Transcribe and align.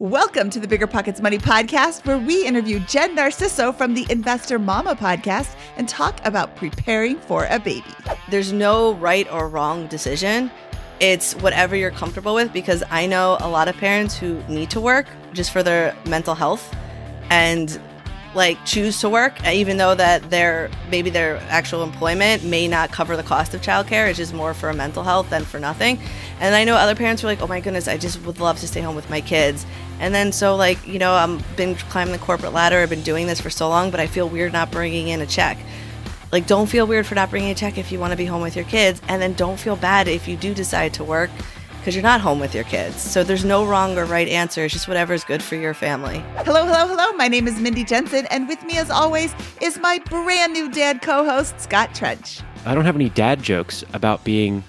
Welcome 0.00 0.48
to 0.50 0.60
the 0.60 0.68
BiggerPockets 0.68 1.20
Money 1.20 1.38
Podcast, 1.38 2.06
where 2.06 2.18
we 2.18 2.46
interview 2.46 2.78
Jen 2.78 3.16
Narciso 3.16 3.74
from 3.74 3.94
the 3.94 4.06
Investor 4.08 4.56
Mama 4.56 4.94
podcast 4.94 5.56
and 5.76 5.88
talk 5.88 6.24
about 6.24 6.54
preparing 6.54 7.18
for 7.18 7.48
a 7.50 7.58
baby. 7.58 7.82
There's 8.30 8.52
no 8.52 8.94
right 8.94 9.28
or 9.32 9.48
wrong 9.48 9.88
decision. 9.88 10.52
It's 11.00 11.34
whatever 11.38 11.74
you're 11.74 11.90
comfortable 11.90 12.32
with 12.32 12.52
because 12.52 12.84
I 12.90 13.06
know 13.06 13.38
a 13.40 13.48
lot 13.48 13.66
of 13.66 13.76
parents 13.76 14.16
who 14.16 14.40
need 14.44 14.70
to 14.70 14.80
work 14.80 15.06
just 15.32 15.50
for 15.50 15.64
their 15.64 15.96
mental 16.06 16.36
health 16.36 16.72
and 17.28 17.80
like 18.34 18.62
choose 18.64 19.00
to 19.00 19.08
work 19.08 19.44
uh, 19.46 19.50
even 19.50 19.76
though 19.76 19.94
that 19.94 20.30
their 20.30 20.70
maybe 20.90 21.10
their 21.10 21.38
actual 21.48 21.82
employment 21.82 22.44
may 22.44 22.68
not 22.68 22.92
cover 22.92 23.16
the 23.16 23.22
cost 23.22 23.54
of 23.54 23.60
childcare 23.62 24.08
it's 24.08 24.18
just 24.18 24.34
more 24.34 24.52
for 24.52 24.72
mental 24.72 25.02
health 25.02 25.28
than 25.30 25.44
for 25.44 25.58
nothing. 25.58 25.98
And 26.40 26.54
i 26.54 26.64
know 26.64 26.74
other 26.74 26.94
parents 26.94 27.22
were 27.22 27.28
like 27.28 27.40
oh 27.40 27.46
my 27.46 27.60
goodness 27.60 27.88
i 27.88 27.96
just 27.96 28.22
would 28.22 28.38
love 28.38 28.58
to 28.60 28.68
stay 28.68 28.80
home 28.80 28.96
with 28.96 29.08
my 29.10 29.20
kids. 29.20 29.66
And 30.00 30.14
then 30.14 30.32
so 30.32 30.56
like 30.56 30.86
you 30.86 30.98
know 30.98 31.12
i've 31.12 31.56
been 31.56 31.74
climbing 31.74 32.12
the 32.12 32.18
corporate 32.18 32.52
ladder 32.52 32.78
i've 32.78 32.90
been 32.90 33.02
doing 33.02 33.26
this 33.26 33.40
for 33.40 33.50
so 33.50 33.68
long 33.68 33.90
but 33.90 34.00
i 34.00 34.06
feel 34.06 34.28
weird 34.28 34.52
not 34.52 34.70
bringing 34.70 35.08
in 35.08 35.20
a 35.20 35.26
check. 35.26 35.58
Like 36.30 36.46
don't 36.46 36.66
feel 36.66 36.86
weird 36.86 37.06
for 37.06 37.14
not 37.14 37.30
bringing 37.30 37.50
a 37.50 37.54
check 37.54 37.78
if 37.78 37.90
you 37.90 37.98
want 37.98 38.12
to 38.12 38.16
be 38.16 38.26
home 38.26 38.42
with 38.42 38.54
your 38.54 38.66
kids 38.66 39.00
and 39.08 39.20
then 39.22 39.32
don't 39.32 39.58
feel 39.58 39.76
bad 39.76 40.08
if 40.08 40.28
you 40.28 40.36
do 40.36 40.52
decide 40.52 40.92
to 40.94 41.04
work 41.04 41.30
because 41.88 41.96
you're 41.96 42.02
not 42.02 42.20
home 42.20 42.38
with 42.38 42.54
your 42.54 42.64
kids. 42.64 42.96
So 43.00 43.24
there's 43.24 43.46
no 43.46 43.64
wrong 43.64 43.96
or 43.96 44.04
right 44.04 44.28
answer. 44.28 44.62
It's 44.62 44.74
just 44.74 44.88
whatever 44.88 45.14
is 45.14 45.24
good 45.24 45.42
for 45.42 45.56
your 45.56 45.72
family. 45.72 46.22
Hello, 46.44 46.66
hello, 46.66 46.86
hello. 46.86 47.12
My 47.12 47.28
name 47.28 47.48
is 47.48 47.58
Mindy 47.58 47.82
Jensen, 47.82 48.26
and 48.26 48.46
with 48.46 48.62
me, 48.64 48.76
as 48.76 48.90
always, 48.90 49.34
is 49.62 49.78
my 49.78 49.98
brand 50.00 50.52
new 50.52 50.70
dad 50.70 51.00
co 51.00 51.24
host, 51.24 51.58
Scott 51.58 51.94
Trench. 51.94 52.42
I 52.66 52.74
don't 52.74 52.84
have 52.84 52.94
any 52.94 53.08
dad 53.08 53.42
jokes 53.42 53.84
about 53.94 54.22
being 54.22 54.64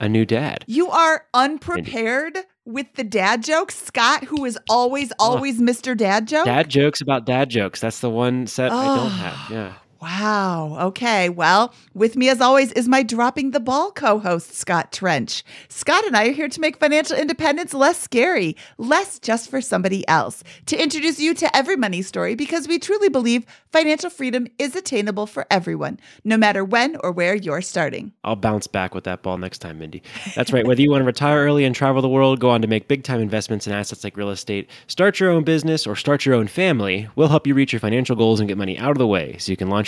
a 0.00 0.08
new 0.08 0.26
dad. 0.26 0.64
You 0.66 0.90
are 0.90 1.26
unprepared. 1.32 2.34
Mindy. 2.34 2.48
With 2.64 2.92
the 2.96 3.04
dad 3.04 3.44
jokes, 3.44 3.80
Scott, 3.80 4.24
who 4.24 4.44
is 4.44 4.58
always, 4.68 5.10
always 5.18 5.58
oh. 5.58 5.64
Mr. 5.64 5.96
Dad 5.96 6.28
joke. 6.28 6.44
Dad 6.44 6.68
jokes 6.68 7.00
about 7.00 7.24
dad 7.24 7.48
jokes. 7.48 7.80
That's 7.80 8.00
the 8.00 8.10
one 8.10 8.46
set 8.46 8.72
oh. 8.72 8.76
I 8.76 8.96
don't 8.96 9.10
have. 9.10 9.50
Yeah. 9.50 9.72
Wow. 10.00 10.76
Okay. 10.80 11.28
Well, 11.28 11.74
with 11.92 12.14
me 12.14 12.28
as 12.28 12.40
always 12.40 12.70
is 12.72 12.86
my 12.86 13.02
dropping 13.02 13.50
the 13.50 13.58
ball 13.58 13.90
co 13.90 14.20
host, 14.20 14.54
Scott 14.54 14.92
Trench. 14.92 15.42
Scott 15.68 16.06
and 16.06 16.16
I 16.16 16.28
are 16.28 16.32
here 16.32 16.48
to 16.48 16.60
make 16.60 16.76
financial 16.76 17.16
independence 17.16 17.74
less 17.74 17.98
scary, 17.98 18.56
less 18.76 19.18
just 19.18 19.50
for 19.50 19.60
somebody 19.60 20.06
else, 20.06 20.44
to 20.66 20.80
introduce 20.80 21.18
you 21.18 21.34
to 21.34 21.56
every 21.56 21.74
money 21.74 22.00
story 22.02 22.36
because 22.36 22.68
we 22.68 22.78
truly 22.78 23.08
believe 23.08 23.44
financial 23.72 24.08
freedom 24.08 24.46
is 24.58 24.76
attainable 24.76 25.26
for 25.26 25.46
everyone, 25.50 25.98
no 26.22 26.36
matter 26.36 26.64
when 26.64 26.96
or 27.02 27.10
where 27.10 27.34
you're 27.34 27.60
starting. 27.60 28.12
I'll 28.22 28.36
bounce 28.36 28.68
back 28.68 28.94
with 28.94 29.02
that 29.04 29.22
ball 29.22 29.36
next 29.36 29.58
time, 29.58 29.80
Mindy. 29.80 30.04
That's 30.36 30.52
right. 30.52 30.64
Whether 30.64 30.82
you 30.82 30.92
want 30.92 31.02
to 31.02 31.06
retire 31.06 31.44
early 31.44 31.64
and 31.64 31.74
travel 31.74 32.02
the 32.02 32.08
world, 32.08 32.38
go 32.38 32.50
on 32.50 32.62
to 32.62 32.68
make 32.68 32.86
big 32.86 33.02
time 33.02 33.20
investments 33.20 33.66
in 33.66 33.72
assets 33.72 34.04
like 34.04 34.16
real 34.16 34.30
estate, 34.30 34.70
start 34.86 35.18
your 35.18 35.30
own 35.30 35.42
business, 35.42 35.88
or 35.88 35.96
start 35.96 36.24
your 36.24 36.36
own 36.36 36.46
family, 36.46 37.08
we'll 37.16 37.26
help 37.26 37.48
you 37.48 37.54
reach 37.54 37.72
your 37.72 37.80
financial 37.80 38.14
goals 38.14 38.38
and 38.38 38.48
get 38.48 38.56
money 38.56 38.78
out 38.78 38.92
of 38.92 38.98
the 38.98 39.06
way 39.06 39.36
so 39.38 39.50
you 39.50 39.56
can 39.56 39.68
launch 39.68 39.87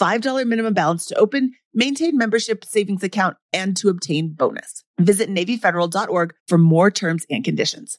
$5 0.00 0.46
minimum 0.46 0.74
balance 0.74 1.06
to 1.06 1.18
open, 1.18 1.52
maintain 1.72 2.16
membership 2.16 2.64
savings 2.64 3.02
account, 3.02 3.36
and 3.52 3.76
to 3.76 3.88
obtain 3.88 4.32
bonus. 4.32 4.84
Visit 4.98 5.28
NavyFederal.org 5.28 6.34
for 6.48 6.58
more 6.58 6.90
terms 6.90 7.26
and 7.30 7.44
conditions. 7.44 7.98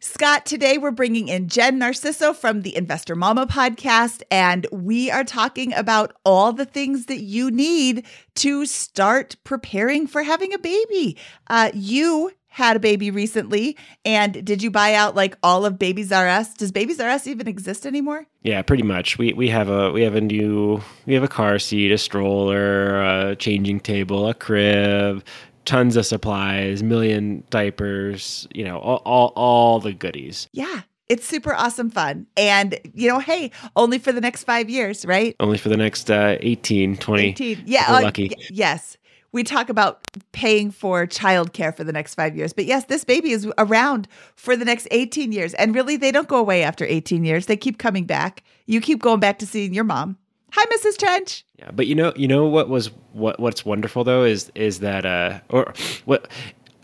Scott, 0.00 0.44
today 0.44 0.78
we're 0.78 0.90
bringing 0.90 1.28
in 1.28 1.48
Jen 1.48 1.80
Narciso 1.80 2.34
from 2.34 2.62
the 2.62 2.76
Investor 2.76 3.14
Mama 3.14 3.46
podcast, 3.46 4.22
and 4.30 4.66
we 4.70 5.10
are 5.10 5.24
talking 5.24 5.72
about 5.72 6.14
all 6.24 6.52
the 6.52 6.66
things 6.66 7.06
that 7.06 7.22
you 7.22 7.50
need 7.50 8.04
to 8.36 8.66
start 8.66 9.36
preparing 9.44 10.06
for 10.06 10.22
having 10.22 10.52
a 10.52 10.58
baby. 10.58 11.16
Uh, 11.46 11.70
you 11.72 12.30
had 12.54 12.76
a 12.76 12.78
baby 12.78 13.10
recently, 13.10 13.76
and 14.04 14.44
did 14.44 14.62
you 14.62 14.70
buy 14.70 14.94
out 14.94 15.16
like 15.16 15.36
all 15.42 15.66
of 15.66 15.76
Babies 15.76 16.12
R 16.12 16.28
Us? 16.28 16.54
Does 16.54 16.70
Babies 16.70 17.00
R 17.00 17.08
Us 17.08 17.26
even 17.26 17.48
exist 17.48 17.84
anymore? 17.84 18.26
Yeah, 18.42 18.62
pretty 18.62 18.84
much. 18.84 19.18
We 19.18 19.32
we 19.32 19.48
have 19.48 19.68
a 19.68 19.90
we 19.90 20.02
have 20.02 20.14
a 20.14 20.20
new 20.20 20.80
we 21.04 21.14
have 21.14 21.24
a 21.24 21.28
car 21.28 21.58
seat, 21.58 21.90
a 21.90 21.98
stroller, 21.98 23.02
a 23.02 23.34
changing 23.34 23.80
table, 23.80 24.28
a 24.28 24.34
crib, 24.34 25.24
tons 25.64 25.96
of 25.96 26.06
supplies, 26.06 26.84
million 26.84 27.42
diapers, 27.50 28.46
you 28.54 28.62
know, 28.62 28.78
all 28.78 29.02
all, 29.04 29.32
all 29.34 29.80
the 29.80 29.92
goodies. 29.92 30.48
Yeah. 30.52 30.82
It's 31.08 31.26
super 31.26 31.52
awesome 31.52 31.90
fun. 31.90 32.26
And, 32.34 32.78
you 32.94 33.10
know, 33.10 33.18
hey, 33.18 33.50
only 33.76 33.98
for 33.98 34.10
the 34.10 34.22
next 34.22 34.44
five 34.44 34.70
years, 34.70 35.04
right? 35.04 35.36
Only 35.38 35.58
for 35.58 35.68
the 35.68 35.76
next 35.76 36.10
uh, 36.10 36.38
18, 36.40 36.96
20. 36.96 37.22
18. 37.24 37.62
Yeah. 37.66 37.84
Uh, 37.88 38.00
lucky. 38.00 38.28
Y- 38.28 38.46
yes 38.50 38.96
we 39.34 39.42
talk 39.42 39.68
about 39.68 40.06
paying 40.30 40.70
for 40.70 41.06
childcare 41.08 41.76
for 41.76 41.82
the 41.82 41.92
next 41.92 42.14
five 42.14 42.36
years. 42.36 42.52
But 42.52 42.66
yes, 42.66 42.84
this 42.84 43.02
baby 43.04 43.32
is 43.32 43.50
around 43.58 44.06
for 44.36 44.56
the 44.56 44.64
next 44.64 44.86
18 44.92 45.32
years. 45.32 45.54
And 45.54 45.74
really, 45.74 45.96
they 45.96 46.12
don't 46.12 46.28
go 46.28 46.36
away 46.36 46.62
after 46.62 46.84
18 46.84 47.24
years. 47.24 47.46
They 47.46 47.56
keep 47.56 47.76
coming 47.76 48.04
back. 48.04 48.44
You 48.66 48.80
keep 48.80 49.02
going 49.02 49.18
back 49.18 49.40
to 49.40 49.46
seeing 49.46 49.74
your 49.74 49.82
mom. 49.82 50.16
Hi, 50.52 50.64
Mrs. 50.66 50.96
Trench. 50.96 51.44
Yeah, 51.58 51.72
but 51.72 51.88
you 51.88 51.96
know, 51.96 52.12
you 52.14 52.28
know 52.28 52.46
what 52.46 52.68
was 52.68 52.92
what 53.12 53.40
what's 53.40 53.64
wonderful 53.64 54.04
though 54.04 54.22
is 54.22 54.52
is 54.54 54.78
that 54.80 55.04
uh 55.04 55.40
or 55.48 55.74
what 56.04 56.28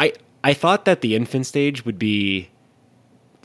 I 0.01 0.13
I 0.43 0.53
thought 0.53 0.87
that 0.87 1.03
the 1.03 1.15
infant 1.15 1.47
stage 1.47 1.85
would 1.85 1.99
be 1.99 2.51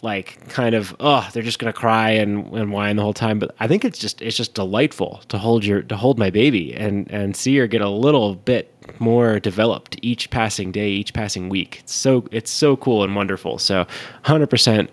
like 0.02 0.48
kind 0.50 0.76
of 0.76 0.96
oh 1.00 1.28
they're 1.34 1.44
just 1.44 1.58
gonna 1.60 1.74
cry 1.74 2.10
and, 2.12 2.54
and 2.54 2.72
whine 2.72 2.96
the 2.96 3.02
whole 3.02 3.14
time 3.14 3.40
but 3.40 3.56
i 3.60 3.68
think 3.68 3.84
it's 3.86 3.98
just 3.98 4.22
it's 4.22 4.38
just 4.38 4.54
delightful 4.54 5.22
to 5.30 5.38
hold 5.38 5.64
your 5.66 5.82
to 5.82 5.96
hold 5.96 6.20
my 6.20 6.30
baby 6.30 6.74
and 6.76 7.10
and 7.12 7.36
see 7.36 7.56
her 7.58 7.66
get 7.68 7.82
a 7.82 7.90
little 7.90 8.36
bit 8.36 8.72
more 9.00 9.40
developed 9.40 9.98
each 10.02 10.30
passing 10.30 10.72
day 10.72 10.90
each 10.90 11.14
passing 11.14 11.50
week 11.50 11.80
it's 11.80 11.94
so 11.96 12.26
it's 12.32 12.52
so 12.52 12.76
cool 12.78 13.04
and 13.04 13.16
wonderful 13.16 13.58
so 13.58 13.86
100% 14.26 14.88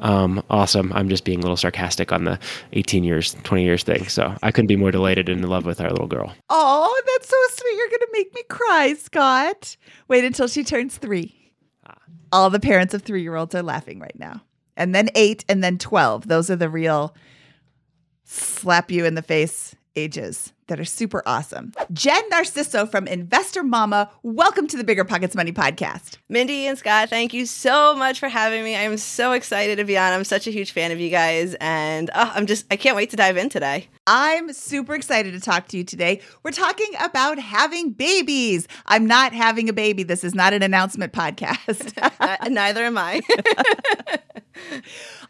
um, 0.00 0.42
awesome 0.50 0.92
i'm 0.92 1.08
just 1.08 1.24
being 1.24 1.38
a 1.38 1.42
little 1.42 1.56
sarcastic 1.56 2.12
on 2.12 2.24
the 2.24 2.38
18 2.74 3.04
years 3.04 3.34
20 3.44 3.64
years 3.64 3.82
thing 3.82 4.06
so 4.08 4.34
i 4.42 4.50
couldn't 4.50 4.66
be 4.68 4.76
more 4.76 4.90
delighted 4.90 5.28
and 5.28 5.42
in 5.42 5.48
love 5.48 5.64
with 5.64 5.80
our 5.80 5.90
little 5.90 6.06
girl 6.06 6.32
Oh, 6.50 7.02
that's 7.14 7.28
so 7.28 7.36
sweet. 7.50 7.76
You're 7.76 7.88
going 7.88 8.00
to 8.00 8.08
make 8.12 8.34
me 8.34 8.42
cry, 8.48 8.94
Scott. 8.94 9.76
Wait 10.08 10.24
until 10.24 10.48
she 10.48 10.64
turns 10.64 10.96
three. 10.96 11.52
All 12.32 12.50
the 12.50 12.60
parents 12.60 12.94
of 12.94 13.02
three 13.02 13.22
year 13.22 13.36
olds 13.36 13.54
are 13.54 13.62
laughing 13.62 13.98
right 14.00 14.18
now. 14.18 14.42
And 14.78 14.94
then 14.94 15.10
eight, 15.16 15.44
and 15.48 15.62
then 15.62 15.76
12. 15.76 16.28
Those 16.28 16.48
are 16.48 16.56
the 16.56 16.70
real 16.70 17.14
slap 18.24 18.90
you 18.90 19.04
in 19.04 19.16
the 19.16 19.22
face 19.22 19.74
ages 19.96 20.52
that 20.68 20.78
are 20.78 20.84
super 20.84 21.22
awesome. 21.26 21.72
Jen 21.92 22.30
Narciso 22.30 22.88
from 22.88 23.08
Investor 23.08 23.62
Mama, 23.62 24.10
welcome 24.22 24.66
to 24.68 24.76
the 24.76 24.84
BiggerPockets 24.84 25.34
Money 25.34 25.50
podcast. 25.50 26.18
Mindy 26.28 26.66
and 26.66 26.78
Scott, 26.78 27.08
thank 27.08 27.34
you 27.34 27.46
so 27.46 27.96
much 27.96 28.20
for 28.20 28.28
having 28.28 28.62
me. 28.62 28.76
I'm 28.76 28.96
so 28.98 29.32
excited 29.32 29.76
to 29.76 29.84
be 29.84 29.98
on. 29.98 30.12
I'm 30.12 30.24
such 30.24 30.46
a 30.46 30.50
huge 30.50 30.72
fan 30.72 30.92
of 30.92 31.00
you 31.00 31.10
guys, 31.10 31.56
and 31.60 32.10
oh, 32.14 32.32
I'm 32.34 32.46
just 32.46 32.66
I 32.70 32.76
can't 32.76 32.96
wait 32.96 33.10
to 33.10 33.16
dive 33.16 33.36
in 33.36 33.48
today. 33.48 33.88
I'm 34.06 34.52
super 34.52 34.94
excited 34.94 35.32
to 35.32 35.40
talk 35.40 35.68
to 35.68 35.76
you 35.78 35.84
today. 35.84 36.20
We're 36.42 36.52
talking 36.52 36.92
about 37.00 37.38
having 37.38 37.90
babies. 37.90 38.68
I'm 38.86 39.06
not 39.06 39.32
having 39.32 39.68
a 39.68 39.72
baby. 39.72 40.02
This 40.02 40.22
is 40.22 40.34
not 40.34 40.52
an 40.52 40.62
announcement 40.62 41.12
podcast. 41.12 41.94
Uh, 42.20 42.48
neither 42.48 42.84
am 42.84 42.98
I. 42.98 43.20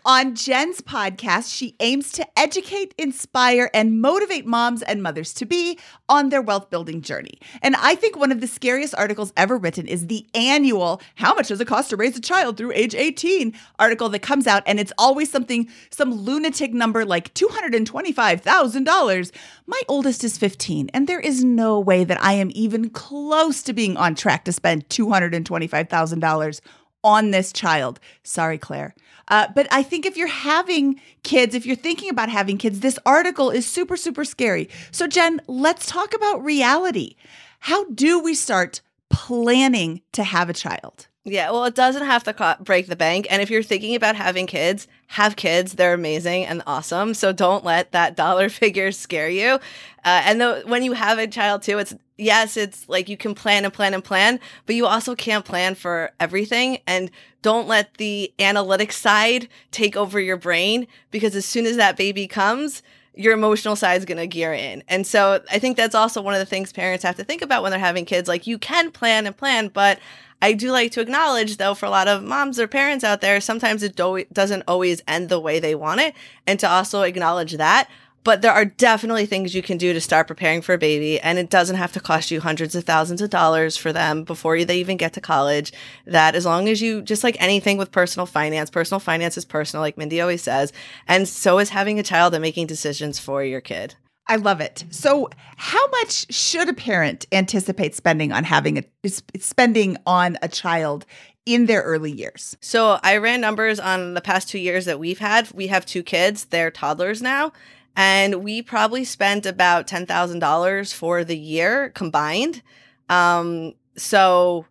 On 0.05 0.35
Jen's 0.35 0.81
podcast, 0.81 1.55
she 1.55 1.75
aims 1.81 2.13
to 2.13 2.27
educate, 2.39 2.95
inspire, 2.97 3.69
and 3.75 4.01
motivate 4.01 4.47
moms 4.47 4.83
and 4.83 5.03
mothers 5.03 5.35
to 5.35 5.45
be 5.45 5.79
on 6.09 6.29
their 6.31 6.41
wealth 6.41 6.71
building 6.71 7.03
journey. 7.03 7.39
And 7.63 7.77
I 7.77 7.95
think 7.95 8.17
one 8.17 8.33
of 8.33 8.41
the 8.41 8.47
scariest 8.47 8.95
articles 8.95 9.33
ever 9.37 9.59
written 9.59 9.87
is 9.87 10.07
the 10.07 10.27
annual 10.35 11.03
How 11.17 11.35
Much 11.35 11.49
Does 11.49 11.61
It 11.61 11.67
Cost 11.67 11.91
to 11.91 11.97
Raise 11.97 12.17
a 12.17 12.21
Child 12.21 12.57
Through 12.57 12.73
Age 12.73 12.95
18 12.95 13.53
article 13.79 14.09
that 14.11 14.21
comes 14.21 14.47
out. 14.47 14.63
And 14.67 14.81
it's 14.81 14.93
always 14.97 15.31
something, 15.31 15.69
some 15.91 16.13
lunatic 16.13 16.73
number 16.73 17.05
like 17.05 17.35
$225,000. 17.35 19.31
My 19.67 19.83
oldest 19.89 20.25
is 20.25 20.39
15, 20.39 20.91
and 20.95 21.07
there 21.07 21.21
is 21.21 21.45
no 21.45 21.79
way 21.79 22.05
that 22.05 22.23
I 22.23 22.33
am 22.35 22.51
even 22.55 22.89
close 22.91 23.63
to 23.65 23.73
being 23.73 23.97
on 23.97 24.15
track 24.15 24.45
to 24.45 24.53
spend 24.53 24.89
$225,000 24.89 26.61
on 27.09 27.31
this 27.31 27.53
child. 27.53 27.99
Sorry, 28.23 28.59
Claire. 28.59 28.95
Uh, 29.29 29.47
but 29.55 29.67
I 29.71 29.83
think 29.83 30.07
if 30.07 30.17
you're 30.17 30.27
having 30.27 31.01
kids, 31.23 31.55
if 31.55 31.67
you're 31.67 31.77
thinking 31.77 32.11
about 32.11 32.29
having 32.29 32.59
kids, 32.59 32.81
this 32.81 32.99
article 33.05 33.51
is 33.51 33.67
super, 33.67 33.97
super 33.97 34.25
scary. 34.25 34.69
So, 34.91 35.07
Jen, 35.07 35.41
let's 35.47 35.87
talk 35.87 36.15
about 36.15 36.45
reality. 36.45 37.17
How 37.61 37.85
do 37.91 38.21
we 38.21 38.35
start 38.35 38.81
planning 39.11 40.03
to 40.13 40.25
have 40.25 40.49
a 40.49 40.55
child? 40.55 41.09
Yeah, 41.31 41.51
well, 41.51 41.67
it 41.67 41.75
doesn't 41.75 42.07
have 42.07 42.25
to 42.25 42.57
break 42.61 42.87
the 42.87 42.97
bank. 42.97 43.27
And 43.29 43.43
if 43.43 43.51
you're 43.51 43.63
thinking 43.63 43.95
about 43.95 44.17
having 44.17 44.47
kids, 44.47 44.89
have 45.09 45.37
kids. 45.37 45.75
They're 45.75 45.93
amazing 45.93 46.47
and 46.47 46.63
awesome. 46.67 47.13
So 47.13 47.33
don't 47.33 47.65
let 47.65 47.93
that 47.93 48.17
dollar 48.17 48.49
figure 48.49 48.93
scare 48.93 49.29
you. 49.29 49.59
Uh, 50.05 50.23
and 50.25 50.41
the, 50.41 50.63
when 50.67 50.83
you 50.83 50.93
have 50.93 51.19
a 51.19 51.27
child 51.27 51.63
too, 51.63 51.79
it's 51.79 51.95
yes, 52.17 52.57
it's 52.57 52.89
like 52.89 53.11
you 53.11 53.17
can 53.19 53.35
plan 53.35 53.65
and 53.65 53.75
plan 53.75 53.93
and 53.93 54.03
plan, 54.03 54.41
but 54.65 54.75
you 54.75 54.87
also 54.87 55.15
can't 55.15 55.45
plan 55.45 55.75
for 55.75 56.13
everything. 56.19 56.79
And 56.87 57.11
don't 57.43 57.69
let 57.69 57.95
the 57.99 58.33
analytic 58.39 58.91
side 58.91 59.49
take 59.71 59.97
over 59.97 60.19
your 60.19 60.39
brain 60.39 60.87
because 61.11 61.37
as 61.37 61.45
soon 61.45 61.67
as 61.67 61.77
that 61.77 61.97
baby 61.97 62.27
comes, 62.27 62.83
your 63.15 63.35
emotional 63.35 63.77
side 63.77 63.99
is 63.99 64.05
going 64.05 64.19
to 64.19 64.27
gear 64.27 64.53
in. 64.55 64.83
And 64.89 65.07
so 65.07 65.43
I 65.51 65.59
think 65.59 65.77
that's 65.77 65.95
also 65.95 66.23
one 66.23 66.35
of 66.35 66.41
the 66.41 66.47
things 66.47 66.73
parents 66.73 67.05
have 67.05 67.17
to 67.17 67.25
think 67.25 67.43
about 67.43 67.63
when 67.63 67.71
they're 67.71 67.81
having 67.81 68.05
kids. 68.05 68.29
Like 68.29 68.47
you 68.47 68.59
can 68.59 68.91
plan 68.93 69.27
and 69.27 69.37
plan, 69.37 69.69
but 69.69 69.99
I 70.41 70.53
do 70.53 70.71
like 70.71 70.93
to 70.93 71.01
acknowledge, 71.01 71.57
though, 71.57 71.75
for 71.75 71.87
a 71.87 71.91
lot 71.91 72.09
of 72.09 72.23
moms 72.23 72.61
or 72.61 72.69
parents 72.69 73.05
out 73.05 73.21
there, 73.21 73.41
sometimes 73.41 73.83
it 73.83 73.97
do- 73.97 74.25
doesn't 74.33 74.65
always 74.69 75.03
end 75.09 75.29
the 75.29 75.41
way 75.41 75.59
they 75.59 75.75
want 75.75 76.01
it. 76.01 76.15
And 76.47 76.61
to 76.61 76.69
also 76.69 77.03
acknowledge 77.03 77.53
that. 77.55 77.89
But 78.25 78.43
there 78.43 78.53
are 78.53 78.65
definitely 78.65 79.27
things 79.27 79.55
you 79.55 79.63
can 79.63 79.79
do 79.79 79.93
to 79.93 80.01
start 80.01 80.27
preparing 80.27 80.61
for 80.61 80.75
a 80.75 80.79
baby, 80.79 81.19
and 81.21 81.39
it 81.39 81.49
doesn't 81.49 81.77
have 81.77 81.93
to 81.93 82.01
cost 82.01 82.31
you 82.31 82.41
hundreds 82.41 82.75
of 82.75 82.85
thousands 82.85 83.23
of 83.23 83.31
dollars 83.31 83.77
for 83.77 83.93
them 83.93 84.23
before 84.25 84.63
they 84.65 84.79
even 84.79 84.97
get 84.97 85.15
to 85.15 85.21
college. 85.21 85.73
That 86.05 86.35
as 86.35 86.45
long 86.45 86.69
as 86.69 86.83
you, 86.83 87.01
just 87.01 87.25
like 87.25 87.41
anything 87.41 87.79
with 87.79 87.93
personal 87.93 88.27
finance, 88.27 88.71
personal 88.71 89.01
finance 89.01 89.39
is 89.39 89.45
personal, 89.45 89.83
like 89.83 89.97
Mindy 89.97 90.21
always 90.21 90.43
says, 90.43 90.73
and 91.07 91.27
so 91.27 91.59
is 91.59 91.71
having 91.71 91.99
a 91.99 92.03
child 92.03 92.35
and 92.35 92.43
making 92.43 92.67
decisions 92.67 93.19
for 93.19 93.43
your 93.43 93.63
kid. 93.63 93.95
I 94.29 94.37
love 94.37 94.61
it. 94.61 94.85
So, 94.91 95.31
how 95.57 95.87
much 95.89 96.33
should 96.33 96.69
a 96.69 96.75
parent 96.75 97.27
anticipate 97.33 97.95
spending 97.95 98.31
on 98.31 98.45
having 98.45 98.79
a 98.79 99.09
spending 99.39 99.97
on 100.07 100.37
a 100.43 100.49
child 100.49 101.07
in 101.47 101.65
their 101.65 101.83
early 101.83 102.13
years? 102.13 102.57
So, 102.61 102.99
I 103.03 103.17
ran 103.17 103.41
numbers 103.41 103.81
on 103.81 104.15
the 104.15 104.21
past 104.21 104.51
2 104.51 104.59
years 104.59 104.85
that 104.85 104.99
we've 104.99 105.19
had. 105.19 105.51
We 105.53 105.69
have 105.69 105.87
two 105.87 106.03
kids, 106.03 106.45
they're 106.47 106.71
toddlers 106.71 107.23
now, 107.23 107.53
and 107.97 108.45
we 108.45 108.61
probably 108.61 109.05
spent 109.05 109.47
about 109.47 109.87
$10,000 109.87 110.95
for 110.95 111.25
the 111.25 111.39
year 111.39 111.91
combined. 111.91 112.63
Um 113.09 113.75
so 113.97 114.67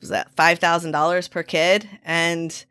was 0.00 0.10
that 0.10 0.34
$5,000 0.36 1.30
per 1.30 1.42
kid 1.42 1.88
and 2.04 2.64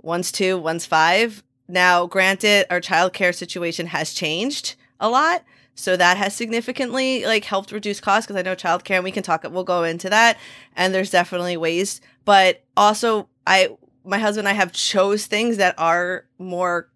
one's 0.00 0.32
2, 0.32 0.58
one's 0.58 0.86
5. 0.86 1.44
Now, 1.68 2.06
granted, 2.06 2.66
our 2.68 2.80
childcare 2.80 3.32
situation 3.32 3.86
has 3.86 4.12
changed 4.12 4.74
a 5.00 5.08
lot. 5.08 5.44
So 5.74 5.96
that 5.96 6.16
has 6.18 6.34
significantly 6.34 7.24
like 7.24 7.44
helped 7.44 7.72
reduce 7.72 8.00
costs 8.00 8.26
because 8.26 8.38
I 8.38 8.42
know 8.42 8.54
childcare 8.54 8.96
and 8.96 9.04
we 9.04 9.10
can 9.10 9.22
talk 9.22 9.44
we'll 9.50 9.64
go 9.64 9.82
into 9.82 10.10
that 10.10 10.38
and 10.76 10.94
there's 10.94 11.10
definitely 11.10 11.56
ways 11.56 12.00
but 12.26 12.62
also 12.76 13.28
I 13.46 13.70
my 14.04 14.18
husband 14.18 14.46
and 14.46 14.54
I 14.54 14.58
have 14.58 14.72
chose 14.72 15.26
things 15.26 15.56
that 15.56 15.74
are 15.78 16.26
more 16.38 16.88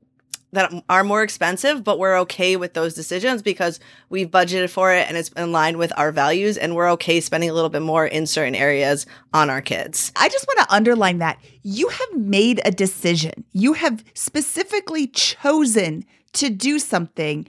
that 0.52 0.70
are 0.88 1.02
more 1.02 1.22
expensive 1.22 1.82
but 1.82 1.98
we're 1.98 2.18
okay 2.20 2.56
with 2.56 2.74
those 2.74 2.94
decisions 2.94 3.40
because 3.40 3.80
we've 4.10 4.30
budgeted 4.30 4.68
for 4.68 4.92
it 4.92 5.08
and 5.08 5.16
it's 5.16 5.30
in 5.30 5.50
line 5.50 5.78
with 5.78 5.92
our 5.96 6.12
values 6.12 6.58
and 6.58 6.76
we're 6.76 6.90
okay 6.90 7.20
spending 7.20 7.48
a 7.48 7.54
little 7.54 7.70
bit 7.70 7.82
more 7.82 8.06
in 8.06 8.26
certain 8.26 8.54
areas 8.54 9.06
on 9.32 9.48
our 9.48 9.62
kids. 9.62 10.12
I 10.14 10.28
just 10.28 10.46
want 10.46 10.60
to 10.60 10.74
underline 10.74 11.18
that 11.18 11.38
you 11.62 11.88
have 11.88 12.16
made 12.16 12.60
a 12.64 12.70
decision. 12.70 13.44
You 13.52 13.72
have 13.72 14.04
specifically 14.14 15.06
chosen 15.08 16.04
to 16.34 16.50
do 16.50 16.78
something 16.78 17.46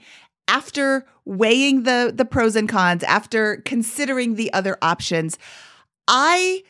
after 0.48 1.04
weighing 1.24 1.82
the 1.82 2.12
the 2.14 2.24
pros 2.24 2.56
and 2.56 2.68
cons, 2.68 3.02
after 3.02 3.58
considering 3.64 4.34
the 4.34 4.52
other 4.52 4.78
options, 4.82 5.38
I 6.08 6.62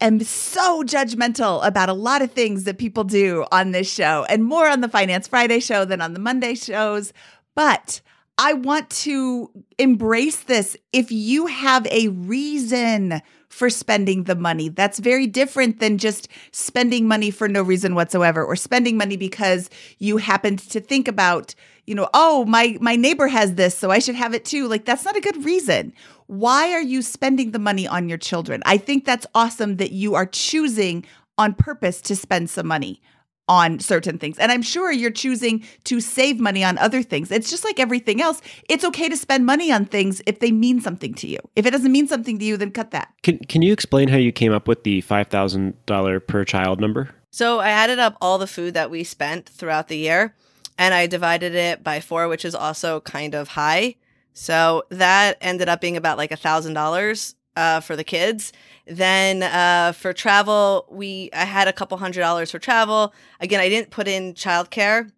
am 0.00 0.20
so 0.20 0.82
judgmental 0.84 1.64
about 1.66 1.88
a 1.88 1.94
lot 1.94 2.22
of 2.22 2.32
things 2.32 2.64
that 2.64 2.78
people 2.78 3.04
do 3.04 3.44
on 3.50 3.72
this 3.72 3.92
show 3.92 4.24
and 4.28 4.44
more 4.44 4.68
on 4.68 4.80
the 4.80 4.88
Finance 4.88 5.26
Friday 5.26 5.60
show 5.60 5.84
than 5.84 6.00
on 6.00 6.12
the 6.12 6.20
Monday 6.20 6.54
shows, 6.54 7.12
but 7.56 8.00
I 8.40 8.52
want 8.52 8.88
to 8.90 9.50
embrace 9.78 10.44
this. 10.44 10.76
If 10.92 11.10
you 11.10 11.46
have 11.46 11.84
a 11.88 12.08
reason 12.08 13.20
for 13.48 13.68
spending 13.68 14.24
the 14.24 14.36
money, 14.36 14.68
that's 14.68 15.00
very 15.00 15.26
different 15.26 15.80
than 15.80 15.98
just 15.98 16.28
spending 16.52 17.08
money 17.08 17.32
for 17.32 17.48
no 17.48 17.62
reason 17.62 17.96
whatsoever 17.96 18.44
or 18.44 18.54
spending 18.54 18.96
money 18.96 19.16
because 19.16 19.68
you 19.98 20.18
happened 20.18 20.60
to 20.60 20.80
think 20.80 21.08
about, 21.08 21.56
you 21.88 21.94
know, 21.94 22.08
oh, 22.12 22.44
my 22.44 22.76
my 22.80 22.96
neighbor 22.96 23.28
has 23.28 23.54
this, 23.54 23.76
so 23.76 23.90
I 23.90 23.98
should 23.98 24.14
have 24.14 24.34
it 24.34 24.44
too. 24.44 24.68
Like 24.68 24.84
that's 24.84 25.06
not 25.06 25.16
a 25.16 25.20
good 25.20 25.42
reason. 25.44 25.94
Why 26.26 26.72
are 26.72 26.82
you 26.82 27.00
spending 27.00 27.52
the 27.52 27.58
money 27.58 27.88
on 27.88 28.10
your 28.10 28.18
children? 28.18 28.62
I 28.66 28.76
think 28.76 29.06
that's 29.06 29.26
awesome 29.34 29.76
that 29.76 29.92
you 29.92 30.14
are 30.14 30.26
choosing 30.26 31.06
on 31.38 31.54
purpose 31.54 32.02
to 32.02 32.14
spend 32.14 32.50
some 32.50 32.66
money 32.66 33.00
on 33.48 33.78
certain 33.78 34.18
things. 34.18 34.38
And 34.38 34.52
I'm 34.52 34.60
sure 34.60 34.92
you're 34.92 35.10
choosing 35.10 35.64
to 35.84 36.02
save 36.02 36.38
money 36.38 36.62
on 36.62 36.76
other 36.76 37.02
things. 37.02 37.30
It's 37.30 37.48
just 37.48 37.64
like 37.64 37.80
everything 37.80 38.20
else. 38.20 38.42
It's 38.68 38.84
okay 38.84 39.08
to 39.08 39.16
spend 39.16 39.46
money 39.46 39.72
on 39.72 39.86
things 39.86 40.20
if 40.26 40.40
they 40.40 40.52
mean 40.52 40.82
something 40.82 41.14
to 41.14 41.26
you. 41.26 41.38
If 41.56 41.64
it 41.64 41.70
doesn't 41.70 41.90
mean 41.90 42.06
something 42.06 42.38
to 42.38 42.44
you, 42.44 42.58
then 42.58 42.70
cut 42.70 42.90
that. 42.90 43.14
Can 43.22 43.38
Can 43.38 43.62
you 43.62 43.72
explain 43.72 44.08
how 44.08 44.18
you 44.18 44.32
came 44.32 44.52
up 44.52 44.68
with 44.68 44.84
the 44.84 45.00
five 45.00 45.28
thousand 45.28 45.74
dollar 45.86 46.20
per 46.20 46.44
child 46.44 46.82
number? 46.82 47.08
So 47.30 47.60
I 47.60 47.70
added 47.70 47.98
up 47.98 48.18
all 48.20 48.36
the 48.36 48.46
food 48.46 48.74
that 48.74 48.90
we 48.90 49.04
spent 49.04 49.48
throughout 49.48 49.88
the 49.88 49.96
year 49.96 50.34
and 50.78 50.94
I 50.94 51.06
divided 51.06 51.54
it 51.54 51.82
by 51.82 52.00
four, 52.00 52.28
which 52.28 52.44
is 52.44 52.54
also 52.54 53.00
kind 53.00 53.34
of 53.34 53.48
high. 53.48 53.96
So 54.32 54.84
that 54.90 55.36
ended 55.40 55.68
up 55.68 55.80
being 55.80 55.96
about 55.96 56.16
like 56.16 56.30
a 56.30 56.36
thousand 56.36 56.74
dollars 56.74 57.34
uh, 57.56 57.80
for 57.80 57.96
the 57.96 58.04
kids. 58.04 58.52
Then 58.86 59.42
uh, 59.42 59.92
for 59.92 60.12
travel, 60.12 60.86
we 60.88 61.28
I 61.32 61.44
had 61.44 61.66
a 61.66 61.72
couple 61.72 61.98
hundred 61.98 62.20
dollars 62.20 62.52
for 62.52 62.60
travel. 62.60 63.12
Again, 63.40 63.60
I 63.60 63.68
didn't 63.68 63.90
put 63.90 64.06
in 64.06 64.34
childcare 64.34 65.10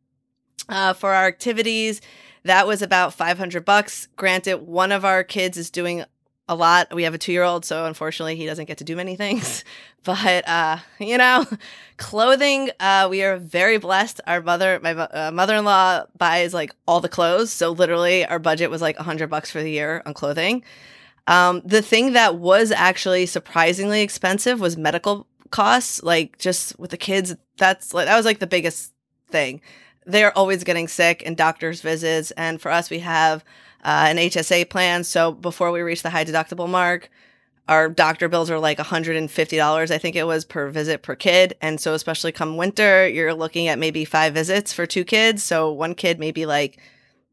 uh, 0.68 0.94
for 0.94 1.12
our 1.12 1.26
activities. 1.26 2.00
That 2.44 2.66
was 2.66 2.80
about 2.80 3.12
500 3.12 3.66
bucks. 3.66 4.08
Granted, 4.16 4.62
one 4.62 4.92
of 4.92 5.04
our 5.04 5.22
kids 5.22 5.58
is 5.58 5.70
doing 5.70 6.04
a 6.50 6.54
lot. 6.56 6.92
We 6.92 7.04
have 7.04 7.14
a 7.14 7.18
two 7.18 7.30
year 7.32 7.44
old, 7.44 7.64
so 7.64 7.86
unfortunately, 7.86 8.34
he 8.34 8.44
doesn't 8.44 8.64
get 8.66 8.78
to 8.78 8.84
do 8.84 8.96
many 8.96 9.16
things. 9.16 9.64
But, 10.02 10.48
uh, 10.48 10.78
you 10.98 11.18
know, 11.18 11.44
clothing, 11.98 12.70
uh, 12.80 13.08
we 13.10 13.22
are 13.22 13.36
very 13.36 13.76
blessed. 13.76 14.18
Our 14.26 14.40
mother, 14.40 14.80
my 14.82 14.92
uh, 14.92 15.30
mother 15.30 15.56
in 15.56 15.66
law 15.66 16.04
buys 16.16 16.54
like 16.54 16.74
all 16.88 17.02
the 17.02 17.08
clothes. 17.10 17.52
So 17.52 17.72
literally, 17.72 18.24
our 18.24 18.38
budget 18.38 18.70
was 18.70 18.80
like 18.80 18.96
100 18.96 19.28
bucks 19.28 19.50
for 19.50 19.62
the 19.62 19.70
year 19.70 20.02
on 20.06 20.14
clothing. 20.14 20.64
Um, 21.26 21.60
the 21.66 21.82
thing 21.82 22.14
that 22.14 22.36
was 22.36 22.72
actually 22.72 23.26
surprisingly 23.26 24.00
expensive 24.00 24.58
was 24.58 24.78
medical 24.78 25.26
costs. 25.50 26.02
Like 26.02 26.38
just 26.38 26.78
with 26.78 26.92
the 26.92 26.96
kids, 26.96 27.36
that's 27.58 27.92
like, 27.92 28.06
that 28.06 28.16
was 28.16 28.24
like 28.24 28.38
the 28.38 28.46
biggest 28.46 28.94
thing. 29.28 29.60
They're 30.06 30.36
always 30.36 30.64
getting 30.64 30.88
sick 30.88 31.22
and 31.26 31.36
doctor's 31.36 31.82
visits. 31.82 32.30
And 32.38 32.58
for 32.58 32.70
us, 32.70 32.88
we 32.88 33.00
have 33.00 33.44
uh, 33.84 34.06
an 34.08 34.16
HSA 34.16 34.68
plan. 34.70 35.04
So 35.04 35.32
before 35.32 35.70
we 35.70 35.80
reach 35.80 36.02
the 36.02 36.10
high 36.10 36.24
deductible 36.24 36.68
mark, 36.68 37.10
our 37.68 37.88
doctor 37.88 38.28
bills 38.28 38.50
are 38.50 38.58
like 38.58 38.78
$150 38.78 39.90
i 39.92 39.98
think 39.98 40.16
it 40.16 40.26
was 40.26 40.44
per 40.44 40.68
visit 40.68 41.02
per 41.02 41.14
kid. 41.14 41.56
And 41.62 41.80
so 41.80 41.94
especially 41.94 42.32
come 42.32 42.56
winter 42.56 43.08
you're 43.08 43.32
looking 43.32 43.68
at 43.68 43.78
maybe 43.78 44.04
five 44.04 44.34
visits 44.34 44.72
for 44.72 44.86
two 44.86 45.04
kids. 45.04 45.42
So 45.42 45.70
one 45.70 45.94
kid 45.94 46.18
maybe 46.18 46.46
like 46.46 46.78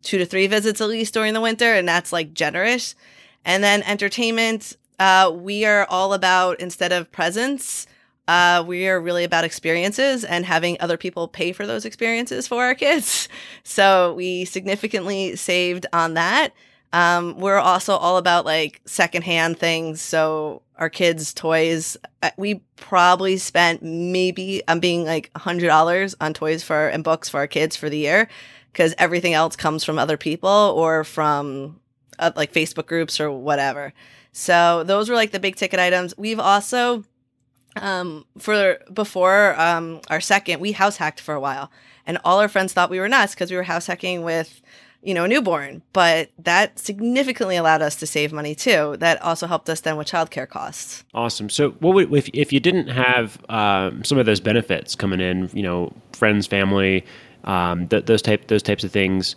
two 0.03 0.17
to 0.19 0.25
three 0.25 0.47
visits 0.47 0.79
at 0.79 0.89
least 0.89 1.13
during 1.13 1.33
the 1.33 1.41
winter 1.41 1.73
and 1.73 1.87
that's 1.87 2.13
like 2.13 2.33
generous. 2.33 2.95
And 3.43 3.63
then 3.63 3.81
entertainment 3.83 4.77
uh, 4.99 5.31
we 5.33 5.65
are 5.65 5.85
all 5.89 6.13
about 6.13 6.59
instead 6.59 6.91
of 6.91 7.11
presents 7.11 7.87
uh, 8.27 8.63
we 8.65 8.87
are 8.87 8.99
really 8.99 9.23
about 9.23 9.43
experiences 9.43 10.23
and 10.23 10.45
having 10.45 10.77
other 10.79 10.97
people 10.97 11.27
pay 11.27 11.51
for 11.51 11.65
those 11.65 11.85
experiences 11.85 12.47
for 12.47 12.63
our 12.63 12.75
kids 12.75 13.27
so 13.63 14.13
we 14.13 14.45
significantly 14.45 15.35
saved 15.35 15.85
on 15.93 16.13
that 16.13 16.53
um, 16.93 17.37
we're 17.37 17.57
also 17.57 17.95
all 17.95 18.17
about 18.17 18.45
like 18.45 18.81
secondhand 18.85 19.59
things. 19.59 20.01
So 20.01 20.61
our 20.77 20.89
kids' 20.89 21.33
toys, 21.33 21.97
uh, 22.23 22.31
we 22.37 22.55
probably 22.75 23.37
spent 23.37 23.83
maybe 23.83 24.61
I'm 24.67 24.79
being 24.79 25.05
like 25.05 25.29
hundred 25.35 25.67
dollars 25.67 26.15
on 26.21 26.33
toys 26.33 26.63
for 26.63 26.87
and 26.87 27.03
books 27.03 27.29
for 27.29 27.39
our 27.39 27.47
kids 27.47 27.75
for 27.75 27.89
the 27.89 27.97
year 27.97 28.29
because 28.71 28.93
everything 28.97 29.33
else 29.33 29.55
comes 29.55 29.83
from 29.83 29.99
other 29.99 30.17
people 30.17 30.49
or 30.49 31.03
from 31.03 31.79
uh, 32.19 32.31
like 32.35 32.53
Facebook 32.53 32.87
groups 32.87 33.19
or 33.19 33.31
whatever. 33.31 33.93
So 34.31 34.83
those 34.83 35.09
were 35.09 35.15
like 35.15 35.31
the 35.31 35.39
big 35.39 35.55
ticket 35.55 35.79
items. 35.79 36.13
We've 36.17 36.39
also 36.39 37.03
um 37.81 38.25
for 38.37 38.77
before 38.93 39.59
um 39.59 40.01
our 40.09 40.21
second 40.21 40.59
we 40.59 40.71
house 40.71 40.97
hacked 40.97 41.21
for 41.21 41.33
a 41.33 41.39
while 41.39 41.71
and 42.05 42.17
all 42.23 42.39
our 42.39 42.47
friends 42.47 42.73
thought 42.73 42.89
we 42.89 42.99
were 42.99 43.09
nuts 43.09 43.33
because 43.33 43.51
we 43.51 43.57
were 43.57 43.63
house 43.63 43.87
hacking 43.87 44.23
with 44.23 44.61
you 45.03 45.13
know, 45.13 45.23
a 45.23 45.27
newborn, 45.27 45.81
but 45.93 46.29
that 46.39 46.77
significantly 46.79 47.55
allowed 47.55 47.81
us 47.81 47.95
to 47.95 48.05
save 48.05 48.33
money 48.33 48.55
too. 48.55 48.97
That 48.99 49.21
also 49.21 49.47
helped 49.47 49.69
us 49.69 49.81
then 49.81 49.95
with 49.95 50.07
childcare 50.07 50.49
costs. 50.49 51.05
Awesome. 51.13 51.49
So, 51.49 51.71
what 51.79 51.93
would 51.93 52.13
if 52.13 52.29
if 52.33 52.51
you 52.51 52.59
didn't 52.59 52.87
have 52.87 53.39
um, 53.49 54.03
some 54.03 54.17
of 54.17 54.25
those 54.25 54.39
benefits 54.39 54.95
coming 54.95 55.21
in, 55.21 55.49
you 55.53 55.63
know, 55.63 55.93
friends, 56.13 56.47
family, 56.47 57.05
um, 57.43 57.87
th- 57.87 58.05
those 58.05 58.21
type 58.21 58.47
those 58.47 58.63
types 58.63 58.83
of 58.83 58.91
things, 58.91 59.35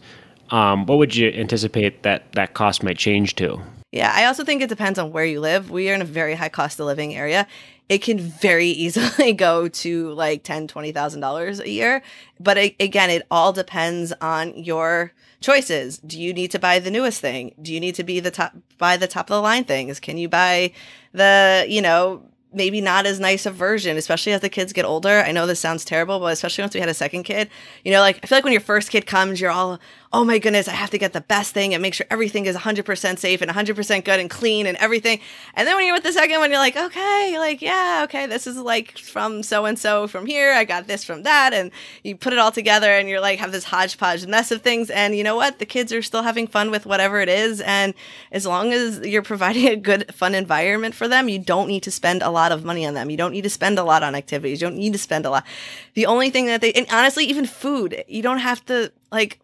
um, 0.50 0.87
what 0.87 0.99
would 0.99 1.14
you 1.14 1.28
anticipate 1.28 2.02
that 2.02 2.32
that 2.32 2.54
cost 2.54 2.82
might 2.82 2.99
change 2.99 3.37
to? 3.37 3.61
Yeah, 3.92 4.12
I 4.14 4.25
also 4.25 4.44
think 4.44 4.62
it 4.62 4.68
depends 4.68 4.99
on 4.99 5.12
where 5.12 5.25
you 5.25 5.40
live. 5.40 5.70
We 5.70 5.90
are 5.90 5.94
in 5.94 6.02
a 6.02 6.06
very 6.06 6.35
high 6.35 6.49
cost 6.49 6.80
of 6.80 6.87
living 6.87 7.14
area. 7.14 7.47
It 7.90 8.02
can 8.02 8.20
very 8.20 8.68
easily 8.68 9.32
go 9.47 9.66
to 9.68 10.12
like 10.12 10.44
ten, 10.44 10.68
twenty 10.68 10.92
thousand 10.92 11.20
dollars 11.20 11.59
a 11.59 11.68
year. 11.68 12.02
But 12.38 12.56
it, 12.56 12.76
again, 12.78 13.11
it 13.11 13.26
all 13.30 13.52
depends 13.52 14.12
on 14.20 14.56
your 14.56 15.12
choices. 15.40 15.99
Do 15.99 16.18
you 16.20 16.32
need 16.32 16.52
to 16.52 16.59
buy 16.61 16.78
the 16.78 16.90
newest 16.90 17.20
thing? 17.20 17.52
Do 17.61 17.75
you 17.75 17.80
need 17.80 17.97
to 17.97 18.04
be 18.04 18.20
the 18.20 18.30
top 18.30 18.54
buy 18.78 18.97
the 18.97 19.09
top 19.09 19.28
of 19.28 19.35
the 19.35 19.42
line 19.42 19.64
things? 19.64 19.99
Can 19.99 20.18
you 20.18 20.28
buy 20.28 20.73
the, 21.12 21.66
you 21.68 21.82
know, 21.82 22.23
maybe 22.52 22.80
not 22.80 23.06
as 23.06 23.18
nice 23.20 23.47
a 23.47 23.50
version, 23.50 23.97
especially 23.97 24.32
as 24.32 24.40
the 24.40 24.49
kids 24.49 24.73
get 24.73 24.85
older. 24.85 25.23
I 25.26 25.32
know 25.32 25.47
this 25.47 25.61
sounds 25.61 25.85
terrible, 25.85 26.18
but 26.18 26.32
especially 26.32 26.62
once 26.62 26.75
we 26.75 26.80
had 26.80 26.88
a 26.88 26.94
second 26.94 27.25
kid, 27.25 27.49
you 27.85 27.92
know, 27.92 28.00
like 28.00 28.20
I 28.23 28.26
feel 28.26 28.37
like 28.37 28.44
when 28.44 28.52
your 28.52 28.61
first 28.61 28.90
kid 28.90 29.06
comes, 29.06 29.40
you're 29.40 29.50
all, 29.50 29.80
oh 30.12 30.25
my 30.25 30.40
goodness, 30.40 30.67
I 30.67 30.73
have 30.73 30.90
to 30.90 30.99
get 30.99 31.12
the 31.12 31.21
best 31.21 31.55
thing 31.55 31.73
and 31.73 31.81
make 31.81 31.95
sure 31.95 32.05
everything 32.11 32.47
is 32.47 32.57
100% 32.57 33.19
safe 33.19 33.40
and 33.40 33.50
100% 33.50 34.05
good 34.05 34.19
and 34.19 34.29
clean 34.29 34.67
and 34.67 34.76
everything. 34.79 35.21
And 35.55 35.69
then 35.69 35.76
when 35.76 35.87
you're 35.87 35.95
with 35.95 36.02
the 36.02 36.12
second 36.12 36.40
one, 36.40 36.50
you're 36.50 36.59
like, 36.59 36.76
okay, 36.76 37.37
like, 37.38 37.62
yeah, 37.62 38.00
okay, 38.05 38.26
this 38.26 38.49
is 38.49 38.57
like 38.57 38.99
from 38.99 39.45
so 39.45 39.67
and 39.67 39.79
so 39.79 40.09
from 40.09 40.26
here. 40.26 40.52
I 40.52 40.64
got 40.64 40.88
this 40.88 41.05
from 41.05 41.23
that. 41.23 41.52
And 41.52 41.71
you 42.02 42.17
put 42.17 42.33
it 42.33 42.40
all 42.40 42.50
together 42.50 42.90
and 42.90 43.09
you're 43.09 43.21
like, 43.21 43.38
have 43.38 43.52
this 43.52 43.62
hodgepodge 43.62 44.26
mess 44.26 44.50
of 44.50 44.62
things. 44.62 44.90
And 44.90 45.14
you 45.14 45.23
know 45.23 45.37
what? 45.37 45.61
The 45.61 45.67
kids 45.67 45.93
are 45.93 46.02
still 46.02 46.23
having 46.23 46.49
fun 46.49 46.73
with 46.73 46.87
whatever 46.87 47.21
it 47.21 47.29
is. 47.29 47.61
And 47.61 47.95
as 48.33 48.45
long 48.45 48.73
as 48.73 48.99
you're 49.07 49.23
providing 49.23 49.69
a 49.69 49.76
good, 49.76 50.12
fun 50.12 50.35
environment 50.35 50.97
for 50.97 51.07
them, 51.07 51.29
you 51.29 51.38
don't 51.38 51.69
need 51.69 51.85
to 51.85 51.93
spend 51.93 52.23
a 52.23 52.31
lot 52.31 52.50
of 52.50 52.64
money 52.64 52.85
on 52.85 52.95
them. 52.95 53.11
You 53.11 53.17
don't 53.17 53.33
need 53.33 53.43
to 53.43 53.50
spend 53.50 53.79
a 53.79 53.85
lot 53.85 54.02
on 54.02 54.17
activities. 54.17 54.61
You 54.61 54.67
don't 54.67 54.76
need 54.76 54.93
to 54.93 54.99
spend 54.99 55.25
a 55.25 55.31
lot. 55.31 55.47
The 55.95 56.07
only 56.07 56.31
thing 56.31 56.47
that 56.47 56.62
they, 56.62 56.73
and 56.73 56.88
honestly, 56.90 57.26
even 57.26 57.47
food, 57.47 58.02
you 58.09 58.23
don't 58.23 58.38
have 58.38 58.64
to 58.67 58.90
like, 59.12 59.38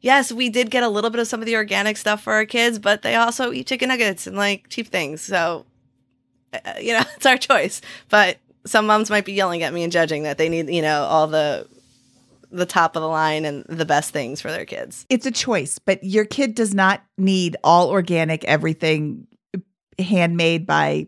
yes, 0.00 0.32
we 0.32 0.48
did 0.48 0.70
get 0.70 0.82
a 0.82 0.88
little 0.88 1.10
bit 1.10 1.20
of 1.20 1.26
some 1.26 1.40
of 1.40 1.46
the 1.46 1.56
organic 1.56 1.96
stuff 1.96 2.22
for 2.22 2.32
our 2.32 2.44
kids, 2.44 2.78
but 2.78 3.02
they 3.02 3.14
also 3.14 3.52
eat 3.52 3.66
chicken 3.66 3.88
nuggets 3.88 4.26
and 4.26 4.36
like 4.36 4.68
cheap 4.68 4.88
things. 4.88 5.20
So, 5.20 5.66
uh, 6.52 6.74
you 6.80 6.92
know, 6.92 7.02
it's 7.16 7.26
our 7.26 7.38
choice. 7.38 7.80
But 8.08 8.38
some 8.66 8.86
moms 8.86 9.10
might 9.10 9.24
be 9.24 9.32
yelling 9.32 9.62
at 9.62 9.72
me 9.72 9.82
and 9.82 9.92
judging 9.92 10.24
that 10.24 10.38
they 10.38 10.48
need, 10.48 10.68
you 10.70 10.82
know, 10.82 11.04
all 11.04 11.26
the 11.26 11.66
the 12.52 12.66
top 12.66 12.96
of 12.96 13.02
the 13.02 13.08
line 13.08 13.44
and 13.44 13.64
the 13.68 13.84
best 13.84 14.10
things 14.10 14.40
for 14.40 14.50
their 14.50 14.64
kids. 14.64 15.06
It's 15.08 15.24
a 15.24 15.30
choice, 15.30 15.78
but 15.78 16.02
your 16.02 16.24
kid 16.24 16.56
does 16.56 16.74
not 16.74 17.00
need 17.16 17.56
all 17.62 17.90
organic 17.90 18.44
everything 18.44 19.28
handmade 20.00 20.66
by 20.66 21.06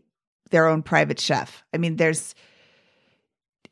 their 0.50 0.68
own 0.68 0.82
private 0.82 1.18
chef. 1.18 1.64
I 1.74 1.78
mean, 1.78 1.96
there's 1.96 2.36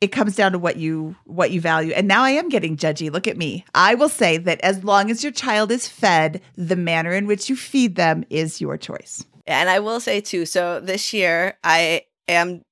it 0.01 0.11
comes 0.11 0.35
down 0.35 0.51
to 0.51 0.59
what 0.59 0.77
you 0.77 1.15
what 1.25 1.51
you 1.51 1.61
value. 1.61 1.93
And 1.93 2.07
now 2.07 2.23
I 2.23 2.31
am 2.31 2.49
getting 2.49 2.75
judgy. 2.75 3.11
Look 3.11 3.27
at 3.27 3.37
me. 3.37 3.63
I 3.75 3.95
will 3.95 4.09
say 4.09 4.37
that 4.37 4.59
as 4.61 4.83
long 4.83 5.11
as 5.11 5.23
your 5.23 5.31
child 5.31 5.71
is 5.71 5.87
fed, 5.87 6.41
the 6.57 6.75
manner 6.75 7.13
in 7.13 7.27
which 7.27 7.49
you 7.49 7.55
feed 7.55 7.95
them 7.95 8.25
is 8.29 8.59
your 8.59 8.77
choice. 8.77 9.23
And 9.47 9.69
I 9.69 9.79
will 9.79 9.99
say 9.99 10.19
too, 10.19 10.45
so 10.45 10.79
this 10.79 11.13
year 11.13 11.57
I 11.63 12.05
am 12.27 12.63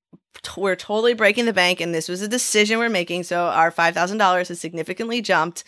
we're 0.55 0.75
totally 0.75 1.13
breaking 1.13 1.45
the 1.45 1.53
bank 1.53 1.81
and 1.81 1.93
this 1.93 2.07
was 2.07 2.21
a 2.21 2.27
decision 2.27 2.79
we're 2.79 2.87
making. 2.87 3.23
So 3.23 3.47
our 3.47 3.71
$5,000 3.71 4.47
has 4.47 4.59
significantly 4.59 5.21
jumped 5.21 5.65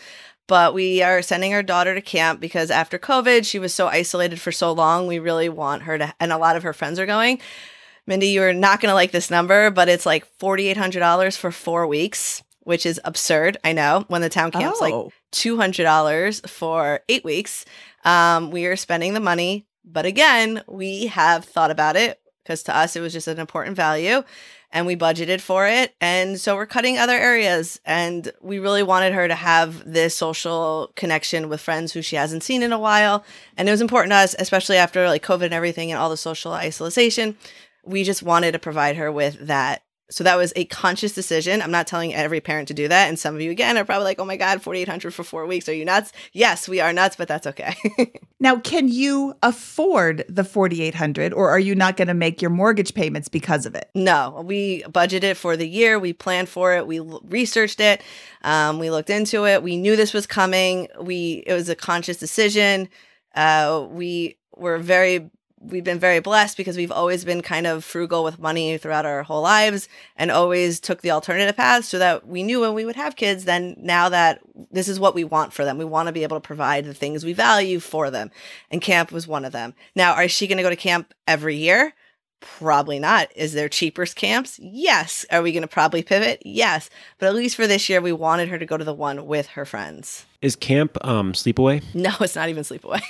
but 0.48 0.74
we 0.74 1.02
are 1.02 1.22
sending 1.22 1.54
our 1.54 1.64
daughter 1.64 1.96
to 1.96 2.02
camp 2.02 2.42
because 2.42 2.72
after 2.72 3.00
COVID, 3.00 3.46
she 3.46 3.58
was 3.58 3.74
so 3.74 3.88
isolated 3.88 4.38
for 4.38 4.52
so 4.52 4.74
long. 4.74 5.08
We 5.08 5.18
really 5.18 5.48
want 5.48 5.84
her 5.84 5.98
to, 5.98 6.14
and 6.20 6.34
a 6.34 6.38
lot 6.38 6.58
of 6.58 6.64
her 6.64 6.74
friends 6.74 7.00
are 7.00 7.06
going. 7.06 7.40
Mindy, 8.12 8.28
you're 8.28 8.52
not 8.52 8.82
going 8.82 8.90
to 8.90 8.94
like 8.94 9.12
this 9.12 9.32
number, 9.32 9.72
but 9.72 9.88
it's 9.88 10.06
like 10.06 10.28
$4,800 10.38 11.38
for 11.38 11.50
four 11.50 11.88
weeks, 11.88 12.44
which 12.60 12.86
is 12.86 13.00
absurd. 13.06 13.56
I 13.64 13.72
know 13.72 14.04
when 14.10 14.20
the 14.20 14.28
town 14.28 14.52
camp's 14.52 14.80
oh. 14.82 14.84
like 14.84 15.14
$200 15.32 16.50
for 16.50 17.00
eight 17.08 17.24
weeks. 17.24 17.64
Um, 18.04 18.52
we 18.52 18.66
are 18.66 18.76
spending 18.76 19.14
the 19.14 19.22
money. 19.22 19.66
But 19.86 20.06
again, 20.06 20.62
we 20.68 21.06
have 21.06 21.46
thought 21.46 21.72
about 21.72 21.96
it 21.96 22.20
because 22.44 22.64
to 22.64 22.76
us, 22.76 22.98
it 22.98 23.00
was 23.00 23.14
just 23.14 23.30
an 23.30 23.40
important 23.40 23.78
value 23.78 24.24
and 24.74 24.86
we 24.86 24.98
budgeted 24.98 25.40
for 25.40 25.66
it. 25.66 25.96
And 26.02 26.38
so 26.38 26.58
we're 26.58 26.66
cutting 26.66 26.98
other 26.98 27.16
areas. 27.16 27.80
And 27.86 28.30
we 28.42 28.60
really 28.60 28.84
wanted 28.84 29.14
her 29.14 29.30
to 29.30 29.36
have 29.36 29.90
this 29.90 30.18
social 30.18 30.92
connection 30.98 31.48
with 31.48 31.62
friends 31.62 31.94
who 31.94 32.02
she 32.02 32.18
hasn't 32.18 32.44
seen 32.44 32.62
in 32.62 32.74
a 32.74 32.80
while. 32.80 33.24
And 33.56 33.70
it 33.70 33.72
was 33.72 33.80
important 33.80 34.12
to 34.12 34.18
us, 34.18 34.36
especially 34.38 34.76
after 34.76 35.08
like 35.08 35.24
COVID 35.24 35.46
and 35.46 35.54
everything 35.54 35.94
and 35.94 36.00
all 36.00 36.10
the 36.10 36.18
social 36.18 36.52
isolation 36.52 37.38
we 37.84 38.04
just 38.04 38.24
wanted 38.24 38.54
to 38.54 38.60
provide 38.60 38.96
her 38.96 39.12
with 39.12 39.48
that. 39.48 39.84
So 40.12 40.26
that 40.26 40.36
was 40.36 40.52
a 40.58 40.66
conscious 40.66 41.14
decision. 41.14 41.62
I'm 41.62 41.72
not 41.72 41.88
telling 41.88 42.14
every 42.14 42.42
parent 42.42 42.68
to 42.68 42.74
do 42.74 42.90
that. 42.90 43.08
And 43.08 43.18
some 43.18 43.34
of 43.34 43.40
you, 43.40 43.50
again, 43.50 43.78
are 43.78 43.86
probably 43.86 44.04
like, 44.04 44.20
oh 44.20 44.26
my 44.26 44.36
God, 44.36 44.62
4,800 44.62 45.14
for 45.14 45.24
four 45.24 45.48
weeks. 45.48 45.70
Are 45.70 45.74
you 45.74 45.86
nuts? 45.86 46.12
Yes, 46.34 46.68
we 46.68 46.82
are 46.82 46.92
nuts, 46.92 47.16
but 47.16 47.30
that's 47.30 47.48
okay. 47.48 47.76
now, 48.42 48.58
can 48.58 48.90
you 48.90 49.34
afford 49.42 50.26
the 50.28 50.44
4,800 50.44 51.32
or 51.34 51.50
are 51.50 51.60
you 51.60 51.76
not 51.76 51.96
going 51.96 52.10
to 52.10 52.14
make 52.14 52.42
your 52.42 52.52
mortgage 52.52 52.94
payments 52.94 53.30
because 53.30 53.66
of 53.66 53.74
it? 53.74 53.90
No, 53.96 54.44
we 54.46 54.84
budgeted 54.84 55.38
for 55.38 55.56
the 55.56 55.68
year. 55.68 55.98
We 55.98 56.12
planned 56.12 56.50
for 56.50 56.76
it. 56.76 56.86
We 56.86 57.00
researched 57.00 57.80
it. 57.80 58.04
Um, 58.42 58.80
we 58.80 58.92
looked 58.92 59.10
into 59.10 59.46
it. 59.46 59.64
We 59.64 59.78
knew 59.78 59.96
this 59.96 60.14
was 60.14 60.28
coming. 60.28 60.90
We, 61.00 61.44
it 61.48 61.54
was 61.54 61.70
a 61.70 61.76
conscious 61.76 62.18
decision. 62.18 62.90
Uh, 63.34 63.88
we 63.90 64.38
were 64.58 64.78
very 64.78 65.30
we've 65.62 65.84
been 65.84 66.00
very 66.00 66.20
blessed 66.20 66.58
because 66.58 66.76
we've 66.76 66.92
always 66.92 67.24
been 67.24 67.42
kind 67.42 67.68
of 67.68 67.84
frugal 67.84 68.24
with 68.24 68.40
money 68.40 68.78
throughout 68.78 69.06
our 69.06 69.24
whole 69.24 69.42
lives 69.42 69.88
and 70.16 70.32
always 70.32 70.80
took 70.80 71.02
the 71.02 71.12
alternative 71.12 71.56
path 71.56 71.86
so 71.86 72.00
that 72.00 72.28
we 72.28 72.44
knew 72.44 72.62
when 72.62 72.74
we 72.74 72.86
would 72.86 72.96
have 72.96 73.16
kids 73.16 73.46
then 73.46 73.76
now 73.78 74.10
that 74.10 74.42
this 74.72 74.88
is 74.88 75.00
what 75.00 75.16
we 75.16 75.24
want 75.24 75.54
for 75.54 75.64
them. 75.64 75.78
We 75.78 75.86
want 75.86 76.08
to 76.08 76.14
be 76.14 76.24
able 76.24 76.38
to 76.38 76.42
provide 76.42 76.86
the 76.86 76.94
things 76.94 77.24
we 77.24 77.34
value 77.34 77.80
for 77.80 78.10
them. 78.10 78.32
And 78.70 78.82
camp 78.82 79.12
was 79.12 79.28
one 79.28 79.46
of 79.46 79.52
them. 79.52 79.74
Now 79.96 80.20
is 80.20 80.32
she 80.32 80.48
going 80.48 80.58
to 80.58 80.64
go 80.64 80.70
to 80.70 80.76
camp 80.76 81.14
every 81.28 81.56
year 81.56 81.94
Probably 82.42 83.00
not. 83.00 83.30
Is 83.36 83.54
there 83.54 83.70
cheaper 83.70 84.06
camps? 84.08 84.60
Yes. 84.62 85.26
Are 85.32 85.42
we 85.42 85.52
going 85.52 85.62
to 85.62 85.68
probably 85.68 86.02
pivot? 86.04 86.42
Yes. 86.44 86.90
But 87.20 87.28
at 87.28 87.36
least 87.36 87.56
for 87.56 87.68
this 87.68 87.88
year, 87.88 88.02
we 88.02 88.12
wanted 88.12 88.50
her 88.50 88.58
to 88.58 88.66
go 88.66 88.78
to 88.78 88.84
the 88.84 88.94
one 88.94 89.28
with 89.28 89.48
her 89.48 89.64
friends. 89.64 90.26
Is 90.42 90.56
camp 90.56 90.98
um, 91.06 91.34
sleepaway? 91.34 91.84
No, 91.94 92.10
it's 92.20 92.36
not 92.36 92.50
even 92.50 92.64
sleepaway. 92.64 93.02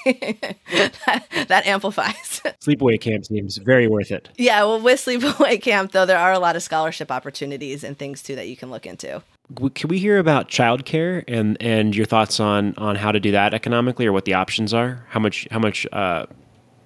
that, 1.05 1.25
that 1.47 1.65
amplifies. 1.65 2.41
Sleepaway 2.61 3.00
camp 3.00 3.25
seems 3.25 3.57
very 3.57 3.88
worth 3.88 4.11
it. 4.11 4.29
yeah, 4.38 4.63
well, 4.63 4.81
with 4.81 5.00
sleepaway 5.00 5.61
camp, 5.61 5.93
though, 5.93 6.05
there 6.05 6.17
are 6.17 6.33
a 6.33 6.39
lot 6.39 6.57
of 6.57 6.63
scholarship 6.63 7.09
opportunities 7.09 7.85
and 7.85 7.97
things 7.97 8.21
too 8.21 8.35
that 8.35 8.50
you 8.50 8.57
can 8.57 8.69
look 8.69 8.85
into. 8.85 9.23
Can 9.75 9.88
we 9.88 9.97
hear 9.97 10.17
about 10.17 10.50
childcare 10.50 11.23
and 11.27 11.57
and 11.61 11.95
your 11.95 12.05
thoughts 12.05 12.39
on 12.39 12.73
on 12.77 12.95
how 12.95 13.11
to 13.11 13.19
do 13.19 13.31
that 13.31 13.53
economically 13.53 14.05
or 14.05 14.13
what 14.13 14.25
the 14.25 14.33
options 14.33 14.73
are? 14.73 15.05
How 15.09 15.19
much 15.19 15.47
how 15.51 15.59
much 15.59 15.85
uh, 15.91 16.25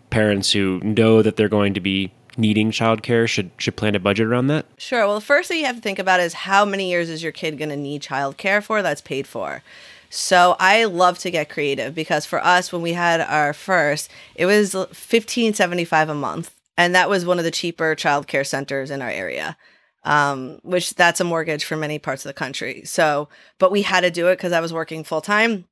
parents 0.10 0.52
who 0.52 0.80
know 0.84 1.22
that 1.22 1.36
they're 1.36 1.50
going 1.50 1.74
to 1.76 1.80
be 1.80 2.12
needing 2.38 2.72
childcare 2.72 3.28
should 3.28 3.52
should 3.58 3.76
plan 3.76 3.96
a 3.96 4.00
budget 4.00 4.28
around 4.28 4.48
that? 4.48 4.66
Sure. 4.78 5.06
Well, 5.06 5.16
the 5.16 5.22
first 5.22 5.48
thing 5.48 5.60
you 5.60 5.66
have 5.66 5.76
to 5.76 5.82
think 5.82 6.00
about 6.00 6.20
is 6.20 6.34
how 6.34 6.66
many 6.66 6.90
years 6.90 7.10
is 7.10 7.24
your 7.24 7.32
kid 7.32 7.58
going 7.58 7.70
to 7.70 7.78
need 7.78 8.02
childcare 8.02 8.64
for 8.64 8.82
that's 8.82 9.02
paid 9.02 9.28
for. 9.28 9.64
So 10.10 10.56
I 10.60 10.86
love 10.86 11.20
to 11.20 11.32
get 11.32 11.50
creative 11.50 11.94
because 11.94 12.26
for 12.26 12.44
us, 12.44 12.72
when 12.72 12.82
we 12.82 12.94
had 12.94 13.22
our 13.22 13.54
first, 13.54 14.10
it 14.36 14.46
was 14.46 14.76
fifteen 14.94 15.54
seventy 15.54 15.86
five 15.86 16.10
a 16.10 16.16
month, 16.16 16.54
and 16.78 16.96
that 16.96 17.10
was 17.10 17.26
one 17.26 17.38
of 17.38 17.46
the 17.46 17.52
cheaper 17.52 17.96
childcare 17.96 18.46
centers 18.46 18.92
in 18.92 19.02
our 19.02 19.10
area. 19.10 19.58
Um, 20.04 20.60
which 20.62 20.94
that's 20.94 21.20
a 21.20 21.24
mortgage 21.24 21.66
for 21.66 21.76
many 21.76 21.98
parts 21.98 22.24
of 22.24 22.30
the 22.30 22.34
country. 22.34 22.84
So, 22.86 23.28
but 23.58 23.72
we 23.72 23.82
had 23.82 24.02
to 24.02 24.12
do 24.12 24.28
it 24.28 24.36
because 24.36 24.52
I 24.52 24.60
was 24.60 24.72
working 24.72 25.04
full 25.04 25.22
time. 25.22 25.66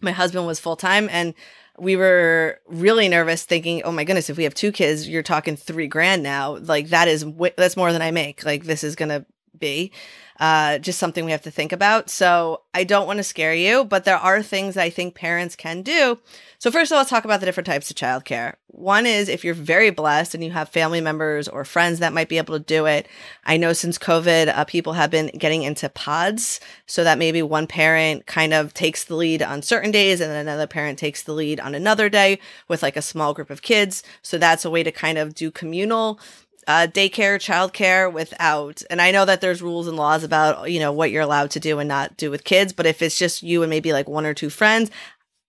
My 0.00 0.12
husband 0.12 0.46
was 0.46 0.58
full 0.58 0.76
time, 0.76 1.06
and 1.12 1.34
we 1.78 1.96
were 1.96 2.60
really 2.66 3.08
nervous, 3.08 3.44
thinking, 3.44 3.82
"Oh 3.84 3.92
my 3.92 4.04
goodness, 4.04 4.30
if 4.30 4.36
we 4.36 4.44
have 4.44 4.54
two 4.54 4.72
kids, 4.72 5.08
you're 5.08 5.22
talking 5.22 5.56
three 5.56 5.86
grand 5.86 6.22
now. 6.22 6.56
Like 6.60 6.88
that 6.88 7.08
is 7.08 7.24
that's 7.56 7.76
more 7.76 7.92
than 7.92 8.02
I 8.02 8.10
make. 8.10 8.44
Like 8.44 8.64
this 8.64 8.84
is 8.84 8.96
gonna 8.96 9.26
be." 9.58 9.92
uh, 10.40 10.78
just 10.78 10.98
something 10.98 11.24
we 11.24 11.30
have 11.30 11.42
to 11.42 11.50
think 11.50 11.72
about. 11.72 12.10
So 12.10 12.62
I 12.72 12.84
don't 12.84 13.06
want 13.06 13.18
to 13.18 13.24
scare 13.24 13.54
you, 13.54 13.84
but 13.84 14.04
there 14.04 14.16
are 14.16 14.42
things 14.42 14.76
I 14.76 14.90
think 14.90 15.14
parents 15.14 15.54
can 15.54 15.82
do. 15.82 16.18
So 16.58 16.70
first 16.70 16.90
of 16.90 16.96
all, 16.96 17.00
let's 17.00 17.10
talk 17.10 17.24
about 17.24 17.40
the 17.40 17.46
different 17.46 17.66
types 17.66 17.90
of 17.90 17.96
childcare. 17.96 18.54
One 18.68 19.06
is 19.06 19.28
if 19.28 19.44
you're 19.44 19.54
very 19.54 19.90
blessed 19.90 20.34
and 20.34 20.42
you 20.42 20.50
have 20.50 20.68
family 20.68 21.00
members 21.00 21.46
or 21.46 21.64
friends 21.64 22.00
that 22.00 22.12
might 22.12 22.28
be 22.28 22.38
able 22.38 22.58
to 22.58 22.64
do 22.64 22.86
it. 22.86 23.06
I 23.44 23.56
know 23.56 23.72
since 23.72 23.98
COVID, 23.98 24.48
uh, 24.48 24.64
people 24.64 24.94
have 24.94 25.10
been 25.10 25.30
getting 25.38 25.62
into 25.62 25.88
pods 25.88 26.58
so 26.86 27.04
that 27.04 27.18
maybe 27.18 27.42
one 27.42 27.68
parent 27.68 28.26
kind 28.26 28.52
of 28.52 28.74
takes 28.74 29.04
the 29.04 29.14
lead 29.14 29.42
on 29.42 29.62
certain 29.62 29.92
days 29.92 30.20
and 30.20 30.30
then 30.30 30.48
another 30.48 30.66
parent 30.66 30.98
takes 30.98 31.22
the 31.22 31.32
lead 31.32 31.60
on 31.60 31.74
another 31.74 32.08
day 32.08 32.40
with 32.66 32.82
like 32.82 32.96
a 32.96 33.02
small 33.02 33.34
group 33.34 33.50
of 33.50 33.62
kids. 33.62 34.02
So 34.22 34.38
that's 34.38 34.64
a 34.64 34.70
way 34.70 34.82
to 34.82 34.90
kind 34.90 35.18
of 35.18 35.34
do 35.34 35.52
communal 35.52 36.18
uh, 36.66 36.86
daycare, 36.90 37.36
childcare 37.38 38.12
without. 38.12 38.82
And 38.90 39.00
I 39.00 39.10
know 39.10 39.24
that 39.24 39.40
there's 39.40 39.62
rules 39.62 39.86
and 39.86 39.96
laws 39.96 40.24
about, 40.24 40.70
you 40.70 40.80
know, 40.80 40.92
what 40.92 41.10
you're 41.10 41.22
allowed 41.22 41.50
to 41.52 41.60
do 41.60 41.78
and 41.78 41.88
not 41.88 42.16
do 42.16 42.30
with 42.30 42.44
kids. 42.44 42.72
But 42.72 42.86
if 42.86 43.02
it's 43.02 43.18
just 43.18 43.42
you 43.42 43.62
and 43.62 43.70
maybe 43.70 43.92
like 43.92 44.08
one 44.08 44.26
or 44.26 44.34
two 44.34 44.50
friends, 44.50 44.90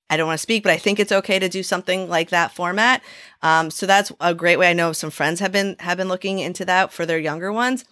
I 0.09 0.17
don't 0.17 0.27
want 0.27 0.37
to 0.37 0.43
speak, 0.43 0.63
but 0.63 0.71
I 0.71 0.77
think 0.77 0.99
it's 0.99 1.11
okay 1.11 1.39
to 1.39 1.49
do 1.49 1.63
something 1.63 2.07
like 2.07 2.29
that 2.29 2.53
format. 2.53 3.01
Um, 3.41 3.71
so 3.71 3.85
that's 3.85 4.11
a 4.21 4.35
great 4.35 4.57
way. 4.57 4.69
I 4.69 4.73
know 4.73 4.93
some 4.93 5.09
friends 5.09 5.39
have 5.39 5.51
been 5.51 5.75
have 5.79 5.97
been 5.97 6.09
looking 6.09 6.39
into 6.39 6.63
that 6.65 6.91
for 6.93 7.05
their 7.05 7.19
younger 7.19 7.51
ones. 7.51 7.85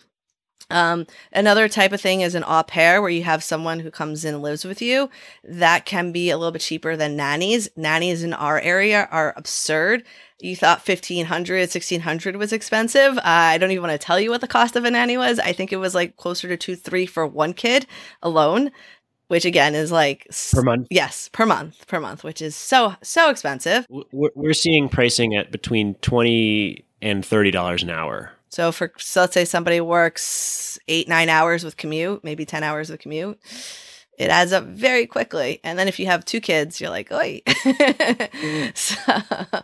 Um, 0.70 1.08
another 1.32 1.68
type 1.68 1.92
of 1.92 2.02
thing 2.02 2.22
is 2.22 2.36
an 2.36 2.44
au 2.46 2.64
pair 2.64 3.02
where 3.02 3.10
you 3.10 3.24
have 3.24 3.44
someone 3.44 3.80
who 3.80 3.92
comes 3.92 4.24
in 4.26 4.36
and 4.36 4.44
lives 4.44 4.64
with 4.64 4.82
you. 4.82 5.10
That 5.44 5.86
can 5.86 6.12
be 6.12 6.30
a 6.30 6.38
little 6.38 6.52
bit 6.52 6.62
cheaper 6.62 6.96
than 6.96 7.16
nannies. 7.16 7.70
Nannies 7.76 8.24
in 8.24 8.34
our 8.34 8.60
area 8.60 9.08
are 9.12 9.34
absurd. 9.36 10.04
You 10.44 10.58
thought 10.58 10.86
1500 10.86 11.60
1600 11.62 12.36
was 12.36 12.52
expensive. 12.52 13.18
Uh, 13.18 13.22
I 13.24 13.58
don't 13.58 13.72
even 13.72 13.82
want 13.82 13.94
to 13.94 14.06
tell 14.06 14.20
you 14.20 14.30
what 14.30 14.42
the 14.42 14.48
cost 14.48 14.76
of 14.76 14.84
a 14.84 14.92
nanny 14.92 15.18
was. 15.18 15.40
I 15.40 15.54
think 15.54 15.72
it 15.72 15.78
was 15.78 15.96
like 15.96 16.18
closer 16.18 16.50
to 16.50 16.58
two, 16.58 16.76
three 16.76 17.06
for 17.06 17.26
one 17.26 17.54
kid 17.54 17.88
alone, 18.22 18.72
which 19.30 19.46
again 19.46 19.74
is 19.74 19.90
like 19.90 20.28
Per 20.52 20.62
month? 20.62 20.88
Yes, 20.90 21.30
per 21.32 21.46
month, 21.46 21.88
per 21.88 22.02
month, 22.02 22.26
which 22.26 22.42
is 22.42 22.58
so, 22.58 22.94
so 23.02 23.30
expensive. 23.30 23.88
We're 24.12 24.54
seeing 24.54 24.90
pricing 24.90 25.34
at 25.34 25.50
between 25.50 25.96
twenty 25.96 26.84
and 27.02 27.26
thirty 27.26 27.50
dollars 27.50 27.82
an 27.82 27.90
hour. 27.90 28.34
So 28.50 28.74
for 28.74 28.92
so 28.98 29.22
let's 29.22 29.34
say 29.34 29.46
somebody 29.46 29.80
works 29.80 30.78
eight 30.90 31.08
nine 31.08 31.30
hours 31.30 31.64
with 31.64 31.78
commute, 31.78 32.22
maybe 32.22 32.46
ten 32.46 32.64
hours 32.64 32.90
with 32.90 33.00
commute, 33.00 33.40
it 34.18 34.30
adds 34.30 34.52
up 34.52 34.66
very 34.66 35.08
quickly. 35.08 35.60
And 35.64 35.80
then 35.80 35.88
if 35.88 36.00
you 36.00 36.06
have 36.08 36.26
two 36.26 36.42
kids, 36.42 36.80
you're 36.80 36.90
like, 36.90 37.12
oi. 37.12 37.42
so, 38.76 38.96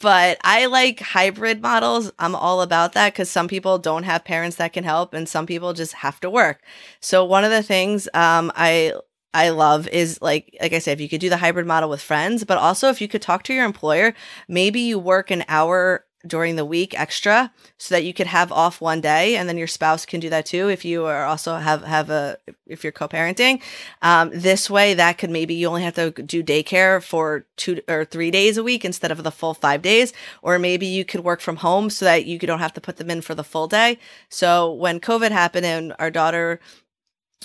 but 0.00 0.38
I 0.44 0.66
like 0.66 1.00
hybrid 1.00 1.62
models. 1.62 2.12
I'm 2.18 2.34
all 2.34 2.62
about 2.62 2.92
that 2.94 3.12
because 3.14 3.30
some 3.30 3.48
people 3.48 3.78
don't 3.78 4.04
have 4.04 4.24
parents 4.24 4.56
that 4.56 4.72
can 4.72 4.84
help, 4.84 5.14
and 5.14 5.28
some 5.28 5.46
people 5.46 5.72
just 5.72 5.94
have 5.94 6.20
to 6.20 6.30
work. 6.30 6.62
So 7.00 7.24
one 7.24 7.44
of 7.44 7.50
the 7.50 7.62
things 7.62 8.08
um, 8.14 8.52
I 8.56 8.94
I 9.34 9.50
love 9.50 9.88
is 9.88 10.18
like 10.22 10.56
like 10.60 10.72
I 10.72 10.78
said, 10.78 10.92
if 10.94 11.00
you 11.00 11.08
could 11.08 11.20
do 11.20 11.28
the 11.30 11.36
hybrid 11.38 11.66
model 11.66 11.90
with 11.90 12.02
friends, 12.02 12.44
but 12.44 12.58
also 12.58 12.88
if 12.90 13.00
you 13.00 13.08
could 13.08 13.22
talk 13.22 13.42
to 13.44 13.54
your 13.54 13.64
employer, 13.66 14.14
maybe 14.48 14.80
you 14.80 14.98
work 14.98 15.30
an 15.30 15.44
hour 15.48 16.05
during 16.26 16.56
the 16.56 16.64
week 16.64 16.98
extra 16.98 17.52
so 17.78 17.94
that 17.94 18.04
you 18.04 18.12
could 18.12 18.26
have 18.26 18.50
off 18.52 18.80
one 18.80 19.00
day 19.00 19.36
and 19.36 19.48
then 19.48 19.58
your 19.58 19.66
spouse 19.66 20.06
can 20.06 20.20
do 20.20 20.30
that 20.30 20.46
too 20.46 20.68
if 20.68 20.84
you 20.84 21.04
are 21.04 21.24
also 21.24 21.56
have 21.56 21.82
have 21.84 22.10
a 22.10 22.36
if 22.66 22.82
you're 22.82 22.92
co-parenting. 22.92 23.60
Um, 24.02 24.30
this 24.32 24.68
way 24.68 24.94
that 24.94 25.18
could 25.18 25.30
maybe 25.30 25.54
you 25.54 25.68
only 25.68 25.82
have 25.82 25.94
to 25.94 26.10
do 26.10 26.42
daycare 26.42 27.02
for 27.02 27.46
two 27.56 27.80
or 27.88 28.04
three 28.04 28.30
days 28.30 28.56
a 28.56 28.62
week 28.62 28.84
instead 28.84 29.10
of 29.10 29.22
the 29.22 29.30
full 29.30 29.54
five 29.54 29.82
days 29.82 30.12
or 30.42 30.58
maybe 30.58 30.86
you 30.86 31.04
could 31.04 31.20
work 31.20 31.40
from 31.40 31.56
home 31.56 31.90
so 31.90 32.04
that 32.04 32.26
you 32.26 32.38
don't 32.38 32.58
have 32.58 32.74
to 32.74 32.80
put 32.80 32.96
them 32.96 33.10
in 33.10 33.20
for 33.20 33.34
the 33.34 33.44
full 33.44 33.68
day. 33.68 33.98
So 34.28 34.72
when 34.72 35.00
covid 35.00 35.30
happened 35.30 35.66
and 35.66 35.94
our 35.98 36.10
daughter 36.10 36.60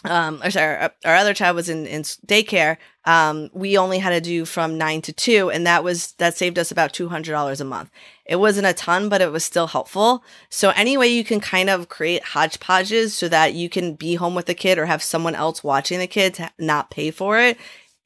um 0.04 0.41
or 0.43 0.49
sorry 0.49 0.77
our, 0.77 0.91
our 1.06 1.15
other 1.15 1.34
child 1.34 1.56
was 1.56 1.69
in 1.69 1.86
in 1.86 2.01
daycare 2.01 2.77
um 3.06 3.49
we 3.54 3.77
only 3.77 3.99
had 3.99 4.12
to 4.12 4.21
do 4.21 4.45
from 4.45 4.77
9 4.77 5.01
to 5.01 5.13
2 5.13 5.51
and 5.51 5.65
that 5.67 5.84
was 5.84 6.13
that 6.13 6.36
saved 6.36 6.58
us 6.58 6.71
about 6.71 6.93
$200 6.93 7.62
a 7.62 7.63
month. 7.63 7.89
It 8.25 8.38
wasn't 8.38 8.67
a 8.67 8.73
ton 8.73 9.10
but 9.10 9.21
it 9.21 9.32
was 9.32 9.43
still 9.43 9.67
helpful. 9.67 10.23
So 10.49 10.69
anyway, 10.71 11.08
you 11.10 11.23
can 11.23 11.39
kind 11.39 11.69
of 11.69 11.89
create 11.89 12.23
hodgepodges 12.23 13.13
so 13.13 13.27
that 13.30 13.54
you 13.54 13.69
can 13.69 13.95
be 13.95 14.15
home 14.15 14.36
with 14.36 14.45
the 14.45 14.54
kid 14.54 14.77
or 14.77 14.86
have 14.86 15.04
someone 15.04 15.36
else 15.36 15.63
watching 15.63 15.99
the 15.99 16.08
kid 16.08 16.36
to 16.36 16.51
not 16.60 16.91
pay 16.91 17.12
for 17.12 17.39
it 17.39 17.58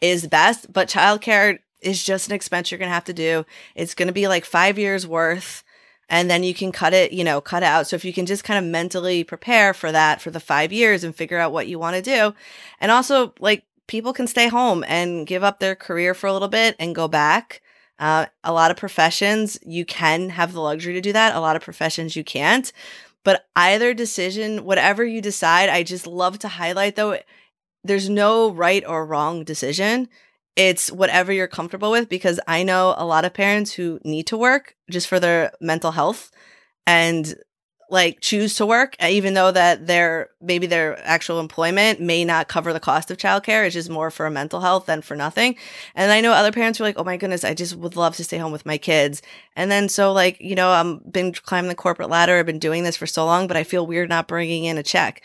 is 0.02 0.28
best. 0.28 0.72
But 0.72 0.90
childcare 0.90 1.60
is 1.82 2.04
just 2.04 2.30
an 2.30 2.36
expense 2.36 2.72
you're 2.72 2.80
to 2.90 2.94
have 2.94 3.04
to 3.06 3.14
do. 3.14 3.46
It's 3.76 3.94
to 4.08 4.14
be 4.14 4.28
like 4.28 4.46
5 4.46 4.80
years 4.80 5.06
worth 5.06 5.64
and 6.10 6.30
then 6.30 6.44
you 6.44 6.54
can 6.54 6.72
cut 6.72 6.94
it, 6.94 7.12
you 7.12 7.24
know, 7.24 7.42
cut 7.42 7.64
out. 7.64 7.88
So 7.88 7.96
if 7.96 8.06
you 8.06 8.14
can 8.14 8.26
just 8.26 8.44
kind 8.44 8.64
of 8.64 8.70
mentally 8.70 9.24
prepare 9.24 9.74
for 9.74 9.92
that 9.92 10.22
for 10.22 10.32
the 10.32 10.40
five 10.40 10.72
years 10.72 11.04
and 11.04 11.16
figure 11.16 11.40
out 11.40 11.52
what 11.52 11.68
you 11.68 11.80
want 11.80 11.96
to 11.96 12.02
do. 12.02 12.36
And 12.80 12.92
also, 12.92 13.34
like, 13.40 13.64
people 13.88 14.14
can 14.14 14.28
stay 14.28 14.48
home 14.48 14.84
and 14.88 15.28
give 15.28 15.44
up 15.44 15.60
their 15.60 15.76
career 15.76 16.14
for 16.14 16.28
a 16.28 16.34
little 16.34 16.48
bit 16.48 16.76
and 16.80 16.96
go 16.96 17.08
back. 17.08 17.62
Uh, 17.98 18.26
a 18.44 18.52
lot 18.52 18.72
of 18.72 18.78
professions, 18.78 19.58
you 19.66 19.86
can 19.86 20.30
have 20.30 20.54
the 20.54 20.62
luxury 20.62 20.94
to 20.94 21.02
do 21.02 21.14
that. 21.14 21.36
A 21.36 21.40
lot 21.40 21.56
of 21.56 21.62
professions, 21.62 22.16
you 22.16 22.24
can't. 22.24 22.72
But 23.24 23.48
either 23.56 23.94
decision, 23.94 24.66
whatever 24.66 25.04
you 25.04 25.22
decide, 25.22 25.70
I 25.70 25.82
just 25.84 26.06
love 26.06 26.38
to 26.40 26.48
highlight 26.48 26.96
though, 26.96 27.18
there's 27.84 28.10
no 28.10 28.52
right 28.52 28.84
or 28.86 29.06
wrong 29.06 29.44
decision 29.44 30.10
it's 30.56 30.92
whatever 30.92 31.32
you're 31.34 31.48
comfortable 31.48 31.92
with 31.92 32.10
because 32.10 32.40
I 32.48 32.64
know 32.64 32.96
a 32.98 33.06
lot 33.06 33.26
of 33.26 33.34
parents 33.34 33.74
who 33.74 34.00
need 34.04 34.28
to 34.28 34.38
work 34.38 34.76
just 34.90 35.08
for 35.08 35.20
their 35.20 35.52
mental 35.60 35.92
health 35.92 36.32
and 36.88 37.36
like 37.90 38.20
choose 38.20 38.56
to 38.56 38.66
work 38.66 38.96
uh, 39.02 39.08
even 39.08 39.36
though 39.36 39.52
that 39.52 39.86
their 39.86 40.30
maybe 40.42 40.66
their 40.66 40.98
actual 41.06 41.40
employment 41.40 42.00
may 42.00 42.26
not 42.26 42.48
cover 42.48 42.74
the 42.74 42.80
cost 42.80 43.12
of 43.12 43.18
childcare 43.18 43.66
it's 43.66 43.76
just 43.76 43.90
more 43.90 44.10
for 44.10 44.28
mental 44.30 44.60
health 44.60 44.88
than 44.88 45.02
for 45.02 45.16
nothing. 45.16 45.56
And 45.94 46.12
i 46.12 46.22
know 46.22 46.32
other 46.32 46.52
parents 46.52 46.80
are 46.80 46.84
like 46.84 46.98
oh 46.98 47.04
my 47.04 47.18
goodness 47.18 47.44
i 47.44 47.54
just 47.54 47.76
would 47.76 47.96
love 47.96 48.16
to 48.16 48.24
stay 48.24 48.38
home 48.38 48.52
with 48.52 48.66
my 48.66 48.78
kids. 48.78 49.22
And 49.56 49.70
then 49.70 49.88
so 49.90 50.12
like 50.14 50.40
you 50.42 50.56
know 50.56 50.72
i'm 50.72 51.00
been 51.10 51.34
climbing 51.34 51.70
the 51.70 51.76
corporate 51.76 52.10
ladder 52.10 52.38
i've 52.38 52.46
been 52.46 52.60
doing 52.60 52.84
this 52.84 52.98
for 52.98 53.08
so 53.08 53.26
long 53.26 53.48
but 53.48 53.58
i 53.58 53.64
feel 53.64 53.86
weird 53.86 54.10
not 54.10 54.28
bringing 54.28 54.66
in 54.66 54.78
a 54.78 54.84
check 54.84 55.22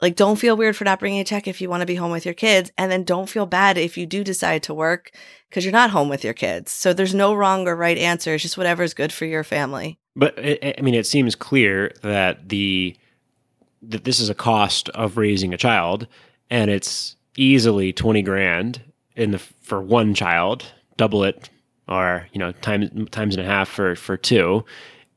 like, 0.00 0.16
don't 0.16 0.36
feel 0.36 0.56
weird 0.56 0.76
for 0.76 0.84
not 0.84 1.00
bringing 1.00 1.20
a 1.20 1.24
check 1.24 1.48
if 1.48 1.60
you 1.60 1.68
want 1.68 1.80
to 1.80 1.86
be 1.86 1.96
home 1.96 2.12
with 2.12 2.24
your 2.24 2.34
kids. 2.34 2.70
And 2.78 2.90
then 2.90 3.04
don't 3.04 3.28
feel 3.28 3.46
bad 3.46 3.76
if 3.76 3.98
you 3.98 4.06
do 4.06 4.22
decide 4.22 4.62
to 4.64 4.74
work 4.74 5.10
because 5.48 5.64
you're 5.64 5.72
not 5.72 5.90
home 5.90 6.08
with 6.08 6.22
your 6.22 6.34
kids. 6.34 6.70
So 6.70 6.92
there's 6.92 7.14
no 7.14 7.34
wrong 7.34 7.66
or 7.66 7.74
right 7.74 7.98
answer. 7.98 8.34
It's 8.34 8.42
just 8.42 8.56
whatever 8.56 8.82
is 8.82 8.94
good 8.94 9.12
for 9.12 9.24
your 9.24 9.44
family. 9.44 9.98
But 10.14 10.38
I 10.38 10.74
I 10.78 10.80
mean, 10.82 10.94
it 10.94 11.06
seems 11.06 11.34
clear 11.34 11.92
that 12.02 12.48
the 12.48 12.96
that 13.82 14.04
this 14.04 14.20
is 14.20 14.28
a 14.28 14.34
cost 14.34 14.88
of 14.90 15.16
raising 15.16 15.54
a 15.54 15.58
child, 15.58 16.06
and 16.50 16.70
it's 16.70 17.16
easily 17.36 17.92
twenty 17.92 18.22
grand 18.22 18.82
in 19.16 19.32
the 19.32 19.38
for 19.38 19.80
one 19.80 20.14
child. 20.14 20.64
Double 20.96 21.22
it, 21.22 21.48
or 21.88 22.26
you 22.32 22.38
know, 22.38 22.52
times 22.52 22.90
times 23.10 23.36
and 23.36 23.44
a 23.44 23.48
half 23.48 23.68
for 23.68 23.94
for 23.94 24.16
two, 24.16 24.64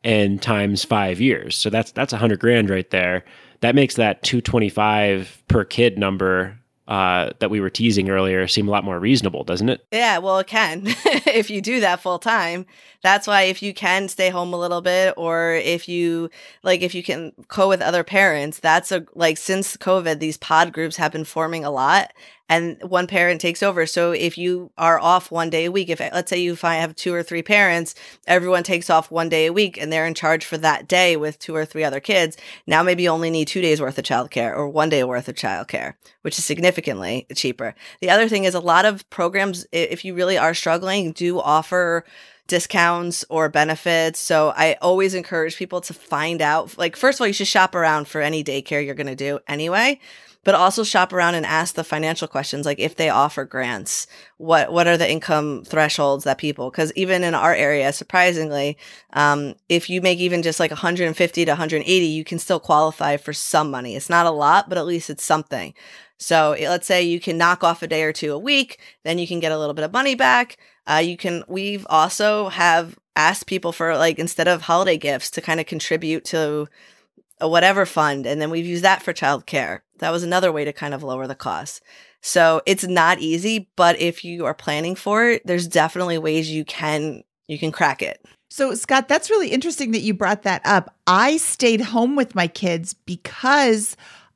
and 0.04 0.41
times 0.41 0.84
five 0.84 1.20
years. 1.20 1.56
So 1.56 1.70
that's 1.70 1.91
that's 1.91 2.13
a 2.13 2.17
hundred 2.17 2.39
grand 2.39 2.70
right 2.70 2.89
there. 2.89 3.24
That 3.62 3.76
makes 3.76 3.95
that 3.95 4.24
two 4.24 4.41
twenty 4.41 4.69
five 4.69 5.41
per 5.47 5.63
kid 5.63 5.97
number 5.97 6.60
uh, 6.88 7.32
that 7.39 7.50
we 7.50 7.62
were 7.62 7.69
teasing 7.69 8.10
earlier 8.10 8.47
seem 8.47 8.67
a 8.67 8.71
lot 8.71 8.84
more 8.84 9.00
reasonable, 9.00 9.43
doesn't 9.43 9.69
it? 9.69 9.86
Yeah, 9.91 10.17
well, 10.17 10.39
it 10.39 10.47
can. 10.47 10.84
if 11.26 11.50
you 11.50 11.62
do 11.62 11.80
that 11.80 12.02
full 12.02 12.19
time, 12.19 12.65
That's 13.04 13.28
why 13.28 13.44
if 13.44 13.64
you 13.64 13.74
can 13.74 14.08
stay 14.08 14.30
home 14.30 14.54
a 14.54 14.60
little 14.60 14.82
bit 14.82 15.14
or 15.18 15.54
if 15.54 15.90
you 15.90 16.30
like 16.64 16.82
if 16.82 16.94
you 16.94 17.04
can 17.04 17.34
co 17.48 17.68
with 17.68 17.82
other 17.82 18.04
parents, 18.04 18.60
that's 18.60 18.92
a 18.92 19.06
like 19.16 19.38
since 19.38 19.76
COVID 19.78 20.20
these 20.20 20.38
pod 20.38 20.72
groups 20.72 20.98
have 20.98 21.12
been 21.12 21.26
forming 21.26 21.66
a 21.66 21.72
lot 21.72 22.12
and 22.52 22.84
one 22.84 23.08
parent 23.08 23.40
takes 23.40 23.64
over. 23.64 23.86
So 23.86 24.12
if 24.12 24.38
you 24.38 24.72
are 24.78 25.00
off 25.00 25.32
one 25.32 25.50
day 25.50 25.66
a 25.66 25.72
week, 25.72 25.90
if 25.90 26.02
let's 26.02 26.30
say 26.30 26.38
you 26.38 26.58
find 26.58 26.82
have 26.82 26.96
two 26.96 27.14
or 27.14 27.24
three 27.24 27.42
parents, 27.42 27.96
everyone 28.28 28.64
takes 28.64 28.90
off 28.90 29.10
one 29.10 29.30
day 29.30 29.46
a 29.46 29.54
week 29.54 29.78
and 29.78 29.92
they're 29.92 30.06
in 30.06 30.14
charge 30.14 30.44
for 30.44 30.58
that 30.58 30.86
day 30.86 31.16
with 31.16 31.40
two 31.40 31.56
or 31.56 31.64
three 31.64 31.86
other 31.86 32.02
kids. 32.02 32.36
Now 32.68 32.84
maybe 32.84 33.04
you 33.04 33.10
only 33.10 33.30
need 33.30 33.48
two 33.48 33.62
days 33.62 33.80
worth 33.80 33.98
of 33.98 34.04
childcare 34.04 34.54
or 34.54 34.68
one 34.68 34.90
day 34.90 35.04
worth 35.06 35.30
of 35.30 35.36
childcare, 35.36 35.94
which 36.24 36.38
is 36.38 36.44
significantly 36.44 37.26
cheaper. 37.34 37.74
The 38.02 38.10
other 38.10 38.28
thing 38.28 38.44
is 38.44 38.54
a 38.54 38.60
lot 38.60 38.84
of 38.84 39.10
programs, 39.10 39.66
if 39.72 40.04
you 40.04 40.14
really 40.14 40.38
are 40.38 40.54
struggling, 40.54 41.14
do 41.14 41.40
offer 41.40 42.04
discounts 42.47 43.23
or 43.30 43.49
benefits. 43.49 44.19
So 44.19 44.54
I 44.56 44.77
always 44.82 45.13
encourage 45.13 45.58
people 45.58 45.82
to 45.82 45.93
find 45.93 46.41
out. 46.41 46.77
Like, 46.77 46.95
first 46.95 47.17
of 47.17 47.21
all, 47.21 47.27
you 47.27 47.34
should 47.34 47.47
shop 47.47 47.75
around 47.75 48.08
for 48.08 48.21
any 48.21 48.43
daycare 48.43 48.86
you're 48.86 48.95
going 48.95 49.08
to 49.08 49.15
do 49.15 49.39
anyway 49.47 49.99
but 50.43 50.56
also 50.56 50.84
shop 50.84 51.13
around 51.13 51.36
and 51.36 51.45
ask 51.45 51.75
the 51.75 51.84
financial 51.84 52.27
questions 52.27 52.65
like 52.65 52.80
if 52.80 52.95
they 52.95 53.10
offer 53.10 53.45
grants 53.45 54.08
what 54.38 54.71
what 54.71 54.88
are 54.88 54.97
the 54.97 55.10
income 55.10 55.63
thresholds 55.65 56.23
that 56.23 56.38
people 56.38 56.69
because 56.69 56.91
even 56.95 57.23
in 57.23 57.34
our 57.34 57.54
area 57.54 57.91
surprisingly 57.93 58.77
um, 59.13 59.54
if 59.69 59.89
you 59.89 60.01
make 60.01 60.19
even 60.19 60.41
just 60.41 60.60
like 60.60 60.71
150 60.71 61.45
to 61.45 61.51
180 61.51 62.06
you 62.06 62.23
can 62.23 62.39
still 62.39 62.60
qualify 62.60 63.17
for 63.17 63.34
some 63.34 63.69
money 63.69 63.95
it's 63.95 64.10
not 64.10 64.25
a 64.25 64.32
lot 64.32 64.69
but 64.69 64.77
at 64.77 64.86
least 64.86 65.10
it's 65.10 65.23
something 65.23 65.73
so 66.17 66.56
let's 66.62 66.86
say 66.86 67.01
you 67.01 67.19
can 67.19 67.38
knock 67.38 67.63
off 67.63 67.82
a 67.82 67.88
day 67.88 68.04
or 68.04 68.13
two 68.13 68.34
a 68.34 68.39
week 68.39 68.80
then 69.04 69.17
you 69.17 69.27
can 69.27 69.39
get 69.39 69.51
a 69.51 69.58
little 69.58 69.73
bit 69.73 69.86
of 69.86 69.93
money 69.93 70.15
back 70.15 70.58
uh, 70.88 71.02
you 71.04 71.17
can 71.17 71.44
we've 71.48 71.86
also 71.89 72.50
have 72.50 72.98
asked 73.15 73.46
people 73.46 73.72
for 73.72 73.98
like 73.98 74.20
instead 74.20 74.48
of 74.48 74.62
holiday 74.62 74.98
gifts 74.98 75.30
to 75.32 75.41
kind 75.41 75.60
of 75.60 75.65
contribute 75.65 76.26
to 76.26 76.67
a 77.39 77.48
whatever 77.48 77.86
fund 77.86 78.26
and 78.26 78.41
then 78.41 78.50
we've 78.50 78.65
used 78.65 78.84
that 78.84 79.02
for 79.02 79.13
childcare 79.13 79.82
that 80.02 80.12
was 80.12 80.24
another 80.24 80.52
way 80.52 80.65
to 80.65 80.74
kind 80.74 80.94
of 80.94 81.04
lower 81.04 81.28
the 81.28 81.36
cost. 81.36 81.82
So 82.22 82.62
it's 82.65 82.84
not 82.84 83.20
easy, 83.20 83.70
but 83.76 84.00
if 84.00 84.26
you 84.26 84.46
are 84.46 84.54
planning 84.54 84.96
for 84.96 85.30
it, 85.30 85.46
there's 85.46 85.67
definitely 85.67 86.17
ways 86.17 86.52
you 86.52 86.65
can 86.65 87.24
you 87.48 87.58
can 87.58 87.72
crack 87.72 88.02
it. 88.02 88.24
So 88.50 88.76
Scott, 88.76 89.08
that's 89.08 89.30
really 89.30 89.50
interesting 89.50 89.91
that 89.91 90.02
you 90.02 90.13
brought 90.13 90.44
that 90.44 90.62
up. 90.65 90.94
I 91.08 91.38
stayed 91.38 91.82
home 91.82 92.15
with 92.15 92.36
my 92.36 92.48
kids 92.48 92.94
because 92.94 93.96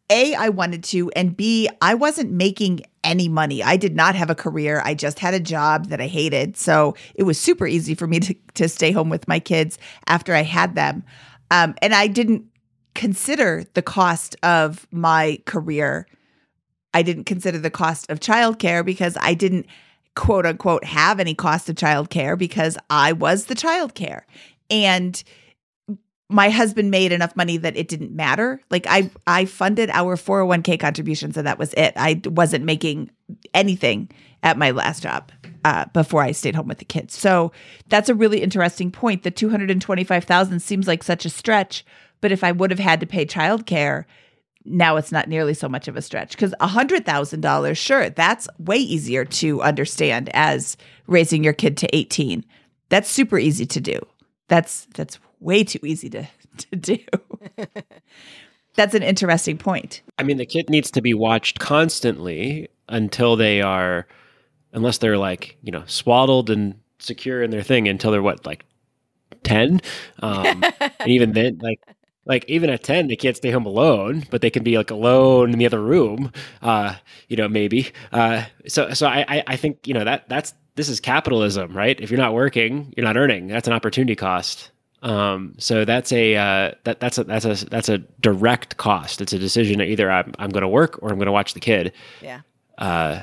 a, 0.10 0.36
I 0.36 0.50
wanted 0.50 0.84
to, 0.86 1.10
and 1.12 1.36
B, 1.36 1.68
I 1.82 1.96
wasn't 1.96 2.32
making 2.32 2.82
any 3.06 3.30
money. 3.30 3.64
I 3.64 3.78
did 3.78 3.96
not 3.96 4.16
have 4.16 4.30
a 4.30 4.36
career. 4.36 4.82
I 4.84 4.94
just 4.96 5.20
had 5.20 5.34
a 5.34 5.40
job 5.40 5.88
that 5.88 6.02
I 6.02 6.08
hated. 6.08 6.58
So 6.58 6.96
it 7.14 7.24
was 7.24 7.40
super 7.40 7.66
easy 7.66 7.96
for 7.96 8.08
me 8.08 8.20
to, 8.22 8.36
to 8.56 8.68
stay 8.68 8.92
home 8.92 9.10
with 9.10 9.28
my 9.28 9.40
kids 9.40 9.78
after 10.08 10.34
I 10.34 10.44
had 10.44 10.76
them. 10.76 11.04
Um, 11.52 11.76
and 11.82 11.94
I 11.94 12.08
didn't 12.08 12.46
consider 12.96 13.64
the 13.74 13.82
cost 13.82 14.36
of 14.44 14.88
my 14.92 15.40
career. 15.46 16.08
I 16.94 17.04
didn't 17.04 17.26
consider 17.26 17.60
the 17.60 17.70
cost 17.70 18.10
of 18.10 18.20
childcare 18.20 18.84
because 18.84 19.18
I 19.22 19.34
didn't 19.34 19.68
quote 20.16 20.46
unquote 20.46 20.86
have 20.86 21.20
any 21.20 21.36
cost 21.36 21.70
of 21.70 21.76
childcare 21.76 22.38
because 22.38 22.78
I 22.90 23.12
was 23.12 23.46
the 23.46 23.56
childcare. 23.56 24.22
And 24.70 25.22
my 26.30 26.50
husband 26.50 26.90
made 26.90 27.12
enough 27.12 27.36
money 27.36 27.58
that 27.58 27.78
it 27.78 27.88
didn't 27.88 28.16
matter. 28.16 28.60
Like 28.70 28.86
I 28.88 29.10
I 29.28 29.46
funded 29.46 29.90
our 29.92 30.16
401k 30.16 30.80
contributions 30.80 31.38
and 31.38 31.46
that 31.46 31.60
was 31.60 31.74
it. 31.74 31.94
I 31.96 32.22
wasn't 32.26 32.66
making 32.66 33.12
anything 33.54 34.10
at 34.44 34.58
my 34.58 34.72
last 34.72 35.04
job 35.04 35.32
uh, 35.64 35.86
before 35.94 36.22
I 36.22 36.32
stayed 36.32 36.56
home 36.56 36.68
with 36.68 36.78
the 36.78 36.86
kids. 36.86 37.18
So 37.18 37.52
that's 37.90 38.10
a 38.10 38.16
really 38.16 38.42
interesting 38.42 38.92
point. 38.92 39.24
The 39.24 39.32
225,000 39.32 40.60
seems 40.60 40.88
like 40.88 41.04
such 41.04 41.26
a 41.26 41.30
stretch, 41.30 41.86
but 42.22 42.32
if 42.32 42.44
I 42.44 42.52
would 42.52 42.72
have 42.72 42.80
had 42.80 43.00
to 43.00 43.08
pay 43.08 43.26
childcare, 43.26 44.06
now 44.64 44.98
it's 44.98 45.12
not 45.12 45.28
nearly 45.28 45.54
so 45.54 45.70
much 45.70 45.88
of 45.88 45.96
a 45.96 46.02
stretch 46.02 46.32
because 46.32 46.54
$100,000, 46.60 47.78
sure, 47.78 48.10
that's 48.10 48.48
way 48.60 48.78
easier 48.78 49.26
to 49.26 49.62
understand 49.62 50.30
as 50.34 50.78
raising 51.08 51.44
your 51.44 51.54
kid 51.54 51.78
to 51.78 51.96
18. 51.96 52.44
That's 52.90 53.10
super 53.10 53.38
easy 53.40 53.66
to 53.68 53.82
do. 53.82 54.00
That's 54.48 54.86
that's 54.94 55.20
way 55.40 55.64
too 55.64 55.80
easy 55.84 56.10
to 56.10 56.28
to 56.58 56.76
do. 56.76 56.98
that's 58.76 58.94
an 58.94 59.04
interesting 59.04 59.58
point. 59.58 60.02
I 60.18 60.24
mean, 60.24 60.38
the 60.38 60.46
kid 60.46 60.70
needs 60.70 60.92
to 60.92 61.02
be 61.02 61.14
watched 61.14 61.60
constantly 61.60 62.70
until 62.90 63.36
they 63.36 63.62
are 63.62 64.08
unless 64.74 64.98
they're 64.98 65.18
like, 65.18 65.58
you 65.64 65.72
know, 65.72 65.84
swaddled 65.86 66.50
and 66.50 66.76
secure 67.00 67.42
in 67.42 67.50
their 67.50 67.64
thing 67.64 67.88
until 67.88 68.12
they're 68.12 68.22
what, 68.22 68.46
like 68.46 68.66
10 69.44 69.82
um, 70.22 70.64
and 71.00 71.08
even 71.08 71.34
then 71.34 71.60
like 71.62 71.80
like 72.26 72.44
even 72.48 72.70
at 72.70 72.84
10 72.84 73.08
they 73.08 73.16
can't 73.16 73.38
stay 73.38 73.52
home 73.52 73.66
alone 73.66 74.24
but 74.32 74.42
they 74.42 74.50
can 74.50 74.64
be 74.64 74.76
like 74.78 74.90
alone 74.90 75.54
in 75.54 75.60
the 75.60 75.66
other 75.66 75.82
room 75.82 76.32
uh 76.62 76.96
you 77.28 77.38
know 77.38 77.48
maybe. 77.48 77.92
Uh 78.12 78.44
so 78.68 78.92
so 78.94 79.08
i 79.08 79.44
i 79.46 79.56
think 79.56 79.88
you 79.88 79.94
know 79.94 80.04
that 80.04 80.28
that's 80.30 80.54
this 80.76 80.90
is 80.90 81.00
capitalism 81.00 81.76
right? 81.78 82.00
If 82.02 82.10
you're 82.10 82.20
not 82.20 82.34
working 82.34 82.94
you're 82.98 83.06
not 83.06 83.18
earning. 83.18 83.48
That's 83.48 83.68
an 83.68 83.74
opportunity 83.74 84.16
cost 84.16 84.72
um 85.02 85.54
so 85.58 85.86
that's 85.86 86.12
a 86.12 86.36
uh 86.36 86.72
that 86.84 87.00
that's 87.00 87.18
a 87.18 87.24
that's 87.24 87.46
a 87.46 87.66
that's 87.70 87.90
a 87.90 87.98
direct 88.20 88.78
cost 88.78 89.22
it's 89.22 89.34
a 89.34 89.40
decision 89.40 89.82
either 89.82 90.10
i'm, 90.12 90.34
I'm 90.40 90.50
going 90.50 90.62
to 90.62 90.68
work 90.68 91.00
or 91.02 91.10
i'm 91.10 91.18
going 91.18 91.28
to 91.28 91.32
watch 91.32 91.54
the 91.54 91.60
kid 91.60 91.92
yeah 92.22 92.42
uh 92.78 93.22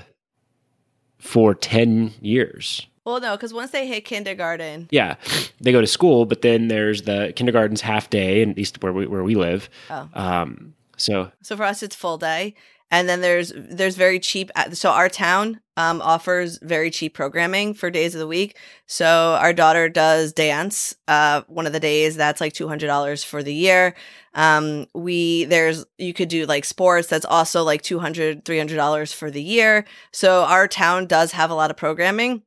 for 1.18 1.54
10 1.54 2.12
years 2.20 2.86
well, 3.04 3.20
no, 3.20 3.36
because 3.36 3.52
once 3.52 3.72
they 3.72 3.86
hit 3.86 4.04
kindergarten, 4.04 4.88
yeah, 4.90 5.16
they 5.60 5.72
go 5.72 5.80
to 5.80 5.86
school, 5.86 6.24
but 6.24 6.42
then 6.42 6.68
there's 6.68 7.02
the 7.02 7.32
kindergarten's 7.34 7.80
half 7.80 8.08
day, 8.10 8.42
at 8.42 8.56
least 8.56 8.80
where 8.82 8.92
we 8.92 9.06
where 9.06 9.24
we 9.24 9.34
live. 9.34 9.68
Oh. 9.90 10.08
Um, 10.14 10.74
so 10.96 11.32
so 11.42 11.56
for 11.56 11.64
us, 11.64 11.82
it's 11.82 11.96
full 11.96 12.16
day, 12.16 12.54
and 12.92 13.08
then 13.08 13.20
there's 13.20 13.52
there's 13.56 13.96
very 13.96 14.20
cheap. 14.20 14.50
Uh, 14.54 14.70
so 14.70 14.90
our 14.90 15.08
town 15.08 15.60
um, 15.76 16.00
offers 16.02 16.58
very 16.62 16.90
cheap 16.90 17.14
programming 17.14 17.74
for 17.74 17.90
days 17.90 18.14
of 18.14 18.18
the 18.18 18.26
week. 18.26 18.56
So 18.86 19.36
our 19.40 19.52
daughter 19.52 19.88
does 19.88 20.32
dance. 20.32 20.94
Uh, 21.08 21.42
one 21.48 21.66
of 21.66 21.72
the 21.72 21.80
days 21.80 22.16
that's 22.16 22.40
like 22.40 22.52
two 22.52 22.68
hundred 22.68 22.86
dollars 22.86 23.24
for 23.24 23.42
the 23.42 23.54
year. 23.54 23.94
Um, 24.34 24.86
we 24.94 25.44
there's 25.44 25.84
you 25.98 26.14
could 26.14 26.28
do 26.28 26.46
like 26.46 26.64
sports. 26.64 27.08
That's 27.08 27.24
also 27.24 27.62
like 27.62 27.82
200 27.82 28.44
300 28.44 28.76
dollars 28.76 29.12
for 29.12 29.30
the 29.30 29.42
year. 29.42 29.84
So 30.12 30.44
our 30.44 30.68
town 30.68 31.06
does 31.06 31.32
have 31.32 31.50
a 31.50 31.54
lot 31.54 31.70
of 31.70 31.76
programming 31.76 32.42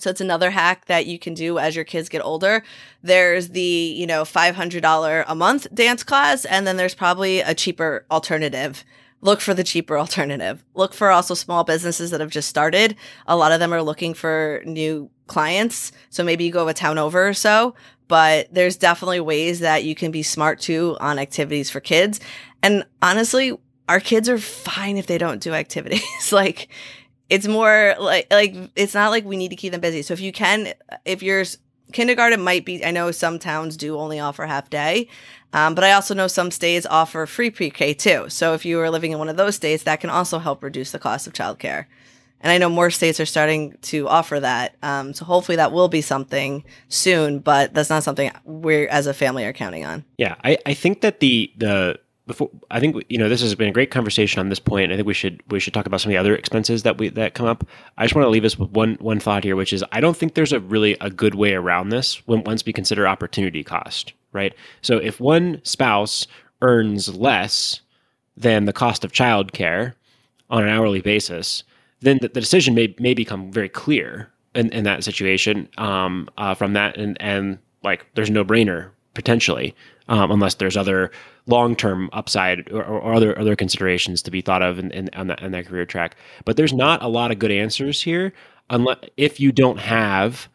so 0.00 0.10
it's 0.10 0.20
another 0.20 0.50
hack 0.50 0.86
that 0.86 1.06
you 1.06 1.18
can 1.18 1.34
do 1.34 1.58
as 1.58 1.76
your 1.76 1.84
kids 1.84 2.08
get 2.08 2.24
older. 2.24 2.62
There's 3.02 3.50
the, 3.50 3.60
you 3.60 4.06
know, 4.06 4.22
$500 4.22 5.24
a 5.26 5.34
month 5.34 5.66
dance 5.74 6.02
class, 6.02 6.44
and 6.44 6.66
then 6.66 6.76
there's 6.76 6.94
probably 6.94 7.40
a 7.40 7.54
cheaper 7.54 8.06
alternative. 8.10 8.84
Look 9.22 9.40
for 9.40 9.54
the 9.54 9.64
cheaper 9.64 9.98
alternative. 9.98 10.64
Look 10.74 10.94
for 10.94 11.10
also 11.10 11.34
small 11.34 11.64
businesses 11.64 12.10
that 12.10 12.20
have 12.20 12.30
just 12.30 12.48
started. 12.48 12.96
A 13.26 13.36
lot 13.36 13.52
of 13.52 13.60
them 13.60 13.72
are 13.72 13.82
looking 13.82 14.14
for 14.14 14.62
new 14.64 15.10
clients. 15.26 15.92
So 16.08 16.24
maybe 16.24 16.44
you 16.44 16.52
go 16.52 16.68
a 16.68 16.74
town 16.74 16.98
over 16.98 17.28
or 17.28 17.34
so, 17.34 17.74
but 18.08 18.52
there's 18.52 18.76
definitely 18.76 19.20
ways 19.20 19.60
that 19.60 19.84
you 19.84 19.94
can 19.94 20.10
be 20.10 20.22
smart 20.22 20.60
too 20.60 20.96
on 21.00 21.18
activities 21.18 21.70
for 21.70 21.80
kids. 21.80 22.18
And 22.62 22.84
honestly, 23.02 23.56
our 23.88 24.00
kids 24.00 24.28
are 24.28 24.38
fine 24.38 24.96
if 24.96 25.06
they 25.06 25.18
don't 25.18 25.40
do 25.40 25.52
activities. 25.52 26.02
like, 26.32 26.68
it's 27.28 27.46
more 27.46 27.94
like 27.98 28.26
like 28.30 28.54
it's 28.74 28.92
not 28.92 29.10
like 29.10 29.24
we 29.24 29.36
need 29.36 29.50
to 29.50 29.56
keep 29.56 29.72
them 29.72 29.80
busy. 29.80 30.02
So 30.02 30.12
if 30.12 30.20
you 30.20 30.32
can, 30.32 30.74
if 31.04 31.22
your 31.22 31.44
kindergarten 31.92 32.40
might 32.40 32.64
be, 32.64 32.84
I 32.84 32.90
know 32.90 33.12
some 33.12 33.38
towns 33.38 33.76
do 33.76 33.96
only 33.96 34.18
offer 34.18 34.46
half 34.46 34.68
day, 34.70 35.08
um, 35.52 35.74
but 35.74 35.84
I 35.84 35.92
also 35.92 36.14
know 36.14 36.26
some 36.26 36.50
states 36.50 36.86
offer 36.88 37.26
free 37.26 37.50
pre-K 37.50 37.94
too. 37.94 38.26
So 38.28 38.54
if 38.54 38.64
you 38.64 38.80
are 38.80 38.90
living 38.90 39.12
in 39.12 39.18
one 39.18 39.28
of 39.28 39.36
those 39.36 39.56
states, 39.56 39.82
that 39.84 40.00
can 40.00 40.10
also 40.10 40.38
help 40.38 40.62
reduce 40.62 40.92
the 40.92 40.98
cost 40.98 41.26
of 41.26 41.32
childcare. 41.32 41.86
And 42.40 42.50
I 42.50 42.58
know 42.58 42.70
more 42.70 42.90
states 42.90 43.20
are 43.20 43.26
starting 43.26 43.76
to 43.82 44.08
offer 44.08 44.40
that. 44.40 44.76
Um, 44.82 45.12
so 45.12 45.24
hopefully 45.24 45.56
that 45.56 45.72
will 45.72 45.88
be 45.88 46.00
something 46.00 46.64
soon, 46.88 47.40
but 47.40 47.74
that's 47.74 47.90
not 47.90 48.02
something 48.02 48.30
we 48.44 48.88
as 48.88 49.06
a 49.06 49.12
family 49.12 49.44
are 49.44 49.52
counting 49.52 49.84
on. 49.84 50.04
Yeah, 50.16 50.36
I, 50.42 50.56
I 50.64 50.74
think 50.74 51.02
that 51.02 51.20
the 51.20 51.52
the 51.58 51.98
before 52.30 52.48
I 52.70 52.78
think 52.78 53.04
you 53.08 53.18
know 53.18 53.28
this 53.28 53.40
has 53.40 53.56
been 53.56 53.68
a 53.68 53.72
great 53.72 53.90
conversation 53.90 54.38
on 54.38 54.50
this 54.50 54.60
point. 54.60 54.92
I 54.92 54.96
think 54.96 55.06
we 55.06 55.14
should 55.14 55.42
we 55.48 55.58
should 55.58 55.74
talk 55.74 55.86
about 55.86 56.00
some 56.00 56.10
of 56.10 56.12
the 56.12 56.18
other 56.18 56.36
expenses 56.36 56.84
that 56.84 56.96
we 56.96 57.08
that 57.08 57.34
come 57.34 57.46
up. 57.46 57.66
I 57.98 58.04
just 58.04 58.14
want 58.14 58.24
to 58.24 58.30
leave 58.30 58.44
us 58.44 58.56
with 58.56 58.70
one 58.70 58.96
one 59.00 59.18
thought 59.18 59.42
here, 59.42 59.56
which 59.56 59.72
is 59.72 59.84
I 59.90 60.00
don't 60.00 60.16
think 60.16 60.34
there's 60.34 60.52
a 60.52 60.60
really 60.60 60.96
a 61.00 61.10
good 61.10 61.34
way 61.34 61.54
around 61.54 61.88
this 61.88 62.24
when 62.28 62.44
once 62.44 62.64
we 62.64 62.72
consider 62.72 63.08
opportunity 63.08 63.64
cost, 63.64 64.12
right? 64.32 64.54
So 64.80 64.98
if 64.98 65.18
one 65.18 65.60
spouse 65.64 66.28
earns 66.62 67.16
less 67.16 67.80
than 68.36 68.64
the 68.64 68.72
cost 68.72 69.04
of 69.04 69.10
childcare 69.10 69.94
on 70.50 70.62
an 70.62 70.68
hourly 70.68 71.00
basis, 71.00 71.64
then 71.98 72.18
the, 72.22 72.28
the 72.28 72.40
decision 72.40 72.76
may 72.76 72.94
may 73.00 73.12
become 73.12 73.50
very 73.50 73.68
clear 73.68 74.30
in, 74.54 74.70
in 74.70 74.84
that 74.84 75.02
situation 75.02 75.68
um, 75.78 76.28
uh, 76.38 76.54
from 76.54 76.74
that 76.74 76.96
and 76.96 77.16
and 77.20 77.58
like 77.82 78.06
there's 78.14 78.30
no 78.30 78.44
brainer 78.44 78.90
potentially 79.14 79.74
um, 80.10 80.30
unless 80.30 80.54
there's 80.56 80.76
other 80.76 81.10
long 81.46 81.74
term 81.74 82.10
upside 82.12 82.70
or, 82.70 82.84
or, 82.84 83.14
other 83.14 83.38
other 83.38 83.56
considerations 83.56 84.20
to 84.22 84.30
be 84.30 84.42
thought 84.42 84.60
of 84.60 84.78
in, 84.78 84.90
in, 84.90 85.08
on, 85.14 85.28
that, 85.28 85.42
on 85.42 85.52
that 85.52 85.66
career 85.66 85.86
track. 85.86 86.16
But 86.44 86.56
there's 86.56 86.74
not 86.74 87.02
a 87.02 87.08
lot 87.08 87.30
of 87.30 87.38
good 87.38 87.52
answers 87.52 88.02
here 88.02 88.34
unless 88.68 88.98
if 89.16 89.40
you 89.40 89.52
don't 89.52 89.78
have 89.78 90.48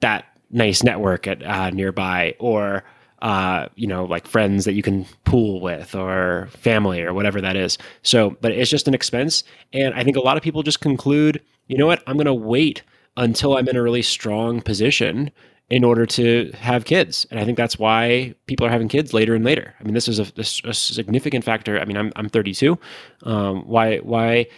that 0.00 0.26
nice 0.50 0.82
network 0.82 1.26
at 1.26 1.42
uh, 1.42 1.70
nearby 1.70 2.36
or 2.38 2.84
uh, 3.22 3.68
you 3.76 3.86
know, 3.86 4.04
like 4.04 4.26
friends 4.26 4.64
that 4.64 4.72
you 4.72 4.82
can 4.82 5.06
pool 5.24 5.60
with 5.60 5.94
or 5.94 6.48
family 6.50 7.02
or 7.02 7.14
whatever 7.14 7.40
that 7.40 7.56
is. 7.56 7.78
So, 8.02 8.36
but 8.40 8.50
it's 8.50 8.68
just 8.68 8.88
an 8.88 8.94
expense. 8.94 9.44
And 9.72 9.94
I 9.94 10.02
think 10.02 10.16
a 10.16 10.20
lot 10.20 10.36
of 10.36 10.42
people 10.42 10.64
just 10.64 10.80
conclude, 10.80 11.40
you 11.68 11.78
know 11.78 11.86
what, 11.86 12.02
I'm 12.08 12.16
going 12.16 12.26
to 12.26 12.34
wait 12.34 12.82
until 13.16 13.56
I'm 13.56 13.68
in 13.68 13.76
a 13.76 13.82
really 13.82 14.02
strong 14.02 14.60
position 14.60 15.30
in 15.72 15.84
order 15.84 16.04
to 16.04 16.52
have 16.52 16.84
kids. 16.84 17.26
And 17.30 17.40
I 17.40 17.46
think 17.46 17.56
that's 17.56 17.78
why 17.78 18.34
people 18.46 18.66
are 18.66 18.70
having 18.70 18.88
kids 18.88 19.14
later 19.14 19.34
and 19.34 19.42
later. 19.42 19.74
I 19.80 19.84
mean, 19.84 19.94
this 19.94 20.06
is 20.06 20.20
a, 20.20 20.26
a 20.68 20.74
significant 20.74 21.46
factor. 21.46 21.80
I 21.80 21.86
mean, 21.86 21.96
I'm, 21.96 22.12
I'm 22.14 22.28
32. 22.28 22.78
Um, 23.22 23.62
why, 23.66 23.96
why, 23.98 24.48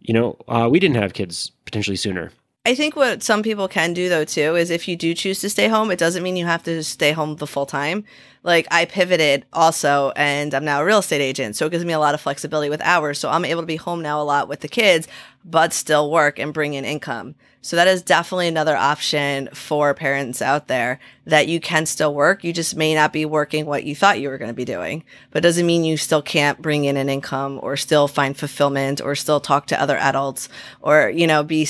you 0.00 0.12
know, 0.12 0.36
uh, 0.48 0.68
we 0.68 0.80
didn't 0.80 0.96
have 0.96 1.14
kids 1.14 1.52
potentially 1.64 1.94
sooner. 1.96 2.32
I 2.66 2.74
think 2.74 2.96
what 2.96 3.22
some 3.22 3.42
people 3.42 3.68
can 3.68 3.92
do 3.92 4.08
though 4.08 4.24
too 4.24 4.56
is 4.56 4.70
if 4.70 4.88
you 4.88 4.96
do 4.96 5.12
choose 5.12 5.38
to 5.40 5.50
stay 5.50 5.68
home, 5.68 5.90
it 5.90 5.98
doesn't 5.98 6.22
mean 6.22 6.34
you 6.34 6.46
have 6.46 6.62
to 6.62 6.82
stay 6.82 7.12
home 7.12 7.36
the 7.36 7.46
full 7.46 7.66
time. 7.66 8.06
Like 8.42 8.66
I 8.70 8.86
pivoted 8.86 9.44
also 9.52 10.12
and 10.16 10.54
I'm 10.54 10.64
now 10.64 10.80
a 10.80 10.84
real 10.84 11.00
estate 11.00 11.20
agent. 11.20 11.56
So 11.56 11.66
it 11.66 11.72
gives 11.72 11.84
me 11.84 11.92
a 11.92 11.98
lot 11.98 12.14
of 12.14 12.22
flexibility 12.22 12.70
with 12.70 12.80
hours. 12.80 13.18
So 13.18 13.28
I'm 13.28 13.44
able 13.44 13.60
to 13.60 13.66
be 13.66 13.76
home 13.76 14.00
now 14.00 14.18
a 14.18 14.24
lot 14.24 14.48
with 14.48 14.60
the 14.60 14.68
kids, 14.68 15.06
but 15.44 15.74
still 15.74 16.10
work 16.10 16.38
and 16.38 16.54
bring 16.54 16.72
in 16.72 16.86
income. 16.86 17.34
So 17.60 17.76
that 17.76 17.88
is 17.88 18.00
definitely 18.00 18.48
another 18.48 18.76
option 18.76 19.50
for 19.52 19.92
parents 19.92 20.40
out 20.40 20.66
there 20.66 21.00
that 21.26 21.48
you 21.48 21.60
can 21.60 21.84
still 21.84 22.14
work. 22.14 22.44
You 22.44 22.54
just 22.54 22.76
may 22.76 22.94
not 22.94 23.12
be 23.12 23.26
working 23.26 23.66
what 23.66 23.84
you 23.84 23.94
thought 23.94 24.20
you 24.20 24.30
were 24.30 24.38
going 24.38 24.50
to 24.50 24.54
be 24.54 24.64
doing, 24.64 25.04
but 25.32 25.42
doesn't 25.42 25.66
mean 25.66 25.84
you 25.84 25.98
still 25.98 26.22
can't 26.22 26.62
bring 26.62 26.86
in 26.86 26.96
an 26.96 27.10
income 27.10 27.60
or 27.62 27.76
still 27.76 28.08
find 28.08 28.34
fulfillment 28.34 29.02
or 29.02 29.14
still 29.14 29.40
talk 29.40 29.66
to 29.66 29.80
other 29.80 29.98
adults 29.98 30.48
or, 30.80 31.10
you 31.10 31.26
know, 31.26 31.42
be 31.42 31.66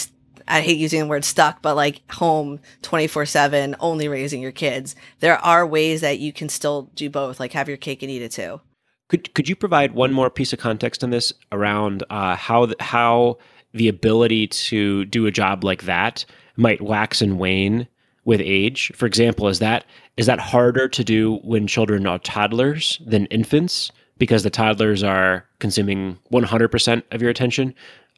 I 0.47 0.61
hate 0.61 0.79
using 0.79 1.01
the 1.01 1.07
word 1.07 1.25
stuck, 1.25 1.63
but 1.63 1.75
like 1.75 2.03
home 2.13 2.61
24 2.83 3.27
seven, 3.27 3.77
only 3.81 4.09
raising 4.09 4.43
your 4.43 4.53
kids. 4.53 4.95
There 5.21 5.39
are 5.39 5.67
ways 5.67 6.01
that 6.03 6.19
you 6.19 6.33
can 6.33 6.49
still 6.49 6.91
do 6.95 7.09
both, 7.09 7.41
like 7.41 7.53
have 7.53 7.69
your 7.69 7.77
cake 7.77 8.03
and 8.03 8.11
eat 8.11 8.23
it 8.23 8.33
too. 8.33 8.61
Could, 9.09 9.35
could 9.35 9.49
you 9.49 9.57
provide 9.57 9.95
one 9.95 10.13
more 10.13 10.31
piece 10.31 10.53
of 10.53 10.59
context 10.59 11.05
on 11.05 11.11
this 11.11 11.33
around 11.53 12.05
uh, 12.11 12.37
how, 12.37 12.69
how 12.81 13.39
the 13.73 13.89
ability 13.89 14.47
to 14.49 15.05
do 15.07 15.27
a 15.27 15.31
job 15.31 15.63
like 15.65 15.83
that 15.83 16.25
might 16.57 16.81
wax 16.81 17.21
and 17.21 17.39
wane 17.39 17.87
with 18.25 18.41
age? 18.41 18.93
For 18.95 19.07
example, 19.07 19.49
is 19.49 19.59
that, 19.59 19.85
is 20.17 20.27
that 20.27 20.41
harder 20.41 20.89
to 20.89 21.05
do 21.05 21.37
when 21.45 21.67
children 21.67 22.07
are 22.07 22.19
toddlers 22.19 23.01
than 23.07 23.27
infants? 23.27 23.93
Because 24.17 24.43
the 24.43 24.51
toddlers 24.51 25.03
are 25.03 25.45
consuming 25.59 26.19
100% 26.33 27.03
of 27.11 27.21
your 27.21 27.31
attention 27.31 27.75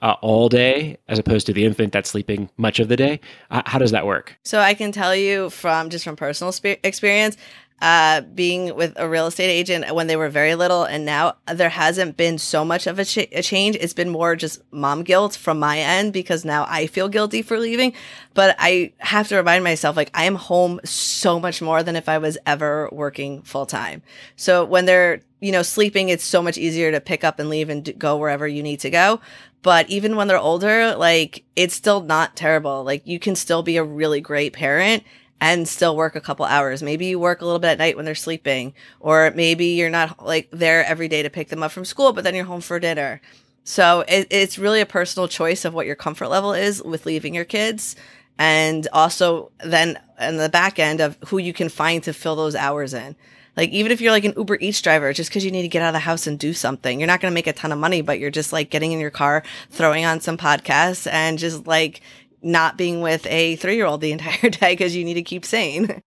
uh, 0.07 0.15
all 0.23 0.49
day 0.49 0.97
as 1.09 1.19
opposed 1.19 1.47
to 1.47 1.53
the 1.53 1.65
infant 1.65 1.93
that's 1.93 2.09
sleeping 2.09 2.49
much 2.57 2.79
of 2.79 2.87
the 2.87 2.97
day? 2.97 3.19
Uh, 3.51 3.63
how 3.67 3.77
does 3.77 3.91
that 3.91 4.07
work? 4.07 4.39
So 4.45 4.61
I 4.61 4.75
can 4.75 4.93
tell 4.93 5.17
you 5.17 5.51
from 5.51 5.91
just 5.91 6.05
from 6.05 6.15
personal 6.15 6.53
spe- 6.53 6.79
experience, 6.85 7.37
uh, 7.83 8.21
being 8.21 8.77
with 8.77 8.93
a 8.97 9.09
real 9.09 9.27
estate 9.27 9.51
agent 9.51 9.93
when 9.93 10.07
they 10.07 10.17
were 10.17 10.29
very 10.29 10.55
little, 10.55 10.85
and 10.85 11.05
now 11.05 11.35
there 11.53 11.69
hasn't 11.69 12.17
been 12.17 12.39
so 12.39 12.65
much 12.65 12.87
of 12.87 13.01
a, 13.01 13.05
ch- 13.05 13.19
a, 13.33 13.43
change. 13.43 13.77
It's 13.81 13.93
been 13.93 14.09
more 14.09 14.37
just 14.37 14.63
mom 14.71 15.03
guilt 15.03 15.35
from 15.35 15.59
my 15.59 15.79
end 15.81 16.13
because 16.13 16.45
now 16.45 16.67
I 16.69 16.87
feel 16.87 17.09
guilty 17.09 17.43
for 17.43 17.59
leaving. 17.59 17.93
But 18.33 18.55
I 18.61 18.93
have 18.99 19.27
to 19.29 19.37
remind 19.37 19.65
myself, 19.65 19.97
like, 19.97 20.11
I 20.15 20.25
am 20.25 20.37
home 20.37 20.81
so 20.85 21.41
much 21.41 21.61
more 21.61 21.83
than 21.83 21.97
if 21.97 22.09
I 22.09 22.19
was 22.19 22.39
ever 22.47 22.89
working 22.93 23.43
full 23.43 23.67
time. 23.67 24.03
So 24.37 24.65
when 24.65 24.87
they're, 24.87 25.21
you 25.41 25.53
know, 25.53 25.63
sleeping, 25.63 26.09
it's 26.11 26.25
so 26.25 26.41
much 26.43 26.57
easier 26.57 26.93
to 26.93 27.01
pick 27.01 27.25
up 27.25 27.41
and 27.41 27.51
leave 27.51 27.69
and 27.69 27.93
go 27.99 28.17
wherever 28.17 28.47
you 28.47 28.63
need 28.63 28.81
to 28.81 28.91
go. 28.91 29.21
But 29.67 29.91
even 29.91 30.15
when 30.15 30.29
they're 30.29 30.39
older, 30.39 30.95
like, 30.95 31.43
it's 31.57 31.75
still 31.75 32.01
not 32.01 32.37
terrible. 32.37 32.85
Like, 32.85 33.05
you 33.05 33.19
can 33.19 33.35
still 33.35 33.65
be 33.65 33.79
a 33.79 33.83
really 33.83 34.21
great 34.21 34.53
parent 34.53 35.03
and 35.41 35.67
still 35.67 35.97
work 35.97 36.15
a 36.15 36.21
couple 36.21 36.45
hours. 36.45 36.85
Maybe 36.85 37.07
you 37.07 37.19
work 37.19 37.41
a 37.41 37.45
little 37.45 37.59
bit 37.59 37.71
at 37.71 37.79
night 37.79 37.97
when 37.97 38.05
they're 38.05 38.15
sleeping, 38.15 38.75
or 39.01 39.33
maybe 39.35 39.67
you're 39.67 39.91
not 39.91 40.25
like 40.25 40.49
there 40.53 40.85
every 40.85 41.09
day 41.09 41.21
to 41.25 41.31
pick 41.31 41.49
them 41.49 41.65
up 41.65 41.73
from 41.73 41.85
school, 41.85 42.13
but 42.13 42.23
then 42.23 42.37
you're 42.37 42.45
home 42.45 42.61
for 42.61 42.79
dinner. 42.79 43.21
So 43.65 44.05
it, 44.07 44.29
it's 44.31 44.57
really 44.57 44.81
a 44.81 44.87
personal 44.87 45.27
choice 45.27 45.65
of 45.65 45.75
what 45.75 45.87
your 45.87 45.97
comfort 45.97 46.29
level 46.29 46.53
is 46.53 46.81
with 46.81 47.05
leaving 47.05 47.35
your 47.35 47.45
kids. 47.45 47.97
And 48.39 48.87
also 48.93 49.51
then 49.65 49.99
in 50.21 50.37
the 50.37 50.49
back 50.49 50.79
end 50.79 51.01
of 51.01 51.19
who 51.27 51.39
you 51.39 51.53
can 51.53 51.71
find 51.71 52.05
to 52.05 52.13
fill 52.13 52.37
those 52.37 52.55
hours 52.55 52.95
in. 52.95 53.17
Like 53.57 53.71
even 53.71 53.91
if 53.91 54.01
you're 54.01 54.13
like 54.13 54.25
an 54.25 54.35
Uber 54.37 54.59
Eats 54.61 54.83
driver, 54.83 55.13
just 55.13 55.31
because 55.31 55.45
you 55.45 55.51
need 55.51 55.63
to 55.63 55.69
get 55.69 55.83
out 55.83 55.89
of 55.89 55.95
the 55.95 56.01
house 56.01 56.27
and 56.27 56.39
do 56.39 56.53
something, 56.53 57.01
you're 57.01 57.07
not 57.07 57.21
going 57.21 57.31
to 57.31 57.35
make 57.35 57.47
a 57.47 57.53
ton 57.53 57.73
of 57.73 57.79
money, 57.79 58.03
but 58.03 58.19
you're 58.19 58.31
just 58.31 58.53
like 58.53 58.71
getting 58.71 58.93
in 58.93 59.01
your 59.01 59.11
car, 59.11 59.43
throwing 59.71 60.05
on 60.05 60.21
some 60.21 60.37
podcasts, 60.37 61.11
and 61.11 61.39
just 61.39 61.67
like 61.67 62.03
not 62.43 62.77
being 62.77 63.01
with 63.01 63.27
a 63.27 63.57
three 63.57 63.77
year 63.77 63.87
old 63.87 64.01
the 64.01 64.13
entire 64.13 64.51
day 64.51 64.73
because 64.73 64.95
you 64.95 65.05
need 65.05 65.15
to 65.15 65.23
keep 65.23 65.45
sane. 65.45 66.03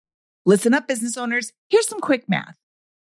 Listen 0.46 0.74
up, 0.74 0.88
business 0.88 1.18
owners. 1.18 1.52
Here's 1.70 1.88
some 1.88 2.00
quick 2.00 2.30
math 2.30 2.56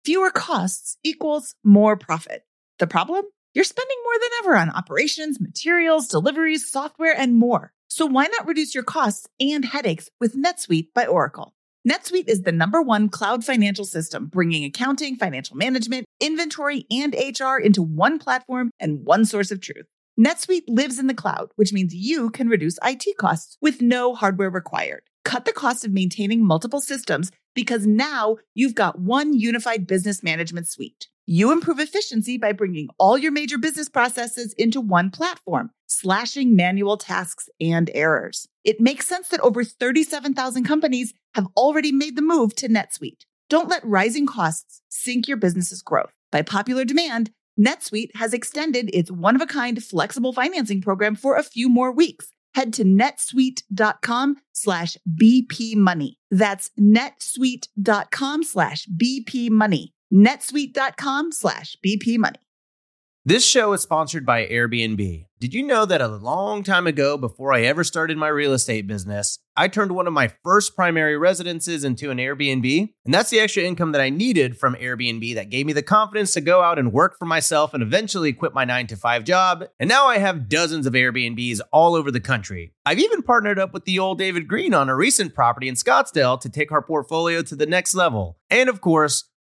fewer 0.05 0.31
costs 0.31 0.97
equals 1.05 1.55
more 1.63 1.97
profit. 1.97 2.43
The 2.79 2.87
problem? 2.87 3.25
You're 3.55 3.65
spending 3.65 3.97
more 4.05 4.21
than 4.21 4.31
ever 4.41 4.57
on 4.57 4.71
operations, 4.71 5.41
materials, 5.41 6.09
deliveries, 6.09 6.71
software, 6.71 7.15
and 7.15 7.37
more. 7.37 7.73
So 7.89 8.07
why 8.07 8.27
not 8.27 8.47
reduce 8.47 8.75
your 8.75 8.85
costs 8.85 9.29
and 9.41 9.65
headaches 9.65 10.09
with 10.21 10.37
NetSuite 10.37 10.89
by 10.95 11.07
Oracle? 11.07 11.55
NetSuite 11.87 12.29
is 12.29 12.43
the 12.43 12.53
number 12.53 12.83
one 12.83 13.09
cloud 13.09 13.45
financial 13.45 13.85
system, 13.85 14.27
bringing 14.27 14.64
accounting, 14.64 15.17
financial 15.17 15.57
management, 15.57 16.07
inventory, 16.21 16.85
and 16.91 17.14
HR 17.14 17.57
into 17.57 17.83
one 17.83 18.19
platform 18.19 18.71
and 18.81 19.05
one 19.05 19.25
source 19.25 19.51
of 19.51 19.61
truth. 19.61 19.87
NetSuite 20.19 20.64
lives 20.67 20.99
in 20.99 21.07
the 21.07 21.14
cloud, 21.14 21.51
which 21.55 21.73
means 21.73 21.95
you 21.95 22.31
can 22.31 22.49
reduce 22.49 22.79
IT 22.85 23.17
costs 23.19 23.57
with 23.62 23.81
no 23.81 24.14
hardware 24.14 24.51
required. 24.51 25.03
Cut 25.25 25.45
the 25.45 25.53
cost 25.53 25.85
of 25.85 25.93
maintaining 25.93 26.45
multiple 26.45 26.81
systems 26.81 27.31
because 27.55 27.87
now 27.87 28.38
you've 28.55 28.75
got 28.75 28.99
one 28.99 29.33
unified 29.33 29.87
business 29.87 30.23
management 30.23 30.67
suite. 30.67 31.07
You 31.31 31.53
improve 31.53 31.79
efficiency 31.79 32.38
by 32.38 32.53
bringing 32.53 32.88
all 32.99 33.19
your 33.19 33.33
major 33.33 33.59
business 33.59 33.91
processes 33.91 34.55
into 34.55 34.81
one 34.81 35.11
platform, 35.11 35.69
slashing 35.87 36.57
manual 36.57 36.97
tasks 36.97 37.51
and 37.61 37.91
errors. 37.93 38.49
It 38.64 38.81
makes 38.81 39.07
sense 39.07 39.29
that 39.29 39.41
over 39.41 39.62
37,000 39.62 40.64
companies 40.64 41.12
have 41.35 41.47
already 41.55 41.93
made 41.93 42.17
the 42.17 42.23
move 42.23 42.55
to 42.57 42.69
NetSuite. 42.71 43.27
Don't 43.51 43.69
let 43.69 43.85
rising 43.85 44.27
costs 44.27 44.81
sink 44.88 45.29
your 45.29 45.37
business's 45.37 45.83
growth. 45.83 46.14
By 46.33 46.41
popular 46.41 46.87
demand, 46.87 47.31
NetSuite 47.61 48.17
has 48.17 48.33
extended 48.33 48.88
its 48.95 49.11
one 49.11 49.37
of 49.37 49.43
a 49.43 49.47
kind 49.47 49.85
flexible 49.85 50.33
financing 50.33 50.81
program 50.81 51.14
for 51.14 51.37
a 51.37 51.43
few 51.43 51.69
more 51.69 51.93
weeks. 51.93 52.31
Head 52.55 52.73
to 52.73 52.85
netsuite.com 52.85 54.37
slash 54.53 54.97
BP 55.07 55.77
money. 55.77 56.19
That's 56.31 56.71
netsuite.com 56.81 58.45
slash 58.45 58.87
BP 58.87 59.51
money. 59.51 59.93
netsuite.com 60.12 61.33
slash. 61.33 61.77
This 63.25 63.44
show 63.44 63.75
is 63.75 63.83
sponsored 63.83 64.25
by 64.25 64.47
Airbnb. 64.47 65.27
Did 65.38 65.55
you 65.55 65.62
know 65.62 65.85
that 65.85 66.01
a 66.01 66.09
long 66.09 66.62
time 66.62 66.87
ago, 66.87 67.16
before 67.16 67.53
I 67.53 67.61
ever 67.61 67.85
started 67.85 68.16
my 68.16 68.27
real 68.29 68.53
estate 68.53 68.87
business, 68.87 69.38
I 69.57 69.68
turned 69.68 69.92
one 69.92 70.07
of 70.07 70.12
my 70.12 70.33
first 70.42 70.75
primary 70.75 71.16
residences 71.16 71.85
into 71.85 72.11
an 72.11 72.18
Airbnb? 72.18 72.88
And 73.05 73.14
that's 73.14 73.31
the 73.31 73.38
extra 73.38 73.62
income 73.62 73.92
that 73.92 74.01
I 74.01 74.09
needed 74.09 74.59
from 74.59 74.75
Airbnb 74.75 75.35
that 75.35 75.51
gave 75.51 75.66
me 75.66 75.73
the 75.73 75.83
confidence 75.83 76.33
to 76.33 76.40
go 76.40 76.62
out 76.62 76.79
and 76.79 76.92
work 76.92 77.18
for 77.18 77.27
myself 77.27 77.75
and 77.75 77.83
eventually 77.83 78.33
quit 78.33 78.55
my 78.55 78.64
nine 78.64 78.87
to 78.87 78.97
five 78.97 79.25
job. 79.25 79.64
And 79.79 79.88
now 79.88 80.07
I 80.07 80.18
have 80.18 80.49
dozens 80.49 80.87
of 80.87 80.94
Airbnbs 80.94 81.61
all 81.71 81.94
over 81.94 82.11
the 82.11 82.21
country. 82.21 82.73
I've 82.87 82.99
even 82.99 83.23
partnered 83.23 83.59
up 83.59 83.75
with 83.75 83.85
the 83.85 83.99
old 83.99 84.18
David 84.18 84.49
Greene 84.49 84.75
on 84.75 84.88
a 84.88 84.97
recent 84.97 85.35
property 85.35 85.68
in 85.68 85.75
Scottsdale 85.75 86.40
to 86.40 86.49
take 86.49 86.73
our 86.73 86.83
portfolio 86.83 87.42
to 87.42 87.55
the 87.55 87.66
next 87.66 87.94
level. 87.94 88.38
And 88.51 88.68
of 88.68 88.81
course, 88.81 89.28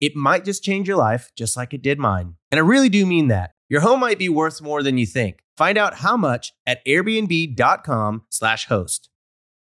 It 0.00 0.16
might 0.16 0.44
just 0.44 0.62
change 0.62 0.88
your 0.88 0.96
life, 0.96 1.30
just 1.36 1.56
like 1.56 1.74
it 1.74 1.82
did 1.82 1.98
mine. 1.98 2.34
And 2.50 2.58
I 2.58 2.62
really 2.62 2.88
do 2.88 3.06
mean 3.06 3.28
that. 3.28 3.52
Your 3.68 3.82
home 3.82 4.00
might 4.00 4.18
be 4.18 4.28
worth 4.28 4.60
more 4.62 4.82
than 4.82 4.98
you 4.98 5.06
think. 5.06 5.40
Find 5.56 5.76
out 5.76 5.96
how 5.96 6.16
much 6.16 6.52
at 6.66 6.84
airbnb.com/host. 6.86 9.10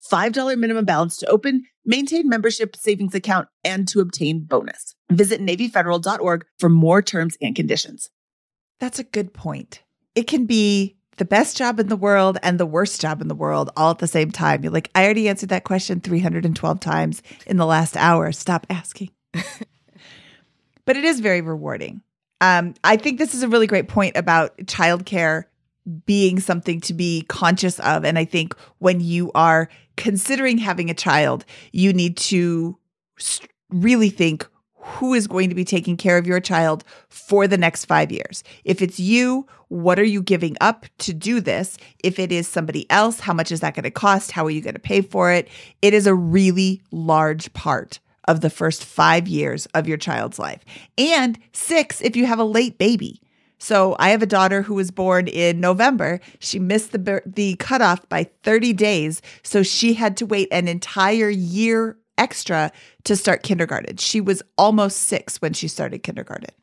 $5 0.00 0.58
minimum 0.58 0.84
balance 0.84 1.16
to 1.18 1.26
open, 1.26 1.64
maintain 1.84 2.28
membership 2.28 2.76
savings 2.76 3.14
account, 3.14 3.48
and 3.64 3.86
to 3.88 4.00
obtain 4.00 4.40
bonus. 4.40 4.94
Visit 5.10 5.40
NavyFederal.org 5.40 6.46
for 6.58 6.68
more 6.68 7.02
terms 7.02 7.36
and 7.40 7.54
conditions. 7.54 8.10
That's 8.78 8.98
a 8.98 9.04
good 9.04 9.34
point. 9.34 9.82
It 10.14 10.26
can 10.26 10.46
be 10.46 10.96
the 11.16 11.24
best 11.26 11.56
job 11.56 11.78
in 11.78 11.88
the 11.88 11.96
world 11.96 12.38
and 12.42 12.58
the 12.58 12.64
worst 12.64 13.00
job 13.00 13.20
in 13.20 13.28
the 13.28 13.34
world 13.34 13.70
all 13.76 13.90
at 13.90 13.98
the 13.98 14.06
same 14.06 14.30
time. 14.30 14.62
You're 14.62 14.72
like, 14.72 14.90
I 14.94 15.04
already 15.04 15.28
answered 15.28 15.50
that 15.50 15.64
question 15.64 16.00
312 16.00 16.80
times 16.80 17.22
in 17.46 17.58
the 17.58 17.66
last 17.66 17.96
hour. 17.96 18.32
Stop 18.32 18.66
asking. 18.70 19.10
but 20.86 20.96
it 20.96 21.04
is 21.04 21.20
very 21.20 21.42
rewarding. 21.42 22.00
Um, 22.40 22.72
I 22.82 22.96
think 22.96 23.18
this 23.18 23.34
is 23.34 23.42
a 23.42 23.48
really 23.48 23.66
great 23.66 23.86
point 23.86 24.16
about 24.16 24.56
childcare 24.60 25.44
being 26.06 26.40
something 26.40 26.80
to 26.82 26.94
be 26.94 27.22
conscious 27.28 27.78
of. 27.80 28.04
And 28.04 28.18
I 28.18 28.24
think 28.24 28.54
when 28.78 29.00
you 29.00 29.30
are 29.34 29.68
considering 29.96 30.58
having 30.58 30.90
a 30.90 30.94
child, 30.94 31.44
you 31.72 31.92
need 31.92 32.16
to 32.16 32.78
really 33.70 34.10
think 34.10 34.48
who 34.82 35.14
is 35.14 35.26
going 35.26 35.48
to 35.48 35.54
be 35.54 35.64
taking 35.64 35.96
care 35.96 36.16
of 36.16 36.26
your 36.26 36.40
child 36.40 36.84
for 37.08 37.46
the 37.46 37.58
next 37.58 37.84
five 37.84 38.10
years. 38.10 38.42
If 38.64 38.80
it's 38.80 38.98
you, 38.98 39.46
what 39.68 39.98
are 39.98 40.04
you 40.04 40.22
giving 40.22 40.56
up 40.60 40.86
to 40.98 41.12
do 41.12 41.40
this? 41.40 41.76
If 42.02 42.18
it 42.18 42.32
is 42.32 42.48
somebody 42.48 42.90
else, 42.90 43.20
how 43.20 43.34
much 43.34 43.52
is 43.52 43.60
that 43.60 43.74
going 43.74 43.84
to 43.84 43.90
cost? 43.90 44.32
How 44.32 44.44
are 44.46 44.50
you 44.50 44.62
going 44.62 44.74
to 44.74 44.80
pay 44.80 45.02
for 45.02 45.30
it? 45.32 45.48
It 45.82 45.94
is 45.94 46.06
a 46.06 46.14
really 46.14 46.82
large 46.90 47.52
part 47.52 48.00
of 48.26 48.40
the 48.40 48.50
first 48.50 48.84
five 48.84 49.28
years 49.28 49.66
of 49.74 49.86
your 49.86 49.96
child's 49.96 50.38
life. 50.38 50.64
And 50.96 51.38
six, 51.52 52.00
if 52.00 52.16
you 52.16 52.26
have 52.26 52.38
a 52.38 52.44
late 52.44 52.78
baby. 52.78 53.20
So 53.60 53.94
I 53.98 54.08
have 54.08 54.22
a 54.22 54.26
daughter 54.26 54.62
who 54.62 54.74
was 54.74 54.90
born 54.90 55.28
in 55.28 55.60
November. 55.60 56.18
She 56.40 56.58
missed 56.58 56.92
the 56.92 57.22
the 57.24 57.54
cutoff 57.56 58.08
by 58.08 58.24
30 58.42 58.72
days, 58.72 59.22
so 59.42 59.62
she 59.62 59.94
had 59.94 60.16
to 60.16 60.26
wait 60.26 60.48
an 60.50 60.66
entire 60.66 61.28
year 61.28 61.96
extra 62.18 62.72
to 63.04 63.16
start 63.16 63.42
kindergarten. 63.42 63.96
She 63.96 64.20
was 64.20 64.42
almost 64.58 65.02
6 65.02 65.40
when 65.40 65.52
she 65.52 65.68
started 65.68 66.00
kindergarten. 66.02 66.54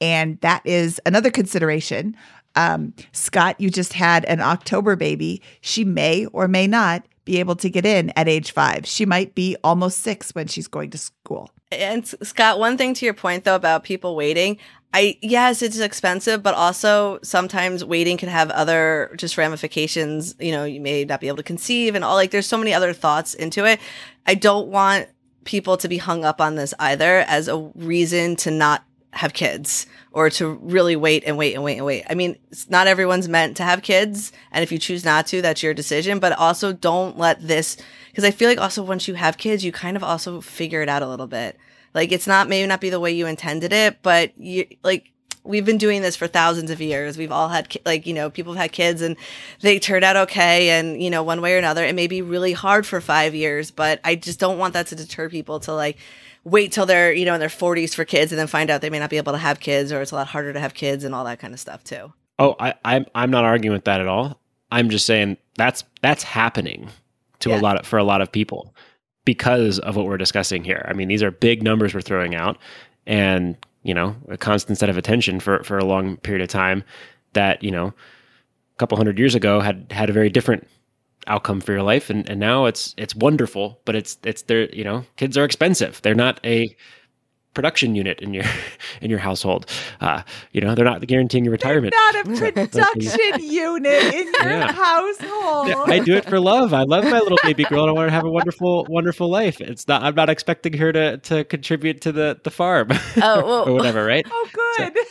And 0.00 0.40
that 0.40 0.62
is 0.64 1.00
another 1.06 1.30
consideration. 1.30 2.16
Um, 2.56 2.94
Scott, 3.12 3.60
you 3.60 3.70
just 3.70 3.92
had 3.92 4.24
an 4.26 4.40
October 4.40 4.96
baby. 4.96 5.42
She 5.60 5.84
may 5.84 6.26
or 6.26 6.48
may 6.48 6.66
not 6.66 7.06
be 7.24 7.40
able 7.40 7.56
to 7.56 7.70
get 7.70 7.86
in 7.86 8.12
at 8.16 8.28
age 8.28 8.52
five. 8.52 8.86
She 8.86 9.06
might 9.06 9.34
be 9.34 9.56
almost 9.64 10.00
six 10.00 10.34
when 10.34 10.46
she's 10.46 10.68
going 10.68 10.90
to 10.90 10.98
school. 10.98 11.50
And 11.72 12.06
Scott, 12.06 12.58
one 12.58 12.76
thing 12.76 12.94
to 12.94 13.04
your 13.04 13.14
point 13.14 13.44
though 13.44 13.54
about 13.54 13.82
people 13.82 14.14
waiting, 14.14 14.58
I 14.94 15.18
yes, 15.20 15.60
it's 15.60 15.80
expensive, 15.80 16.42
but 16.42 16.54
also 16.54 17.18
sometimes 17.22 17.84
waiting 17.84 18.16
can 18.16 18.28
have 18.28 18.48
other 18.50 19.12
just 19.16 19.36
ramifications. 19.36 20.36
You 20.38 20.52
know, 20.52 20.64
you 20.64 20.80
may 20.80 21.04
not 21.04 21.20
be 21.20 21.26
able 21.26 21.38
to 21.38 21.42
conceive 21.42 21.96
and 21.96 22.04
all 22.04 22.14
like 22.14 22.30
there's 22.30 22.46
so 22.46 22.56
many 22.56 22.72
other 22.72 22.92
thoughts 22.92 23.34
into 23.34 23.66
it. 23.66 23.80
I 24.24 24.34
don't 24.34 24.68
want 24.68 25.08
people 25.42 25.76
to 25.78 25.88
be 25.88 25.98
hung 25.98 26.24
up 26.24 26.40
on 26.40 26.54
this 26.54 26.72
either 26.78 27.18
as 27.26 27.48
a 27.48 27.58
reason 27.74 28.36
to 28.36 28.52
not 28.52 28.84
have 29.12 29.32
kids 29.32 29.86
or 30.12 30.30
to 30.30 30.54
really 30.62 30.96
wait 30.96 31.24
and 31.26 31.36
wait 31.36 31.54
and 31.54 31.64
wait 31.64 31.76
and 31.76 31.84
wait. 31.84 32.04
I 32.08 32.14
mean, 32.14 32.36
not 32.68 32.86
everyone's 32.86 33.28
meant 33.28 33.56
to 33.56 33.62
have 33.64 33.82
kids. 33.82 34.32
And 34.52 34.62
if 34.62 34.70
you 34.70 34.78
choose 34.78 35.04
not 35.04 35.26
to, 35.28 35.42
that's 35.42 35.62
your 35.62 35.74
decision. 35.74 36.18
But 36.20 36.32
also 36.38 36.72
don't 36.72 37.18
let 37.18 37.46
this, 37.46 37.76
because 38.10 38.24
I 38.24 38.30
feel 38.30 38.48
like 38.48 38.60
also 38.60 38.82
once 38.82 39.06
you 39.08 39.14
have 39.14 39.38
kids, 39.38 39.64
you 39.64 39.72
kind 39.72 39.96
of 39.96 40.04
also 40.04 40.40
figure 40.40 40.82
it 40.82 40.88
out 40.88 41.02
a 41.02 41.08
little 41.08 41.26
bit. 41.26 41.58
Like 41.94 42.12
it's 42.12 42.26
not 42.26 42.48
maybe 42.48 42.66
not 42.66 42.80
be 42.80 42.90
the 42.90 43.00
way 43.00 43.12
you 43.12 43.26
intended 43.26 43.72
it, 43.72 44.02
but 44.02 44.36
you 44.38 44.66
like 44.82 45.12
we've 45.44 45.64
been 45.64 45.78
doing 45.78 46.02
this 46.02 46.16
for 46.16 46.26
thousands 46.26 46.70
of 46.70 46.80
years. 46.80 47.16
We've 47.18 47.30
all 47.30 47.48
had 47.48 47.76
like, 47.84 48.06
you 48.06 48.14
know, 48.14 48.30
people 48.30 48.54
have 48.54 48.62
had 48.62 48.72
kids 48.72 49.02
and 49.02 49.16
they 49.60 49.78
turned 49.78 50.04
out 50.04 50.16
okay 50.16 50.70
and, 50.70 51.00
you 51.02 51.10
know, 51.10 51.22
one 51.22 51.40
way 51.42 51.54
or 51.54 51.58
another. 51.58 51.84
It 51.84 51.94
may 51.94 52.06
be 52.06 52.22
really 52.22 52.52
hard 52.52 52.86
for 52.86 53.00
5 53.00 53.34
years, 53.34 53.70
but 53.70 54.00
I 54.04 54.14
just 54.14 54.40
don't 54.40 54.58
want 54.58 54.72
that 54.72 54.86
to 54.88 54.96
deter 54.96 55.28
people 55.28 55.60
to 55.60 55.74
like 55.74 55.98
wait 56.44 56.72
till 56.72 56.86
they're, 56.86 57.12
you 57.12 57.26
know, 57.26 57.34
in 57.34 57.40
their 57.40 57.48
40s 57.48 57.94
for 57.94 58.04
kids 58.04 58.32
and 58.32 58.38
then 58.38 58.46
find 58.46 58.70
out 58.70 58.80
they 58.80 58.90
may 58.90 58.98
not 58.98 59.10
be 59.10 59.18
able 59.18 59.32
to 59.32 59.38
have 59.38 59.60
kids 59.60 59.92
or 59.92 60.00
it's 60.00 60.12
a 60.12 60.14
lot 60.14 60.28
harder 60.28 60.52
to 60.52 60.60
have 60.60 60.74
kids 60.74 61.04
and 61.04 61.14
all 61.14 61.24
that 61.24 61.38
kind 61.38 61.52
of 61.52 61.60
stuff 61.60 61.84
too. 61.84 62.12
Oh, 62.38 62.56
I 62.58 62.74
I'm 62.84 63.06
I'm 63.14 63.30
not 63.30 63.44
arguing 63.44 63.74
with 63.74 63.84
that 63.84 64.00
at 64.00 64.08
all. 64.08 64.40
I'm 64.72 64.90
just 64.90 65.06
saying 65.06 65.36
that's 65.56 65.84
that's 66.02 66.24
happening 66.24 66.88
to 67.40 67.50
yeah. 67.50 67.60
a 67.60 67.60
lot 67.60 67.78
of, 67.78 67.86
for 67.86 67.98
a 67.98 68.04
lot 68.04 68.22
of 68.22 68.32
people 68.32 68.74
because 69.24 69.78
of 69.80 69.96
what 69.96 70.06
we're 70.06 70.18
discussing 70.18 70.64
here. 70.64 70.84
I 70.88 70.92
mean, 70.92 71.08
these 71.08 71.22
are 71.22 71.30
big 71.30 71.62
numbers 71.62 71.94
we're 71.94 72.00
throwing 72.00 72.34
out 72.34 72.58
and, 73.06 73.56
you 73.82 73.94
know, 73.94 74.16
a 74.28 74.36
constant 74.36 74.78
set 74.78 74.88
of 74.88 74.98
attention 74.98 75.40
for, 75.40 75.62
for 75.64 75.78
a 75.78 75.84
long 75.84 76.16
period 76.18 76.42
of 76.42 76.48
time 76.48 76.84
that, 77.32 77.62
you 77.62 77.70
know, 77.70 77.88
a 77.88 78.78
couple 78.78 78.96
hundred 78.96 79.18
years 79.18 79.34
ago 79.34 79.60
had 79.60 79.86
had 79.90 80.10
a 80.10 80.12
very 80.12 80.28
different 80.28 80.66
outcome 81.26 81.60
for 81.60 81.72
your 81.72 81.82
life 81.82 82.10
and, 82.10 82.28
and 82.28 82.38
now 82.38 82.66
it's 82.66 82.94
it's 82.98 83.14
wonderful, 83.14 83.80
but 83.84 83.94
it's 83.94 84.18
it's 84.24 84.42
there, 84.42 84.68
you 84.74 84.84
know, 84.84 85.04
kids 85.16 85.38
are 85.38 85.44
expensive. 85.44 86.02
They're 86.02 86.14
not 86.14 86.38
a 86.44 86.76
production 87.54 87.94
unit 87.94 88.20
in 88.20 88.34
your 88.34 88.44
in 89.00 89.10
your 89.10 89.18
household. 89.18 89.66
Uh, 90.00 90.22
you 90.52 90.60
know, 90.60 90.74
they're 90.74 90.84
not 90.84 91.06
guaranteeing 91.06 91.44
your 91.44 91.52
retirement. 91.52 91.94
They're 92.12 92.24
not 92.24 92.26
a 92.26 92.52
production 92.52 93.40
unit 93.40 94.14
in 94.14 94.26
your 94.26 94.50
yeah. 94.50 94.72
household. 94.72 95.88
I 95.88 96.00
do 96.00 96.14
it 96.14 96.24
for 96.24 96.40
love. 96.40 96.74
I 96.74 96.82
love 96.82 97.04
my 97.04 97.20
little 97.20 97.38
baby 97.42 97.64
girl. 97.64 97.84
I 97.84 97.92
want 97.92 98.00
her 98.00 98.06
to 98.06 98.12
have 98.12 98.24
a 98.24 98.30
wonderful, 98.30 98.86
wonderful 98.88 99.28
life. 99.28 99.60
It's 99.60 99.88
not. 99.88 100.02
I'm 100.02 100.14
not 100.14 100.28
expecting 100.28 100.74
her 100.74 100.92
to 100.92 101.18
to 101.18 101.44
contribute 101.44 102.00
to 102.02 102.12
the 102.12 102.38
the 102.42 102.50
farm. 102.50 102.88
Oh, 103.16 103.46
well, 103.46 103.68
or 103.68 103.72
whatever, 103.72 104.04
right? 104.04 104.26
Oh, 104.30 104.48
good. 104.52 104.96
So. 104.96 105.04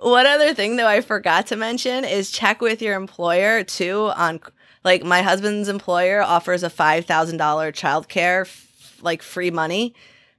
One 0.00 0.26
other 0.26 0.54
thing 0.54 0.76
though 0.76 0.86
I 0.86 1.00
forgot 1.00 1.46
to 1.48 1.56
mention 1.56 2.04
is 2.04 2.30
check 2.30 2.60
with 2.60 2.82
your 2.82 2.94
employer 2.94 3.64
too 3.64 4.12
on 4.14 4.40
like 4.84 5.02
my 5.04 5.22
husband's 5.22 5.68
employer 5.68 6.22
offers 6.22 6.62
a 6.62 6.70
$5,000 6.70 7.36
childcare 7.36 8.42
f- 8.42 8.98
like 9.02 9.20
free 9.20 9.50
money 9.50 9.94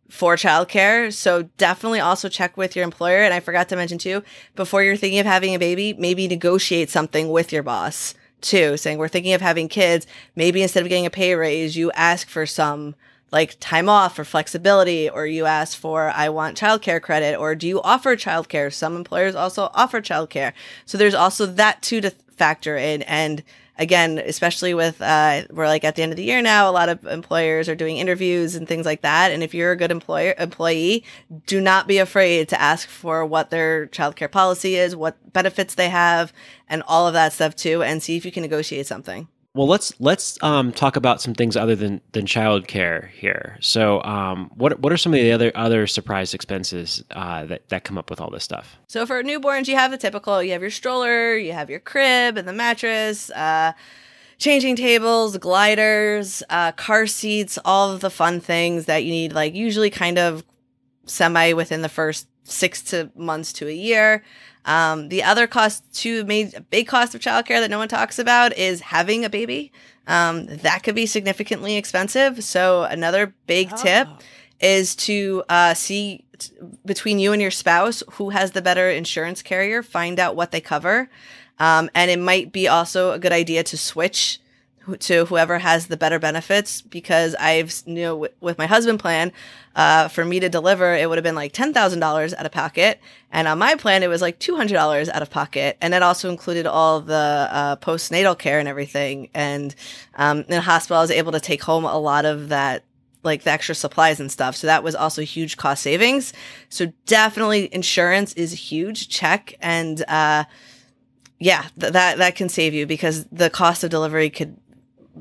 for 0.09 0.35
childcare. 0.35 1.11
So 1.13 1.43
definitely 1.57 1.99
also 1.99 2.29
check 2.29 2.55
with 2.57 2.75
your 2.75 2.85
employer. 2.85 3.23
And 3.23 3.33
I 3.33 3.39
forgot 3.39 3.69
to 3.69 3.75
mention 3.75 3.97
too, 3.97 4.23
before 4.55 4.83
you're 4.83 4.95
thinking 4.95 5.19
of 5.19 5.25
having 5.25 5.53
a 5.53 5.59
baby, 5.59 5.93
maybe 5.93 6.27
negotiate 6.27 6.89
something 6.89 7.29
with 7.29 7.51
your 7.51 7.63
boss 7.63 8.13
too, 8.39 8.77
saying 8.77 8.97
we're 8.97 9.07
thinking 9.07 9.33
of 9.33 9.41
having 9.41 9.67
kids. 9.67 10.07
Maybe 10.35 10.61
instead 10.61 10.83
of 10.83 10.89
getting 10.89 11.05
a 11.05 11.09
pay 11.09 11.35
raise, 11.35 11.75
you 11.75 11.91
ask 11.91 12.29
for 12.29 12.45
some 12.45 12.95
like 13.31 13.57
time 13.59 13.89
off 13.89 14.17
or 14.17 14.23
flexibility, 14.23 15.09
or 15.09 15.25
you 15.25 15.45
ask 15.45 15.77
for, 15.77 16.09
I 16.11 16.29
want 16.29 16.57
childcare 16.57 17.01
credit, 17.01 17.37
or 17.37 17.55
do 17.55 17.67
you 17.67 17.81
offer 17.81 18.15
childcare? 18.15 18.71
Some 18.71 18.95
employers 18.95 19.35
also 19.35 19.69
offer 19.73 19.99
childcare. 19.99 20.53
So 20.85 20.97
there's 20.97 21.13
also 21.13 21.45
that 21.45 21.81
too 21.81 21.99
to 21.99 22.11
factor 22.11 22.77
in. 22.77 23.01
And 23.01 23.43
again, 23.77 24.17
especially 24.19 24.73
with 24.73 25.01
uh, 25.01 25.43
we're 25.49 25.67
like 25.67 25.83
at 25.83 25.95
the 25.95 26.03
end 26.03 26.11
of 26.11 26.17
the 26.17 26.23
year 26.23 26.41
now, 26.41 26.69
a 26.69 26.71
lot 26.71 26.89
of 26.89 27.05
employers 27.05 27.69
are 27.69 27.75
doing 27.75 27.97
interviews 27.97 28.55
and 28.55 28.67
things 28.67 28.85
like 28.85 29.01
that. 29.01 29.31
And 29.31 29.43
if 29.43 29.53
you're 29.53 29.71
a 29.71 29.77
good 29.77 29.91
employer 29.91 30.33
employee, 30.37 31.03
do 31.45 31.61
not 31.61 31.87
be 31.87 31.97
afraid 31.97 32.49
to 32.49 32.61
ask 32.61 32.87
for 32.87 33.25
what 33.25 33.49
their 33.49 33.87
childcare 33.87 34.31
policy 34.31 34.75
is, 34.75 34.95
what 34.95 35.33
benefits 35.33 35.75
they 35.75 35.89
have, 35.89 36.33
and 36.69 36.83
all 36.87 37.07
of 37.07 37.13
that 37.13 37.33
stuff 37.33 37.55
too, 37.55 37.83
and 37.83 38.01
see 38.01 38.17
if 38.17 38.25
you 38.25 38.31
can 38.31 38.43
negotiate 38.43 38.87
something. 38.87 39.27
Well, 39.57 39.65
let's 39.65 39.91
let's 39.99 40.37
um, 40.43 40.71
talk 40.71 40.97
about 40.97 41.19
some 41.19 41.33
things 41.33 41.57
other 41.57 41.75
than 41.75 41.99
than 42.11 42.27
childcare 42.27 43.09
here. 43.09 43.57
So, 43.59 44.03
um, 44.03 44.51
what 44.53 44.79
what 44.79 44.93
are 44.93 44.97
some 44.97 45.15
of 45.15 45.19
the 45.19 45.31
other 45.31 45.51
other 45.55 45.87
surprise 45.87 46.35
expenses 46.35 47.03
uh, 47.09 47.45
that 47.45 47.67
that 47.69 47.83
come 47.83 47.97
up 47.97 48.11
with 48.11 48.21
all 48.21 48.29
this 48.29 48.43
stuff? 48.43 48.77
So, 48.85 49.07
for 49.07 49.23
newborns, 49.23 49.67
you 49.67 49.75
have 49.75 49.89
the 49.89 49.97
typical: 49.97 50.43
you 50.43 50.51
have 50.51 50.61
your 50.61 50.69
stroller, 50.69 51.35
you 51.35 51.53
have 51.53 51.71
your 51.71 51.79
crib 51.79 52.37
and 52.37 52.47
the 52.47 52.53
mattress. 52.53 53.31
Uh, 53.31 53.73
changing 54.37 54.75
tables, 54.75 55.35
gliders, 55.39 56.43
uh, 56.51 56.71
car 56.73 57.07
seats, 57.07 57.57
all 57.65 57.91
of 57.91 58.01
the 58.01 58.11
fun 58.11 58.39
things 58.39 58.85
that 58.85 59.05
you 59.05 59.09
need, 59.09 59.33
like 59.33 59.55
usually 59.55 59.89
kind 59.89 60.19
of 60.19 60.43
semi 61.07 61.53
within 61.53 61.81
the 61.81 61.89
first 61.89 62.27
six 62.43 62.83
to 62.83 63.09
months 63.15 63.51
to 63.53 63.67
a 63.67 63.73
year. 63.73 64.23
Um, 64.67 65.07
the 65.09 65.23
other 65.23 65.47
cost, 65.47 65.83
two 65.93 66.25
main 66.25 66.51
big 66.69 66.87
cost 66.87 67.15
of 67.15 67.21
childcare 67.21 67.61
that 67.61 67.71
no 67.71 67.79
one 67.79 67.87
talks 67.87 68.19
about 68.19 68.55
is 68.57 68.81
having 68.81 69.23
a 69.25 69.29
baby. 69.29 69.71
Um, 70.07 70.45
that 70.45 70.83
could 70.83 70.93
be 70.93 71.05
significantly 71.05 71.77
expensive. 71.77 72.43
So 72.43 72.83
another 72.83 73.33
big 73.47 73.75
tip 73.77 74.07
is 74.59 74.95
to 74.95 75.43
uh, 75.49 75.73
see 75.73 76.25
t- 76.37 76.51
between 76.85 77.17
you 77.17 77.31
and 77.31 77.41
your 77.41 77.51
spouse 77.51 78.03
who 78.11 78.29
has 78.31 78.51
the 78.51 78.61
better 78.61 78.89
insurance 78.89 79.41
carrier. 79.41 79.81
Find 79.81 80.19
out 80.19 80.35
what 80.35 80.51
they 80.51 80.61
cover, 80.61 81.09
um, 81.59 81.89
and 81.95 82.11
it 82.11 82.19
might 82.19 82.51
be 82.51 82.67
also 82.67 83.11
a 83.11 83.19
good 83.19 83.31
idea 83.31 83.63
to 83.63 83.77
switch 83.77 84.39
to 84.95 85.25
whoever 85.25 85.59
has 85.59 85.87
the 85.87 85.97
better 85.97 86.19
benefits 86.19 86.81
because 86.81 87.35
I've 87.35 87.73
you 87.85 87.95
know 87.95 88.27
with 88.39 88.57
my 88.57 88.65
husband 88.65 88.99
plan 88.99 89.31
uh, 89.75 90.07
for 90.07 90.25
me 90.25 90.39
to 90.39 90.49
deliver 90.49 90.93
it 90.93 91.07
would 91.09 91.17
have 91.17 91.23
been 91.23 91.35
like 91.35 91.53
ten 91.53 91.73
thousand 91.73 91.99
dollars 91.99 92.33
out 92.33 92.45
of 92.45 92.51
pocket, 92.51 92.99
and 93.31 93.47
on 93.47 93.57
my 93.59 93.75
plan 93.75 94.03
it 94.03 94.07
was 94.07 94.21
like 94.21 94.39
two 94.39 94.55
hundred 94.55 94.75
dollars 94.75 95.09
out 95.09 95.21
of 95.21 95.29
pocket, 95.29 95.77
and 95.81 95.93
it 95.93 96.01
also 96.01 96.29
included 96.29 96.65
all 96.65 97.01
the 97.01 97.47
uh, 97.51 97.75
postnatal 97.77 98.37
care 98.37 98.59
and 98.59 98.67
everything. 98.67 99.29
And 99.33 99.75
um, 100.15 100.39
in 100.39 100.47
the 100.47 100.61
hospital, 100.61 100.97
I 100.97 101.01
was 101.01 101.11
able 101.11 101.31
to 101.31 101.39
take 101.39 101.63
home 101.63 101.85
a 101.85 101.97
lot 101.97 102.25
of 102.25 102.49
that 102.49 102.83
like 103.23 103.43
the 103.43 103.51
extra 103.51 103.75
supplies 103.75 104.19
and 104.19 104.31
stuff. 104.31 104.55
So 104.55 104.67
that 104.67 104.83
was 104.83 104.95
also 104.95 105.21
huge 105.21 105.57
cost 105.57 105.83
savings. 105.83 106.33
So 106.69 106.91
definitely 107.05 107.73
insurance 107.73 108.33
is 108.33 108.53
huge 108.53 109.09
check 109.09 109.55
and 109.59 110.03
uh 110.07 110.45
yeah, 111.39 111.65
th- 111.79 111.93
that 111.93 112.17
that 112.17 112.35
can 112.35 112.49
save 112.49 112.73
you 112.73 112.87
because 112.87 113.25
the 113.25 113.49
cost 113.49 113.83
of 113.83 113.89
delivery 113.89 114.29
could 114.29 114.57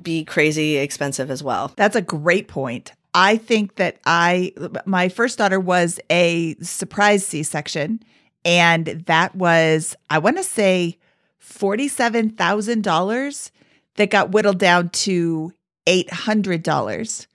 be 0.02 0.24
crazy 0.24 0.76
expensive 0.76 1.30
as 1.30 1.42
well. 1.42 1.72
That's 1.76 1.96
a 1.96 2.02
great 2.02 2.48
point. 2.48 2.92
I 3.14 3.36
think 3.36 3.76
that 3.76 3.98
I, 4.04 4.52
my 4.84 5.08
first 5.08 5.38
daughter 5.38 5.58
was 5.58 5.98
a 6.10 6.54
surprise 6.56 7.26
C 7.26 7.42
section, 7.42 8.02
and 8.44 9.04
that 9.06 9.34
was, 9.34 9.96
I 10.10 10.18
want 10.18 10.36
to 10.36 10.42
say, 10.42 10.98
$47,000 11.42 13.50
that 13.94 14.10
got 14.10 14.32
whittled 14.32 14.58
down 14.58 14.90
to 14.90 15.54
$800. 15.86 17.26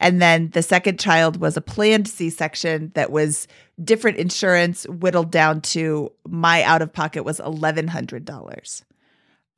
And 0.00 0.22
then 0.22 0.50
the 0.50 0.62
second 0.62 0.98
child 0.98 1.40
was 1.40 1.56
a 1.56 1.60
planned 1.60 2.08
C 2.08 2.30
section 2.30 2.92
that 2.94 3.10
was 3.10 3.48
different 3.82 4.18
insurance, 4.18 4.86
whittled 4.88 5.30
down 5.30 5.60
to 5.60 6.12
my 6.26 6.62
out 6.62 6.82
of 6.82 6.92
pocket 6.92 7.24
was 7.24 7.40
$1,100. 7.40 8.82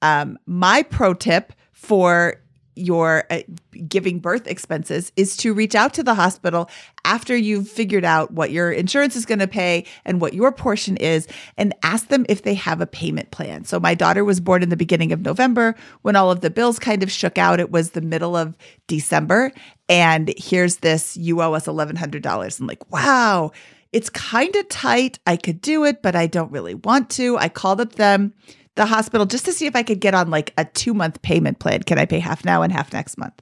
Um, 0.02 0.38
my 0.46 0.82
pro 0.82 1.14
tip 1.14 1.52
for 1.72 2.36
your 2.76 3.24
uh, 3.30 3.40
giving 3.88 4.18
birth 4.18 4.46
expenses 4.46 5.12
is 5.16 5.36
to 5.38 5.52
reach 5.52 5.74
out 5.74 5.94
to 5.94 6.02
the 6.02 6.14
hospital 6.14 6.70
after 7.04 7.36
you've 7.36 7.68
figured 7.68 8.04
out 8.04 8.32
what 8.32 8.50
your 8.50 8.70
insurance 8.70 9.16
is 9.16 9.26
going 9.26 9.38
to 9.38 9.48
pay 9.48 9.84
and 10.04 10.20
what 10.20 10.34
your 10.34 10.52
portion 10.52 10.96
is 10.96 11.26
and 11.56 11.74
ask 11.82 12.08
them 12.08 12.24
if 12.28 12.42
they 12.42 12.54
have 12.54 12.80
a 12.80 12.86
payment 12.86 13.30
plan. 13.30 13.64
So 13.64 13.80
my 13.80 13.94
daughter 13.94 14.24
was 14.24 14.40
born 14.40 14.62
in 14.62 14.68
the 14.68 14.76
beginning 14.76 15.12
of 15.12 15.20
November 15.20 15.74
when 16.02 16.16
all 16.16 16.30
of 16.30 16.40
the 16.40 16.50
bills 16.50 16.78
kind 16.78 17.02
of 17.02 17.10
shook 17.10 17.38
out. 17.38 17.60
It 17.60 17.70
was 17.70 17.90
the 17.90 18.00
middle 18.00 18.36
of 18.36 18.56
December 18.86 19.52
and 19.90 20.32
here's 20.38 20.76
this 20.76 21.16
you 21.16 21.42
owe 21.42 21.52
us 21.52 21.66
$1100. 21.66 22.60
I'm 22.60 22.66
like, 22.66 22.90
"Wow, 22.92 23.50
it's 23.92 24.08
kind 24.08 24.54
of 24.54 24.68
tight. 24.68 25.18
I 25.26 25.36
could 25.36 25.60
do 25.60 25.84
it, 25.84 26.00
but 26.00 26.14
I 26.14 26.28
don't 26.28 26.52
really 26.52 26.74
want 26.74 27.10
to." 27.10 27.36
I 27.36 27.48
called 27.48 27.80
up 27.80 27.96
them 27.96 28.32
the 28.80 28.86
hospital 28.86 29.26
just 29.26 29.44
to 29.44 29.52
see 29.52 29.66
if 29.66 29.76
I 29.76 29.82
could 29.82 30.00
get 30.00 30.14
on 30.14 30.30
like 30.30 30.54
a 30.56 30.64
two 30.64 30.94
month 30.94 31.20
payment 31.20 31.58
plan. 31.58 31.82
Can 31.82 31.98
I 31.98 32.06
pay 32.06 32.18
half 32.18 32.46
now 32.46 32.62
and 32.62 32.72
half 32.72 32.92
next 32.94 33.18
month? 33.18 33.40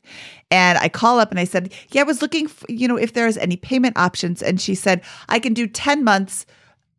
And 0.51 0.77
I 0.79 0.89
call 0.89 1.21
up 1.21 1.31
and 1.31 1.39
I 1.39 1.45
said, 1.45 1.73
Yeah, 1.91 2.01
I 2.01 2.05
was 2.05 2.21
looking, 2.21 2.47
f- 2.47 2.65
you 2.69 2.89
know, 2.89 2.97
if 2.97 3.13
there's 3.13 3.37
any 3.39 3.57
payment 3.57 3.97
options. 3.97 4.43
And 4.43 4.61
she 4.61 4.75
said, 4.75 5.01
I 5.29 5.39
can 5.39 5.55
do 5.55 5.69
10 5.69 6.03
months. 6.03 6.45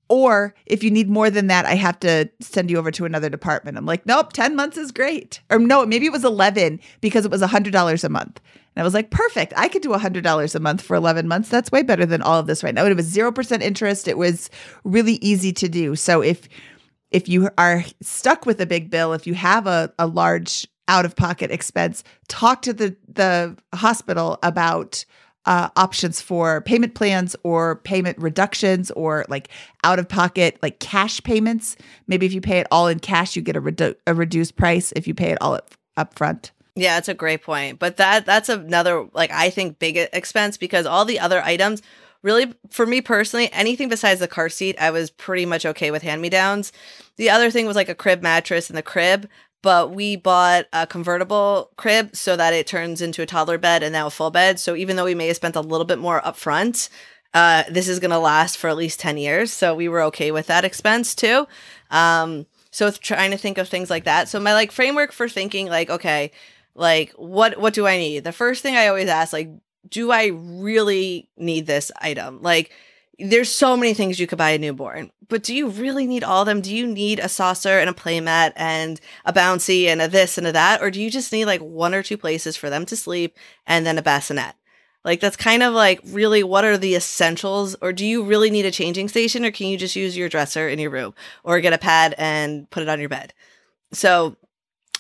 Or 0.08 0.56
if 0.66 0.84
you 0.84 0.90
need 0.90 1.08
more 1.08 1.30
than 1.30 1.48
that, 1.48 1.66
I 1.66 1.76
have 1.76 2.00
to 2.00 2.30
send 2.40 2.72
you 2.72 2.78
over 2.78 2.90
to 2.92 3.06
another 3.06 3.30
department. 3.30 3.78
I'm 3.78 3.86
like, 3.86 4.08
nope, 4.08 4.34
10 4.34 4.56
months 4.56 4.76
is 4.76 4.92
great. 4.92 5.40
Or 5.52 5.60
no, 5.60 5.86
maybe 5.86 6.08
it 6.08 6.12
was 6.12 6.26
11 6.26 6.80
because 7.00 7.26
it 7.26 7.32
was 7.32 7.44
$100 7.44 8.04
a 8.04 8.10
month. 8.10 8.42
And 8.76 8.82
I 8.82 8.84
was 8.84 8.96
like, 8.96 9.12
perfect. 9.12 9.54
I 9.56 9.68
could 9.68 9.84
do 9.84 9.90
$100 9.90 10.56
a 10.56 10.60
month 10.60 10.82
for 10.82 10.96
11 10.96 11.28
months. 11.28 11.50
That's 11.50 11.72
way 11.72 11.84
better 11.84 12.08
than 12.08 12.24
all 12.24 12.40
of 12.40 12.48
this 12.48 12.64
right 12.64 12.74
now. 12.74 12.86
And 12.86 12.92
it 12.92 12.96
was 12.96 13.14
0% 13.14 13.62
interest. 13.62 14.08
It 14.08 14.18
was 14.18 14.50
really 14.84 15.16
easy 15.16 15.52
to 15.54 15.70
do. 15.70 15.96
So 15.96 16.22
if 16.22 16.50
if 17.12 17.28
you 17.28 17.49
are 17.57 17.84
stuck 18.01 18.45
with 18.45 18.62
a 18.62 18.66
big 18.66 18.89
bill, 18.89 19.14
if 19.14 19.26
you 19.26 19.34
have 19.34 19.68
a, 19.68 19.93
a 19.97 20.07
large 20.07 20.68
out 20.88 21.05
of 21.05 21.16
pocket 21.16 21.51
expense, 21.51 22.03
talk 22.28 22.62
to 22.64 22.74
the, 22.74 22.95
the 23.07 23.55
hospital 23.74 24.39
about 24.43 25.05
uh, 25.45 25.70
options 25.76 26.22
for 26.22 26.62
payment 26.62 26.95
plans 26.95 27.36
or 27.43 27.78
payment 27.78 28.18
reductions 28.18 28.91
or 28.91 29.26
like 29.30 29.49
out 29.84 29.99
of 29.99 30.07
pocket, 30.07 30.57
like 30.62 30.80
cash 30.80 31.22
payments. 31.24 31.76
Maybe 32.07 32.26
if 32.26 32.34
you 32.34 32.41
pay 32.41 32.60
it 32.60 32.68
all 32.72 32.88
in 32.88 32.99
cash, 32.99 33.36
you 33.36 33.41
get 33.41 33.55
a, 33.55 33.62
redu- 33.62 33.95
a 34.05 34.14
reduced 34.14 34.55
price 34.55 34.91
if 34.95 35.07
you 35.07 35.14
pay 35.14 35.32
it 35.32 35.38
all 35.41 35.55
up, 35.55 35.74
up 35.97 36.14
front. 36.16 36.51
Yeah, 36.76 36.95
that's 36.95 37.10
a 37.10 37.14
great 37.14 37.43
point. 37.43 37.80
But 37.80 37.97
that 37.97 38.26
that's 38.26 38.47
another 38.47 39.07
like 39.14 39.32
I 39.32 39.49
think 39.49 39.80
big 39.80 39.97
expense 39.97 40.55
because 40.57 40.86
all 40.86 41.03
the 41.03 41.20
other 41.20 41.41
items 41.41 41.82
really 42.22 42.54
for 42.70 42.86
me 42.86 43.02
personally, 43.02 43.52
anything 43.52 43.90
besides 43.90 44.20
the 44.20 44.28
car 44.28 44.50
seat, 44.50 44.76
I 44.80 44.92
was 44.92 45.10
pretty 45.10 45.46
much 45.46 45.66
okay 45.66 45.92
with 45.92 46.04
hand 46.04 46.22
me 46.22 46.30
downs. 46.30 46.72
The 47.18 47.30
other 47.30 47.52
thing 47.52 47.66
was 47.66 47.76
like 47.76 47.90
a 47.90 47.96
crib 47.96 48.22
mattress 48.22 48.70
in 48.70 48.76
the 48.76 48.82
crib, 48.82 49.30
but 49.62 49.92
we 49.92 50.16
bought 50.16 50.66
a 50.72 50.88
convertible 50.88 51.72
crib 51.76 52.16
so 52.16 52.36
that 52.36 52.54
it 52.54 52.68
turns 52.68 53.02
into 53.02 53.22
a 53.22 53.26
toddler 53.26 53.58
bed 53.58 53.84
and 53.84 53.94
now 53.94 54.08
a 54.08 54.12
full 54.12 54.32
bed. 54.32 54.60
So 54.60 54.76
even 54.76 54.96
though 54.96 55.06
we 55.06 55.16
may 55.16 55.28
have 55.28 55.36
spent 55.36 55.56
a 55.56 55.62
little 55.62 55.86
bit 55.86 56.00
more 56.00 56.22
upfront, 56.22 56.90
uh, 57.34 57.64
this 57.70 57.88
is 57.88 58.00
going 58.00 58.12
to 58.12 58.20
last 58.20 58.58
for 58.58 58.70
at 58.70 58.78
least 58.78 59.00
10 59.00 59.18
years. 59.18 59.52
So 59.52 59.76
we 59.76 59.88
were 59.90 60.02
okay 60.04 60.32
with 60.32 60.48
that 60.48 60.66
expense 60.66 61.14
too. 61.14 61.48
Um, 61.92 62.46
so 62.72 62.92
trying 62.92 63.32
to 63.32 63.38
think 63.38 63.58
of 63.58 63.68
things 63.68 63.90
like 63.90 64.06
that. 64.06 64.30
So 64.30 64.40
my 64.40 64.54
like 64.54 64.72
framework 64.72 65.12
for 65.12 65.28
thinking 65.28 65.68
like, 65.68 65.90
okay, 65.90 66.32
like 66.76 67.12
what 67.14 67.60
what 67.60 67.74
do 67.74 67.86
I 67.86 67.98
need? 67.98 68.24
The 68.24 68.32
first 68.32 68.64
thing 68.64 68.76
I 68.76 68.88
always 68.88 69.10
ask, 69.10 69.34
like, 69.34 69.50
do 69.88 70.12
I 70.12 70.28
really 70.28 71.30
need 71.38 71.68
this 71.68 71.92
item? 72.02 72.42
Like 72.42 72.72
there's 73.18 73.54
so 73.54 73.76
many 73.76 73.94
things 73.94 74.20
you 74.20 74.28
could 74.28 74.38
buy 74.38 74.52
a 74.52 74.58
newborn, 74.58 75.12
but 75.28 75.44
do 75.44 75.54
you 75.54 75.68
really 75.68 76.08
need 76.08 76.24
all 76.24 76.42
of 76.42 76.46
them? 76.46 76.62
Do 76.62 76.74
you 76.74 76.88
need 76.88 77.20
a 77.20 77.30
saucer 77.30 77.80
and 77.80 77.90
a 77.90 77.94
playmat 77.94 78.54
and 78.56 79.00
a 79.26 79.34
bouncy 79.34 79.86
and 79.86 80.02
a 80.02 80.08
this 80.08 80.38
and 80.38 80.48
a 80.48 80.52
that? 80.52 80.82
Or 80.82 80.90
do 80.90 81.02
you 81.02 81.12
just 81.12 81.32
need 81.32 81.46
like 81.46 81.62
one 81.62 81.94
or 81.94 82.02
two 82.02 82.18
places 82.18 82.56
for 82.56 82.70
them 82.70 82.86
to 82.88 82.96
sleep 82.96 83.38
and 83.68 83.86
then 83.86 83.98
a 83.98 84.02
bassinet? 84.02 84.56
Like 85.04 85.20
that's 85.20 85.38
kind 85.38 85.64
of 85.64 85.74
like 85.74 86.02
really 86.06 86.44
what 86.44 86.66
are 86.66 86.78
the 86.78 86.96
essentials? 86.96 87.76
Or 87.82 87.94
do 87.94 88.06
you 88.06 88.24
really 88.24 88.50
need 88.50 88.66
a 88.66 88.72
changing 88.72 89.10
station 89.10 89.46
or 89.46 89.52
can 89.52 89.68
you 89.68 89.78
just 89.78 89.96
use 89.96 90.18
your 90.18 90.30
dresser 90.30 90.68
in 90.68 90.80
your 90.80 90.92
room 90.92 91.14
or 91.44 91.60
get 91.60 91.74
a 91.74 91.78
pad 91.78 92.16
and 92.18 92.70
put 92.70 92.84
it 92.84 92.90
on 92.90 93.00
your 93.00 93.10
bed? 93.10 93.34
So 93.92 94.36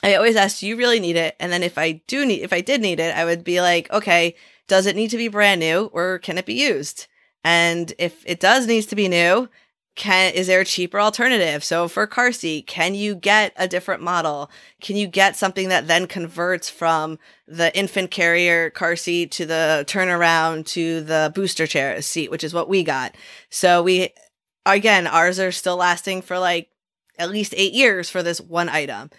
I 0.03 0.15
always 0.15 0.35
ask, 0.35 0.59
do 0.59 0.67
you 0.67 0.75
really 0.77 0.99
need 0.99 1.15
it? 1.15 1.35
And 1.39 1.51
then 1.51 1.63
if 1.63 1.77
I 1.77 2.01
do 2.07 2.25
need, 2.25 2.41
if 2.41 2.53
I 2.53 2.61
did 2.61 2.81
need 2.81 2.99
it, 2.99 3.15
I 3.15 3.25
would 3.25 3.43
be 3.43 3.61
like, 3.61 3.91
okay, 3.91 4.35
does 4.69 4.85
it 4.85 4.95
need 4.95 5.09
to 5.09 5.17
be 5.17 5.27
brand 5.27 5.59
new 5.59 5.89
or 5.91 6.19
can 6.19 6.37
it 6.37 6.45
be 6.45 6.53
used? 6.53 7.07
And 7.43 7.91
if 7.99 8.23
it 8.25 8.39
does 8.39 8.67
needs 8.67 8.85
to 8.87 8.95
be 8.95 9.09
new, 9.09 9.49
can 9.95 10.33
is 10.33 10.47
there 10.47 10.61
a 10.61 10.65
cheaper 10.65 10.99
alternative? 11.01 11.61
So 11.63 11.89
for 11.89 12.07
car 12.07 12.31
seat, 12.31 12.67
can 12.67 12.95
you 12.95 13.15
get 13.15 13.51
a 13.57 13.67
different 13.67 14.01
model? 14.01 14.49
Can 14.79 14.95
you 14.95 15.07
get 15.07 15.35
something 15.35 15.67
that 15.67 15.87
then 15.87 16.07
converts 16.07 16.69
from 16.69 17.19
the 17.47 17.75
infant 17.77 18.11
carrier 18.11 18.69
car 18.69 18.95
seat 18.95 19.31
to 19.31 19.45
the 19.45 19.83
turnaround 19.87 20.65
to 20.67 21.01
the 21.01 21.33
booster 21.35 21.67
chair 21.67 22.01
seat, 22.01 22.31
which 22.31 22.43
is 22.45 22.53
what 22.53 22.69
we 22.69 22.83
got. 22.83 23.15
So 23.49 23.83
we 23.83 24.13
again, 24.65 25.07
ours 25.07 25.39
are 25.39 25.51
still 25.51 25.77
lasting 25.77 26.21
for 26.21 26.39
like 26.39 26.69
at 27.17 27.31
least 27.31 27.53
8 27.57 27.73
years 27.73 28.09
for 28.09 28.23
this 28.23 28.39
one 28.39 28.69
item. 28.69 29.09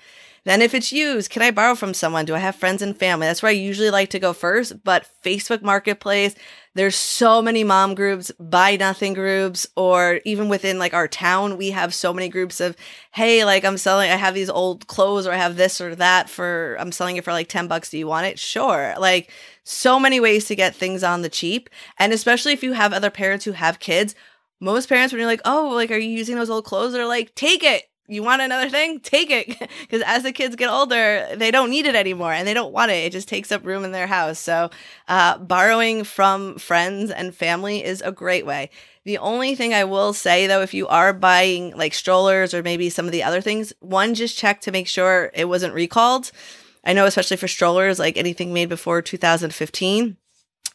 Then, 0.45 0.63
if 0.63 0.75
it's 0.75 0.93
used, 0.93 1.31
can 1.31 1.43
I 1.43 1.51
borrow 1.51 1.75
from 1.75 1.95
someone? 1.95 2.25
Do 2.25 2.35
I 2.35 2.39
have 2.39 2.57
friends 2.57 2.83
and 2.83 2.97
family? 2.97 3.27
That's 3.27 3.43
where 3.43 3.51
I 3.51 3.55
usually 3.55 3.91
like 3.91 4.11
to 4.11 4.19
go 4.19 4.33
first. 4.33 4.83
But 4.83 5.07
Facebook 5.23 5.63
Marketplace, 5.63 6.35
there's 6.75 6.97
so 6.97 7.43
many 7.43 7.65
mom 7.65 7.95
groups, 7.95 8.31
buy 8.39 8.77
nothing 8.77 9.13
groups, 9.13 9.67
or 9.77 10.21
even 10.25 10.49
within 10.49 10.79
like 10.79 10.95
our 10.95 11.09
town, 11.09 11.57
we 11.57 11.71
have 11.73 11.93
so 11.93 12.13
many 12.13 12.29
groups 12.29 12.61
of, 12.61 12.77
hey, 13.11 13.45
like 13.45 13.65
I'm 13.65 13.77
selling, 13.77 14.11
I 14.11 14.17
have 14.17 14.35
these 14.35 14.49
old 14.49 14.87
clothes 14.87 15.27
or 15.27 15.33
I 15.33 15.37
have 15.37 15.57
this 15.57 15.81
or 15.81 15.95
that 15.97 16.31
for, 16.31 16.77
I'm 16.79 16.93
selling 16.93 17.17
it 17.17 17.25
for 17.25 17.33
like 17.33 17.49
10 17.49 17.67
bucks. 17.67 17.91
Do 17.91 17.99
you 17.99 18.07
want 18.07 18.27
it? 18.27 18.39
Sure. 18.39 18.95
Like 18.99 19.33
so 19.65 19.99
many 19.99 20.21
ways 20.21 20.45
to 20.47 20.55
get 20.55 20.75
things 20.75 21.03
on 21.03 21.23
the 21.23 21.29
cheap. 21.29 21.69
And 21.99 22.13
especially 22.13 22.53
if 22.53 22.63
you 22.63 22.73
have 22.73 22.93
other 22.93 23.11
parents 23.11 23.45
who 23.45 23.53
have 23.53 23.81
kids, 23.81 24.15
most 24.61 24.89
parents, 24.89 25.13
when 25.13 25.19
you're 25.19 25.27
like, 25.27 25.41
oh, 25.45 25.71
like, 25.75 25.91
are 25.91 25.97
you 25.97 26.11
using 26.11 26.37
those 26.37 26.51
old 26.51 26.67
clothes? 26.67 26.93
They're 26.93 27.07
like, 27.07 27.35
take 27.35 27.65
it 27.65 27.85
you 28.11 28.23
want 28.23 28.43
another 28.43 28.69
thing? 28.69 29.01
Take 29.01 29.31
it. 29.31 29.71
Because 29.81 30.03
as 30.07 30.23
the 30.23 30.33
kids 30.33 30.57
get 30.57 30.69
older 30.71 31.27
they 31.35 31.51
don't 31.51 31.71
need 31.71 31.87
it 31.87 31.95
anymore 31.95 32.33
and 32.33 32.47
they 32.47 32.55
don't 32.55 32.73
want 32.73 32.91
it. 32.91 33.05
It 33.05 33.13
just 33.13 33.29
takes 33.29 33.51
up 33.51 33.65
room 33.65 33.85
in 33.85 33.93
their 33.93 34.07
house. 34.07 34.39
So 34.39 34.71
uh, 35.09 35.39
borrowing 35.39 36.05
from 36.05 36.59
friends 36.59 37.11
and 37.11 37.35
family 37.35 37.85
is 37.85 38.03
a 38.03 38.13
great 38.13 38.47
way. 38.47 38.71
The 39.05 39.19
only 39.19 39.55
thing 39.55 39.73
i 39.75 39.85
will 39.85 40.13
say 40.13 40.47
though 40.47 40.61
if 40.61 40.75
you 40.75 40.87
are 40.89 41.13
buying 41.13 41.77
like 41.77 41.95
strollers 41.95 42.53
or 42.53 42.63
maybe 42.63 42.91
some 42.91 43.07
of 43.07 43.13
the 43.13 43.23
other 43.23 43.41
things 43.41 43.73
one 43.81 44.15
just 44.15 44.37
check 44.37 44.61
to 44.63 44.73
make 44.73 44.87
sure 44.87 45.31
it 45.35 45.47
wasn't 45.47 45.75
recalled. 45.75 46.31
I 46.85 46.93
know 46.93 47.07
especially 47.07 47.37
for 47.39 47.49
strollers 47.49 47.99
like 47.99 48.17
anything 48.17 48.53
made 48.53 48.69
before 48.69 49.03
2015 49.03 50.17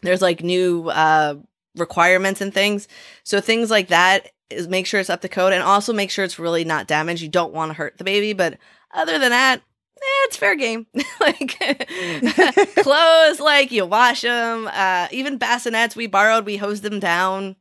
there's 0.01 0.21
like 0.21 0.43
new 0.43 0.89
uh 0.89 1.35
requirements 1.75 2.41
and 2.41 2.53
things. 2.53 2.87
So 3.23 3.41
things 3.41 3.69
like 3.69 3.89
that 3.89 4.31
is 4.49 4.67
make 4.67 4.85
sure 4.85 4.99
it's 4.99 5.09
up 5.09 5.21
to 5.21 5.29
code 5.29 5.53
and 5.53 5.63
also 5.63 5.93
make 5.93 6.11
sure 6.11 6.25
it's 6.25 6.39
really 6.39 6.63
not 6.63 6.87
damaged. 6.87 7.21
You 7.21 7.29
don't 7.29 7.53
want 7.53 7.69
to 7.69 7.73
hurt 7.73 7.97
the 7.97 8.03
baby, 8.03 8.33
but 8.33 8.57
other 8.93 9.17
than 9.19 9.31
that, 9.31 9.59
eh, 9.59 10.25
it's 10.25 10.37
fair 10.37 10.55
game. 10.55 10.87
like 11.19 11.57
clothes, 12.83 13.39
like 13.39 13.71
you 13.71 13.85
wash 13.85 14.21
them. 14.21 14.69
Uh, 14.71 15.07
even 15.11 15.39
bassinets 15.39 15.95
we 15.95 16.07
borrowed, 16.07 16.45
we 16.45 16.57
hosed 16.57 16.83
them 16.83 16.99
down. 16.99 17.55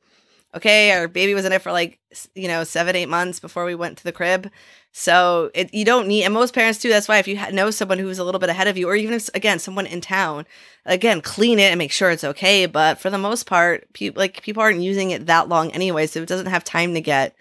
Okay, 0.54 0.92
our 0.92 1.08
baby 1.08 1.34
was 1.34 1.44
in 1.44 1.52
it 1.52 1.62
for 1.62 1.72
like 1.72 1.98
you 2.34 2.48
know 2.48 2.64
seven, 2.64 2.94
eight 2.94 3.08
months 3.08 3.40
before 3.40 3.64
we 3.64 3.74
went 3.74 3.98
to 3.98 4.04
the 4.04 4.12
crib. 4.12 4.50
So 4.96 5.50
it, 5.54 5.74
you 5.74 5.84
don't 5.84 6.06
need, 6.06 6.22
and 6.22 6.32
most 6.32 6.54
parents 6.54 6.78
do. 6.78 6.88
That's 6.88 7.08
why 7.08 7.18
if 7.18 7.26
you 7.26 7.36
know 7.50 7.72
someone 7.72 7.98
who's 7.98 8.20
a 8.20 8.24
little 8.24 8.38
bit 8.38 8.48
ahead 8.48 8.68
of 8.68 8.78
you, 8.78 8.88
or 8.88 8.94
even 8.94 9.12
if 9.12 9.28
again 9.34 9.58
someone 9.58 9.86
in 9.86 10.00
town, 10.00 10.46
again 10.86 11.20
clean 11.20 11.58
it 11.58 11.72
and 11.72 11.78
make 11.78 11.90
sure 11.90 12.12
it's 12.12 12.22
okay. 12.22 12.66
But 12.66 13.00
for 13.00 13.10
the 13.10 13.18
most 13.18 13.44
part, 13.44 13.92
pe- 13.92 14.10
like 14.10 14.40
people 14.44 14.62
aren't 14.62 14.82
using 14.82 15.10
it 15.10 15.26
that 15.26 15.48
long 15.48 15.72
anyway, 15.72 16.06
so 16.06 16.22
it 16.22 16.28
doesn't 16.28 16.46
have 16.46 16.62
time 16.62 16.94
to 16.94 17.00
get 17.00 17.34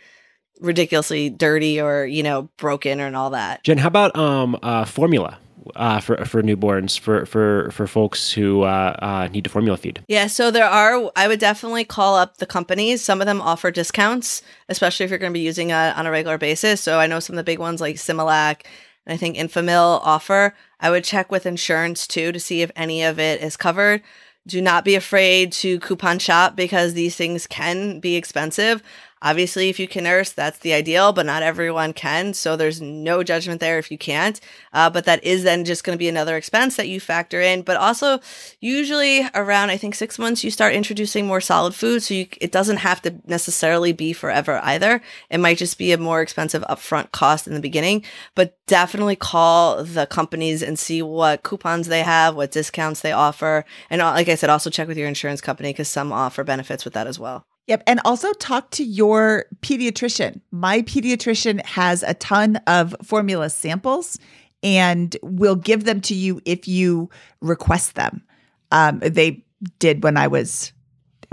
ridiculously 0.62 1.30
dirty 1.30 1.80
or 1.80 2.08
you 2.08 2.24
know 2.24 2.49
broken 2.58 2.99
and 2.99 3.16
all 3.16 3.30
that. 3.30 3.64
Jen, 3.64 3.78
how 3.78 3.88
about 3.88 4.16
um 4.18 4.58
uh, 4.64 4.84
formula 4.86 5.38
uh, 5.76 5.99
for 5.99 6.24
for 6.26 6.41
newborns 6.41 6.99
for 6.99 7.26
for 7.26 7.70
for 7.72 7.88
folks 7.88 8.32
who 8.32 8.64
uh, 8.64 8.95
uh, 9.01 9.28
need 9.32 9.43
to 9.43 9.49
formula 9.49 9.78
feed? 9.78 10.03
Yeah, 10.07 10.28
so 10.28 10.51
there 10.51 10.66
are. 10.66 11.11
I 11.16 11.28
would 11.28 11.39
definitely 11.39 11.86
call 11.86 12.16
up 12.16 12.38
the 12.38 12.45
companies. 12.45 13.01
Some 13.01 13.22
of 13.22 13.28
them 13.28 13.41
offer 13.41 13.72
discounts, 13.72 14.41
especially 14.70 15.03
if 15.05 15.09
you're 15.09 15.20
going 15.20 15.32
to 15.32 15.38
be 15.38 15.45
using 15.45 15.70
it 15.70 15.74
on 15.74 16.05
a 16.05 16.11
regular 16.11 16.38
basis. 16.38 16.82
So 16.82 16.99
I 16.99 17.07
know 17.07 17.20
some 17.20 17.36
of 17.36 17.38
the 17.38 17.43
big 17.43 17.59
ones 17.59 17.82
like 17.82 17.95
Similac 17.95 18.66
and 19.05 19.14
I 19.14 19.18
think 19.18 19.38
Enfamil 19.38 19.99
offer. 20.03 20.55
I 20.80 20.89
would 20.89 21.03
check 21.03 21.32
with 21.32 21.45
insurance 21.45 22.07
too 22.07 22.32
to 22.32 22.39
see 22.39 22.61
if 22.61 22.72
any 22.76 23.03
of 23.03 23.20
it 23.20 23.41
is 23.41 23.57
covered. 23.57 24.01
Do 24.45 24.61
not 24.61 24.84
be 24.84 24.95
afraid 24.95 25.53
to 25.53 25.80
coupon 25.80 26.20
shop 26.20 26.55
because 26.55 26.93
these 26.93 27.16
things 27.16 27.47
can 27.47 27.99
be 27.99 28.16
expensive. 28.16 28.84
Obviously, 29.24 29.70
if 29.70 29.80
you 29.80 29.88
can 29.88 30.04
nurse, 30.04 30.34
that's 30.34 30.60
the 30.60 30.74
ideal, 30.74 31.14
but 31.14 31.26
not 31.26 31.44
everyone 31.44 31.94
can. 31.94 32.34
So 32.34 32.58
there's 32.58 32.82
no 32.82 33.24
judgment 33.24 33.62
there 33.62 33.80
if 33.80 33.90
you 33.90 33.98
can't. 33.98 34.40
Uh, 34.74 34.90
but 34.90 35.06
that 35.06 35.24
is 35.24 35.44
then 35.44 35.64
just 35.64 35.86
going 35.86 35.96
to 35.96 36.00
be 36.00 36.10
another 36.10 36.36
expense 36.36 36.76
that 36.76 36.90
you 36.90 37.00
factor 37.00 37.40
in. 37.40 37.62
But 37.62 37.78
also, 37.78 38.20
usually 38.60 39.26
around, 39.34 39.70
I 39.70 39.78
think, 39.78 39.96
six 39.96 40.20
months, 40.20 40.44
you 40.44 40.52
start 40.52 40.74
introducing 40.74 41.26
more 41.26 41.40
solid 41.40 41.74
food. 41.74 42.04
So 42.04 42.14
you, 42.14 42.28
it 42.42 42.52
doesn't 42.52 42.78
have 42.78 43.02
to 43.04 43.16
necessarily 43.26 43.94
be 43.94 44.12
forever 44.12 44.60
either. 44.62 45.02
It 45.30 45.38
might 45.38 45.58
just 45.58 45.78
be 45.78 45.94
a 45.94 45.98
more 45.98 46.22
expensive 46.22 46.64
upfront 46.70 47.12
cost 47.12 47.48
in 47.48 47.54
the 47.54 47.62
beginning. 47.62 48.04
But 48.36 48.58
definitely 48.68 49.16
call 49.16 49.86
the 49.86 50.06
companies 50.06 50.62
and 50.62 50.78
see 50.78 51.02
what 51.02 51.44
coupons 51.44 51.88
they 51.88 52.04
have, 52.04 52.36
what 52.36 52.52
discounts 52.52 53.00
they 53.00 53.14
offer. 53.14 53.64
And 53.90 54.02
uh, 54.02 54.12
like 54.12 54.28
I 54.28 54.36
said, 54.36 54.50
also 54.50 54.70
check 54.70 54.90
with 54.90 54.98
your 54.98 55.08
insurance 55.08 55.40
company 55.40 55.70
because 55.70 55.88
some 55.88 56.12
offer 56.12 56.44
benefits 56.44 56.84
with 56.84 56.94
that 56.96 57.08
as 57.08 57.18
well. 57.18 57.46
Yep. 57.68 57.84
And 57.88 58.01
also 58.03 58.34
talk 58.34 58.72
to 58.72 58.84
your 58.84 59.45
pediatrician. 59.61 60.41
My 60.51 60.82
pediatrician 60.82 61.66
has 61.66 62.03
a 62.03 62.14
ton 62.16 62.57
of 62.68 62.95
formula 63.03 63.49
samples 63.49 64.18
and 64.61 65.16
will 65.22 65.55
give 65.55 65.86
them 65.86 66.01
to 66.01 66.16
you 66.16 66.41
if 66.45 66.68
you 66.68 67.09
request 67.41 67.95
them. 67.95 68.24
Um, 68.72 68.99
they 68.99 69.43
did 69.80 70.03
when 70.03 70.18
I 70.18 70.28
was 70.28 70.74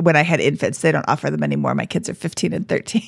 when 0.00 0.16
I 0.16 0.22
had 0.22 0.40
infants. 0.40 0.80
They 0.80 0.92
don't 0.92 1.08
offer 1.08 1.30
them 1.30 1.42
anymore. 1.42 1.74
My 1.74 1.86
kids 1.86 2.08
are 2.08 2.14
15 2.14 2.52
and 2.52 2.68
13. 2.68 3.02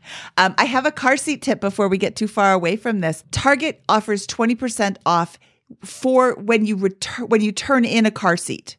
um, 0.36 0.54
I 0.58 0.64
have 0.64 0.86
a 0.86 0.92
car 0.92 1.16
seat 1.16 1.42
tip 1.42 1.60
before 1.60 1.88
we 1.88 1.98
get 1.98 2.16
too 2.16 2.28
far 2.28 2.52
away 2.52 2.76
from 2.76 3.00
this. 3.00 3.24
Target 3.30 3.82
offers 3.88 4.26
20% 4.26 4.96
off 5.06 5.38
for 5.82 6.34
when 6.36 6.64
you 6.64 6.76
return 6.76 7.28
when 7.28 7.40
you 7.40 7.52
turn 7.52 7.84
in 7.84 8.06
a 8.06 8.10
car 8.10 8.36
seat 8.36 8.76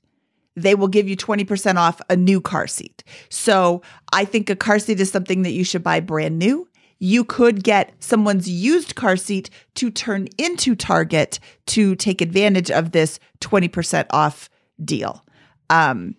they 0.56 0.76
will 0.76 0.88
give 0.88 1.08
you 1.08 1.16
20% 1.16 1.76
off 1.76 2.02
a 2.10 2.16
new 2.16 2.42
car 2.42 2.68
seat. 2.68 3.04
So 3.30 3.82
I 4.12 4.26
think 4.26 4.50
a 4.50 4.56
car 4.56 4.80
seat 4.80 5.00
is 5.00 5.12
something 5.12 5.44
that 5.44 5.52
you 5.52 5.64
should 5.64 5.84
buy 5.84 6.00
brand 6.00 6.38
new. 6.38 6.68
You 7.00 7.24
could 7.24 7.64
get 7.64 7.94
someone's 8.00 8.50
used 8.50 8.96
car 8.96 9.16
seat 9.16 9.50
to 9.76 9.90
turn 9.90 10.28
into 10.38 10.76
Target 10.76 11.40
to 11.68 11.96
take 11.96 12.22
advantage 12.22 12.70
of 12.70 12.92
this 12.92 13.20
20% 13.40 14.06
off 14.12 14.50
deal. 14.84 15.24
Um, 15.70 16.16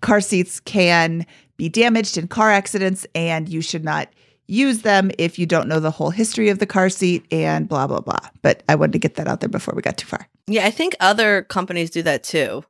car 0.00 0.20
seats 0.20 0.60
can 0.60 1.26
be 1.56 1.68
damaged 1.68 2.18
in 2.18 2.28
car 2.28 2.52
accidents, 2.52 3.06
and 3.14 3.48
you 3.48 3.60
should 3.60 3.84
not 3.84 4.08
use 4.46 4.82
them 4.82 5.10
if 5.18 5.38
you 5.38 5.46
don't 5.46 5.66
know 5.66 5.80
the 5.80 5.90
whole 5.90 6.10
history 6.10 6.50
of 6.50 6.58
the 6.58 6.66
car 6.66 6.88
seat 6.88 7.24
and 7.32 7.68
blah, 7.68 7.86
blah, 7.86 8.00
blah. 8.00 8.18
But 8.42 8.62
I 8.68 8.76
wanted 8.76 8.92
to 8.92 8.98
get 8.98 9.16
that 9.16 9.26
out 9.26 9.40
there 9.40 9.48
before 9.48 9.74
we 9.74 9.82
got 9.82 9.96
too 9.96 10.06
far. 10.06 10.28
Yeah, 10.46 10.66
I 10.66 10.70
think 10.70 10.94
other 11.00 11.42
companies 11.42 11.90
do 11.90 12.02
that 12.02 12.22
too. 12.22 12.62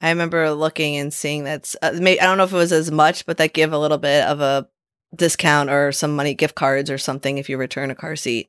I 0.00 0.10
remember 0.10 0.50
looking 0.52 0.96
and 0.96 1.12
seeing 1.12 1.44
that's. 1.44 1.76
Uh, 1.82 1.90
I 1.94 2.14
don't 2.16 2.38
know 2.38 2.44
if 2.44 2.52
it 2.52 2.56
was 2.56 2.72
as 2.72 2.90
much, 2.90 3.26
but 3.26 3.36
that 3.38 3.52
give 3.52 3.72
a 3.72 3.78
little 3.78 3.98
bit 3.98 4.24
of 4.24 4.40
a 4.40 4.68
discount 5.14 5.70
or 5.70 5.90
some 5.92 6.14
money 6.14 6.34
gift 6.34 6.54
cards 6.54 6.90
or 6.90 6.98
something 6.98 7.38
if 7.38 7.48
you 7.48 7.56
return 7.56 7.90
a 7.90 7.94
car 7.94 8.14
seat 8.14 8.48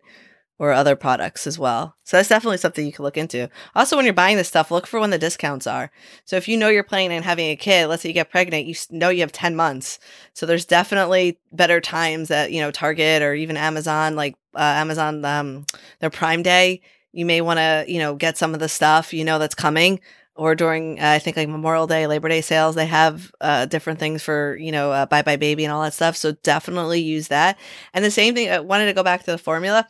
or 0.60 0.74
other 0.74 0.95
products 0.95 1.47
as 1.47 1.58
well. 1.58 1.95
So 2.04 2.18
that's 2.18 2.28
definitely 2.28 2.58
something 2.58 2.86
you 2.86 2.91
can 2.91 3.06
look 3.06 3.18
into. 3.18 3.50
Also, 3.74 3.95
when 3.95 4.04
you're 4.04 4.14
buying 4.14 4.36
this 4.36 4.50
stuff, 4.50 4.72
look 4.72 4.86
for 4.86 5.00
when 5.00 5.10
the 5.10 5.18
discounts 5.18 5.66
are. 5.66 5.89
So 6.26 6.36
if 6.36 6.50
you 6.50 6.58
know 6.58 6.68
you're 6.68 6.84
planning 6.84 7.16
on 7.16 7.24
having 7.24 7.50
a 7.50 7.56
kid, 7.56 7.88
let's 7.88 8.04
say 8.04 8.10
you 8.10 8.14
get 8.14 8.30
pregnant, 8.30 8.68
you 8.68 8.76
know 8.91 9.10
you 9.10 9.22
have 9.22 9.32
10 9.32 9.56
months. 9.56 10.00
So 10.34 10.45
there's 10.45 10.66
definitely 10.66 11.39
better 11.54 11.80
times 11.80 12.28
that, 12.28 12.52
you 12.52 12.60
know, 12.60 12.72
Target 12.72 13.22
or 13.22 13.34
even 13.34 13.56
Amazon, 13.56 14.18
like 14.18 14.36
uh, 14.54 14.60
Amazon, 14.60 15.24
um, 15.24 15.66
their 16.02 16.10
Prime 16.10 16.43
Day. 16.43 16.82
You 17.14 17.26
may 17.26 17.39
want 17.39 17.58
to, 17.58 17.86
you 17.88 17.97
know, 17.97 18.16
get 18.16 18.38
some 18.38 18.54
of 18.54 18.60
the 18.60 18.70
stuff 18.70 19.14
you 19.14 19.24
know 19.24 19.39
that's 19.39 19.56
coming 19.56 20.02
or 20.40 20.56
during 20.56 21.00
uh, 21.00 21.08
I 21.10 21.20
think 21.20 21.36
like 21.36 21.50
Memorial 21.50 21.86
Day, 21.86 22.08
Labor 22.08 22.30
Day 22.30 22.40
sales, 22.40 22.76
they 22.76 22.86
have 22.86 23.32
uh, 23.42 23.66
different 23.66 24.00
things 24.00 24.24
for 24.24 24.56
you 24.58 24.72
know 24.72 24.92
uh, 24.92 25.06
buybuy 25.06 25.38
BABY 25.38 25.66
and 25.66 25.72
all 25.72 25.84
that 25.84 25.94
stuff. 25.94 26.16
So 26.16 26.32
definitely 26.32 27.02
use 27.02 27.28
that. 27.28 27.60
And 27.94 28.06
the 28.06 28.10
same 28.10 28.34
thing. 28.34 28.50
I 28.50 28.60
wanted 28.60 28.86
to 28.86 28.94
go 28.94 29.04
back 29.04 29.24
to 29.24 29.32
the 29.32 29.38
formula. 29.38 29.86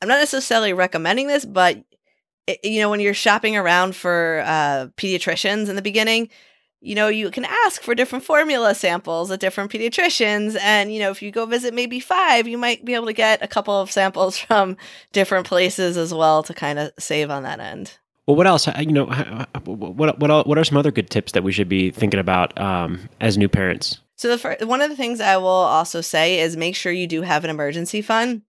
I'm 0.00 0.08
not 0.08 0.18
necessarily 0.18 0.72
recommending 0.72 1.28
this, 1.28 1.44
but 1.44 1.84
it, 2.48 2.58
you 2.64 2.80
know 2.80 2.90
when 2.90 2.98
you're 2.98 3.14
shopping 3.14 3.56
around 3.56 3.94
for 3.94 4.42
uh, 4.44 4.88
pediatricians 4.96 5.68
in 5.68 5.76
the 5.76 5.82
beginning, 5.82 6.28
you 6.80 6.96
know 6.96 7.06
you 7.06 7.30
can 7.30 7.44
ask 7.44 7.80
for 7.80 7.94
different 7.94 8.24
formula 8.24 8.74
samples 8.74 9.30
at 9.30 9.38
different 9.38 9.70
pediatricians, 9.70 10.58
and 10.60 10.92
you 10.92 10.98
know 10.98 11.12
if 11.12 11.22
you 11.22 11.30
go 11.30 11.46
visit 11.46 11.74
maybe 11.74 12.00
five, 12.00 12.48
you 12.48 12.58
might 12.58 12.84
be 12.84 12.94
able 12.94 13.06
to 13.06 13.12
get 13.12 13.40
a 13.40 13.48
couple 13.48 13.80
of 13.80 13.92
samples 13.92 14.36
from 14.46 14.76
different 15.12 15.46
places 15.46 15.96
as 15.96 16.12
well 16.12 16.42
to 16.42 16.52
kind 16.52 16.80
of 16.80 16.90
save 16.98 17.30
on 17.30 17.44
that 17.44 17.60
end. 17.60 17.98
Well, 18.26 18.36
what 18.36 18.46
else? 18.46 18.68
You 18.78 18.92
know, 18.92 19.06
what 19.64 20.18
what 20.18 20.46
what 20.46 20.58
are 20.58 20.64
some 20.64 20.78
other 20.78 20.92
good 20.92 21.10
tips 21.10 21.32
that 21.32 21.42
we 21.42 21.52
should 21.52 21.68
be 21.68 21.90
thinking 21.90 22.20
about 22.20 22.58
um, 22.60 23.08
as 23.20 23.36
new 23.36 23.48
parents? 23.48 23.98
So 24.16 24.28
the 24.28 24.38
first, 24.38 24.64
one 24.64 24.80
of 24.80 24.90
the 24.90 24.96
things 24.96 25.20
I 25.20 25.36
will 25.38 25.48
also 25.48 26.00
say 26.00 26.38
is 26.38 26.56
make 26.56 26.76
sure 26.76 26.92
you 26.92 27.08
do 27.08 27.22
have 27.22 27.42
an 27.42 27.50
emergency 27.50 28.02
fund. 28.02 28.42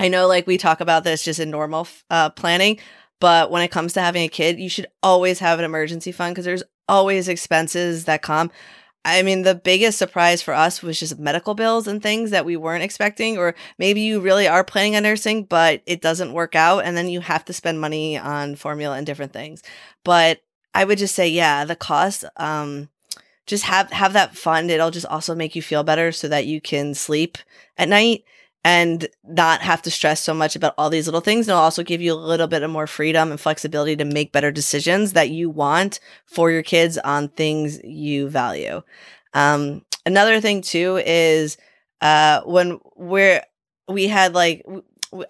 I 0.00 0.08
know, 0.08 0.26
like 0.26 0.48
we 0.48 0.58
talk 0.58 0.80
about 0.80 1.04
this 1.04 1.22
just 1.22 1.38
in 1.38 1.50
normal 1.50 1.86
uh, 2.10 2.30
planning, 2.30 2.78
but 3.20 3.52
when 3.52 3.62
it 3.62 3.70
comes 3.70 3.92
to 3.92 4.00
having 4.00 4.24
a 4.24 4.28
kid, 4.28 4.58
you 4.58 4.68
should 4.68 4.88
always 5.02 5.38
have 5.38 5.60
an 5.60 5.64
emergency 5.64 6.10
fund 6.10 6.34
because 6.34 6.44
there's 6.44 6.64
always 6.88 7.28
expenses 7.28 8.06
that 8.06 8.22
come. 8.22 8.50
I 9.04 9.22
mean, 9.22 9.42
the 9.42 9.54
biggest 9.54 9.98
surprise 9.98 10.40
for 10.40 10.54
us 10.54 10.82
was 10.82 10.98
just 10.98 11.18
medical 11.18 11.54
bills 11.54 11.86
and 11.86 12.02
things 12.02 12.30
that 12.30 12.46
we 12.46 12.56
weren't 12.56 12.82
expecting, 12.82 13.36
or 13.36 13.54
maybe 13.78 14.00
you 14.00 14.20
really 14.20 14.48
are 14.48 14.64
planning 14.64 14.96
on 14.96 15.02
nursing, 15.02 15.44
but 15.44 15.82
it 15.84 16.00
doesn't 16.00 16.32
work 16.32 16.54
out. 16.56 16.84
And 16.84 16.96
then 16.96 17.08
you 17.08 17.20
have 17.20 17.44
to 17.46 17.52
spend 17.52 17.80
money 17.80 18.16
on 18.16 18.56
formula 18.56 18.96
and 18.96 19.06
different 19.06 19.32
things. 19.32 19.62
But 20.04 20.40
I 20.74 20.84
would 20.84 20.98
just 20.98 21.14
say, 21.14 21.28
yeah, 21.28 21.64
the 21.66 21.76
cost, 21.76 22.24
um, 22.36 22.88
just 23.46 23.64
have, 23.64 23.90
have 23.90 24.14
that 24.14 24.36
fund. 24.36 24.70
It'll 24.70 24.90
just 24.90 25.06
also 25.06 25.34
make 25.34 25.54
you 25.54 25.60
feel 25.60 25.84
better 25.84 26.10
so 26.10 26.26
that 26.28 26.46
you 26.46 26.62
can 26.62 26.94
sleep 26.94 27.36
at 27.76 27.90
night 27.90 28.24
and 28.64 29.06
not 29.22 29.60
have 29.60 29.82
to 29.82 29.90
stress 29.90 30.22
so 30.22 30.32
much 30.32 30.56
about 30.56 30.74
all 30.78 30.88
these 30.88 31.06
little 31.06 31.20
things. 31.20 31.46
And 31.46 31.52
it'll 31.52 31.62
also 31.62 31.82
give 31.82 32.00
you 32.00 32.14
a 32.14 32.16
little 32.16 32.46
bit 32.46 32.62
of 32.62 32.70
more 32.70 32.86
freedom 32.86 33.30
and 33.30 33.38
flexibility 33.38 33.94
to 33.96 34.06
make 34.06 34.32
better 34.32 34.50
decisions 34.50 35.12
that 35.12 35.28
you 35.28 35.50
want 35.50 36.00
for 36.26 36.50
your 36.50 36.62
kids 36.62 36.96
on 36.98 37.28
things 37.28 37.78
you 37.84 38.28
value. 38.28 38.82
Um, 39.34 39.84
another 40.06 40.40
thing 40.40 40.62
too 40.62 41.00
is 41.04 41.58
uh, 42.00 42.40
when 42.42 42.80
we're 42.96 43.42
we 43.86 44.08
had 44.08 44.32
like 44.32 44.64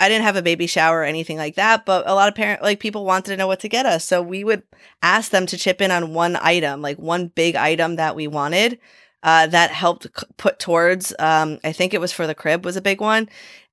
I 0.01 0.09
didn't 0.09 0.25
have 0.25 0.37
a 0.37 0.43
baby 0.43 0.67
shower 0.67 1.01
or 1.01 1.05
anything 1.05 1.37
like 1.37 1.57
that, 1.57 1.85
but 1.85 2.09
a 2.09 2.15
lot 2.15 2.29
of 2.29 2.35
parent 2.35 2.63
like 2.63 2.81
people 2.81 3.05
wanted 3.05 3.33
to 3.33 3.37
know 3.37 3.47
what 3.47 3.61
to 3.61 3.69
get 3.69 3.85
us, 3.85 4.05
so 4.05 4.23
we 4.23 4.45
would 4.45 4.63
ask 5.03 5.31
them 5.31 5.45
to 5.47 5.59
chip 5.59 5.81
in 5.81 5.91
on 5.91 6.15
one 6.15 6.37
item, 6.37 6.81
like 6.81 6.99
one 6.99 7.29
big 7.29 7.57
item 7.57 7.97
that 7.97 8.17
we 8.17 8.27
wanted 8.27 8.79
uh, 9.25 9.49
that 9.49 9.73
helped 9.73 10.05
c- 10.05 10.27
put 10.37 10.61
towards. 10.61 11.13
Um, 11.19 11.59
I 11.65 11.73
think 11.73 11.93
it 11.93 12.01
was 12.01 12.13
for 12.13 12.29
the 12.29 12.35
crib 12.35 12.65
was 12.65 12.77
a 12.77 12.81
big 12.81 13.01
one, 13.01 13.29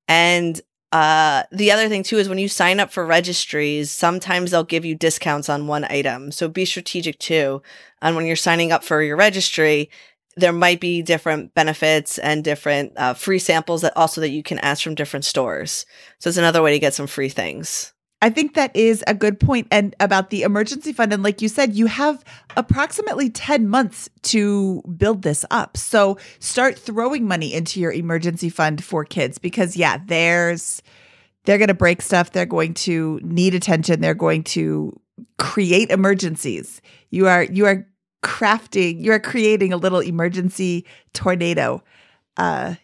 and 0.07 0.59
uh, 0.91 1.43
the 1.51 1.71
other 1.71 1.87
thing 1.87 2.03
too 2.03 2.17
is 2.17 2.27
when 2.27 2.37
you 2.37 2.49
sign 2.49 2.79
up 2.79 2.91
for 2.91 3.05
registries, 3.05 3.91
sometimes 3.91 4.51
they'll 4.51 4.63
give 4.63 4.83
you 4.83 4.95
discounts 4.95 5.47
on 5.47 5.67
one 5.67 5.85
item. 5.85 6.31
So 6.31 6.49
be 6.49 6.65
strategic 6.65 7.17
too. 7.19 7.61
And 8.01 8.15
when 8.15 8.25
you're 8.25 8.35
signing 8.35 8.71
up 8.71 8.83
for 8.83 9.01
your 9.01 9.15
registry, 9.15 9.89
there 10.35 10.51
might 10.51 10.81
be 10.81 11.01
different 11.01 11.53
benefits 11.53 12.17
and 12.17 12.43
different 12.43 12.93
uh, 12.97 13.13
free 13.13 13.39
samples 13.39 13.81
that 13.81 13.95
also 13.95 14.19
that 14.21 14.29
you 14.31 14.43
can 14.43 14.59
ask 14.59 14.83
from 14.83 14.95
different 14.95 15.25
stores. 15.25 15.85
So 16.19 16.29
it's 16.29 16.37
another 16.37 16.61
way 16.61 16.71
to 16.73 16.79
get 16.79 16.93
some 16.93 17.07
free 17.07 17.29
things. 17.29 17.93
I 18.21 18.29
think 18.29 18.53
that 18.53 18.75
is 18.75 19.03
a 19.07 19.13
good. 19.13 19.41
And 19.71 19.95
about 19.99 20.29
the 20.29 20.43
emergency 20.43 20.93
fund, 20.93 21.11
and 21.11 21.23
like 21.23 21.41
you 21.41 21.47
said, 21.47 21.73
you 21.73 21.87
have 21.87 22.23
approximately 22.55 23.29
10 23.29 23.67
months 23.67 24.09
to 24.23 24.81
build 24.97 25.23
this 25.23 25.43
up. 25.49 25.75
So 25.75 26.17
start 26.39 26.77
throwing 26.77 27.27
money 27.27 27.53
into 27.53 27.79
your 27.79 27.91
emergency 27.91 28.49
fund 28.49 28.83
for 28.83 29.03
kids 29.03 29.37
because, 29.39 29.75
yeah, 29.75 29.97
there's, 30.05 30.81
they're 31.45 31.57
going 31.57 31.69
to 31.69 31.73
break 31.73 32.01
stuff. 32.01 32.31
They're 32.31 32.45
going 32.45 32.75
to 32.75 33.19
need 33.23 33.55
attention. 33.55 34.01
They're 34.01 34.13
going 34.13 34.43
to 34.43 34.99
create 35.39 35.89
emergencies. 35.89 36.81
You 37.09 37.27
are, 37.27 37.43
you 37.43 37.65
are 37.65 37.87
crafting, 38.23 39.01
you 39.01 39.11
are 39.11 39.19
creating 39.19 39.73
a 39.73 39.77
little 39.77 39.99
emergency 39.99 40.85
tornado, 41.13 41.83
uh, 42.37 42.75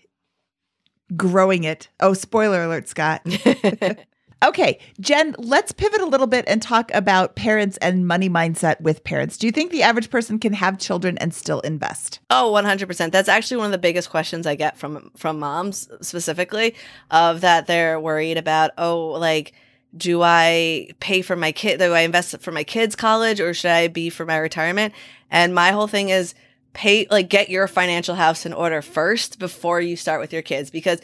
growing 1.16 1.64
it. 1.64 1.90
Oh, 2.00 2.14
spoiler 2.14 2.64
alert, 2.64 2.88
Scott. 2.88 3.22
Okay, 4.44 4.80
Jen, 5.00 5.36
let's 5.40 5.72
pivot 5.72 6.00
a 6.00 6.06
little 6.06 6.28
bit 6.28 6.46
and 6.48 6.62
talk 6.62 6.92
about 6.94 7.36
parents 7.36 7.78
and 7.78 8.08
money 8.08 8.30
mindset 8.30 8.80
with 8.80 9.04
parents. 9.04 9.38
Do 9.38 9.48
you 9.48 9.52
think 9.52 9.72
the 9.72 9.82
average 9.82 10.12
person 10.12 10.38
can 10.38 10.54
have 10.54 10.78
children 10.78 11.18
and 11.18 11.34
still 11.34 11.60
invest? 11.62 12.20
Oh, 12.30 12.52
100%. 12.56 13.12
That's 13.12 13.30
actually 13.30 13.58
one 13.58 13.66
of 13.68 13.72
the 13.72 13.78
biggest 13.80 14.12
questions 14.12 14.46
I 14.46 14.56
get 14.56 14.78
from 14.78 15.12
from 15.16 15.40
moms 15.40 15.90
specifically 16.02 16.76
of 17.10 17.42
that 17.42 17.66
they're 17.66 18.00
worried 18.00 18.38
about, 18.38 18.72
oh, 18.78 19.08
like 19.08 19.54
do 19.96 20.22
I 20.22 20.90
pay 21.00 21.22
for 21.22 21.36
my 21.36 21.52
kid? 21.52 21.80
Do 21.80 21.94
I 21.94 22.02
invest 22.02 22.40
for 22.42 22.52
my 22.52 22.64
kids' 22.64 22.96
college 22.96 23.40
or 23.40 23.54
should 23.54 23.72
I 23.72 23.88
be 23.88 24.10
for 24.10 24.26
my 24.26 24.38
retirement? 24.38 24.94
And 25.32 25.56
my 25.56 25.72
whole 25.72 25.88
thing 25.88 26.10
is 26.10 26.36
pay, 26.74 27.08
like, 27.10 27.30
get 27.30 27.50
your 27.50 27.68
financial 27.68 28.16
house 28.16 28.46
in 28.46 28.54
order 28.54 28.82
first 28.82 29.40
before 29.40 29.82
you 29.82 29.96
start 29.96 30.22
with 30.22 30.32
your 30.32 30.44
kids 30.44 30.70
because 30.70 31.00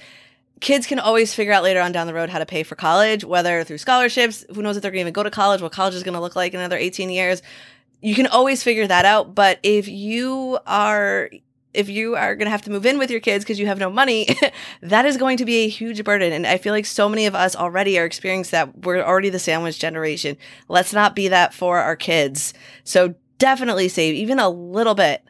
kids 0.64 0.88
can 0.88 0.98
always 0.98 1.34
figure 1.34 1.52
out 1.52 1.62
later 1.62 1.82
on 1.82 1.92
down 1.92 2.08
the 2.08 2.14
road 2.14 2.30
how 2.30 2.40
to 2.40 2.46
pay 2.46 2.64
for 2.64 2.76
college, 2.76 3.26
whether 3.26 3.64
through 3.66 3.78
scholarships. 3.78 4.46
Who 4.56 4.62
knows 4.62 4.78
if 4.78 4.82
they're 4.82 4.92
going 4.92 5.04
to 5.04 5.10
even 5.10 5.14
go 5.14 5.22
to 5.22 5.30
college, 5.30 5.62
what 5.62 5.74
college 5.74 5.94
is 5.94 6.04
going 6.04 6.14
to 6.14 6.22
look 6.22 6.38
like 6.38 6.54
in 6.54 6.60
another 6.60 6.78
18 6.78 7.10
years. 7.10 7.42
You 8.02 8.16
can 8.16 8.28
always 8.28 8.64
figure 8.64 8.88
that 8.88 9.04
out. 9.04 9.36
But 9.36 9.60
if 9.62 9.88
you 9.88 10.58
are 10.66 11.30
if 11.74 11.90
you 11.90 12.16
are 12.16 12.36
going 12.36 12.46
to 12.46 12.52
have 12.52 12.62
to 12.62 12.70
move 12.70 12.86
in 12.86 13.00
with 13.00 13.10
your 13.10 13.20
kids 13.20 13.44
because 13.44 13.60
you 13.60 13.66
have 13.66 13.80
no 13.80 13.90
money, 13.90 14.28
that 14.82 15.06
is 15.06 15.18
going 15.18 15.38
to 15.38 15.46
be 15.46 15.66
a 15.66 15.68
huge 15.68 16.04
burden. 16.04 16.32
And 16.32 16.46
I 16.46 16.58
feel 16.58 16.72
like 16.72 16.86
so 16.86 17.10
many 17.10 17.26
of 17.26 17.36
us 17.36 17.56
already 17.56 17.98
are 18.00 18.06
experiencing 18.06 18.52
that. 18.52 18.86
We're 18.86 19.02
already 19.02 19.32
the 19.32 19.40
sandwich 19.40 19.80
generation. 19.80 20.38
Let's 20.70 20.94
not 20.94 21.16
be 21.16 21.28
that 21.30 21.54
for 21.54 21.80
our 21.80 21.96
kids. 21.96 22.54
So 22.84 23.16
definitely 23.40 23.90
save 23.90 24.16
even 24.16 24.40
a 24.40 24.50
little 24.50 24.96
bit. 24.96 25.24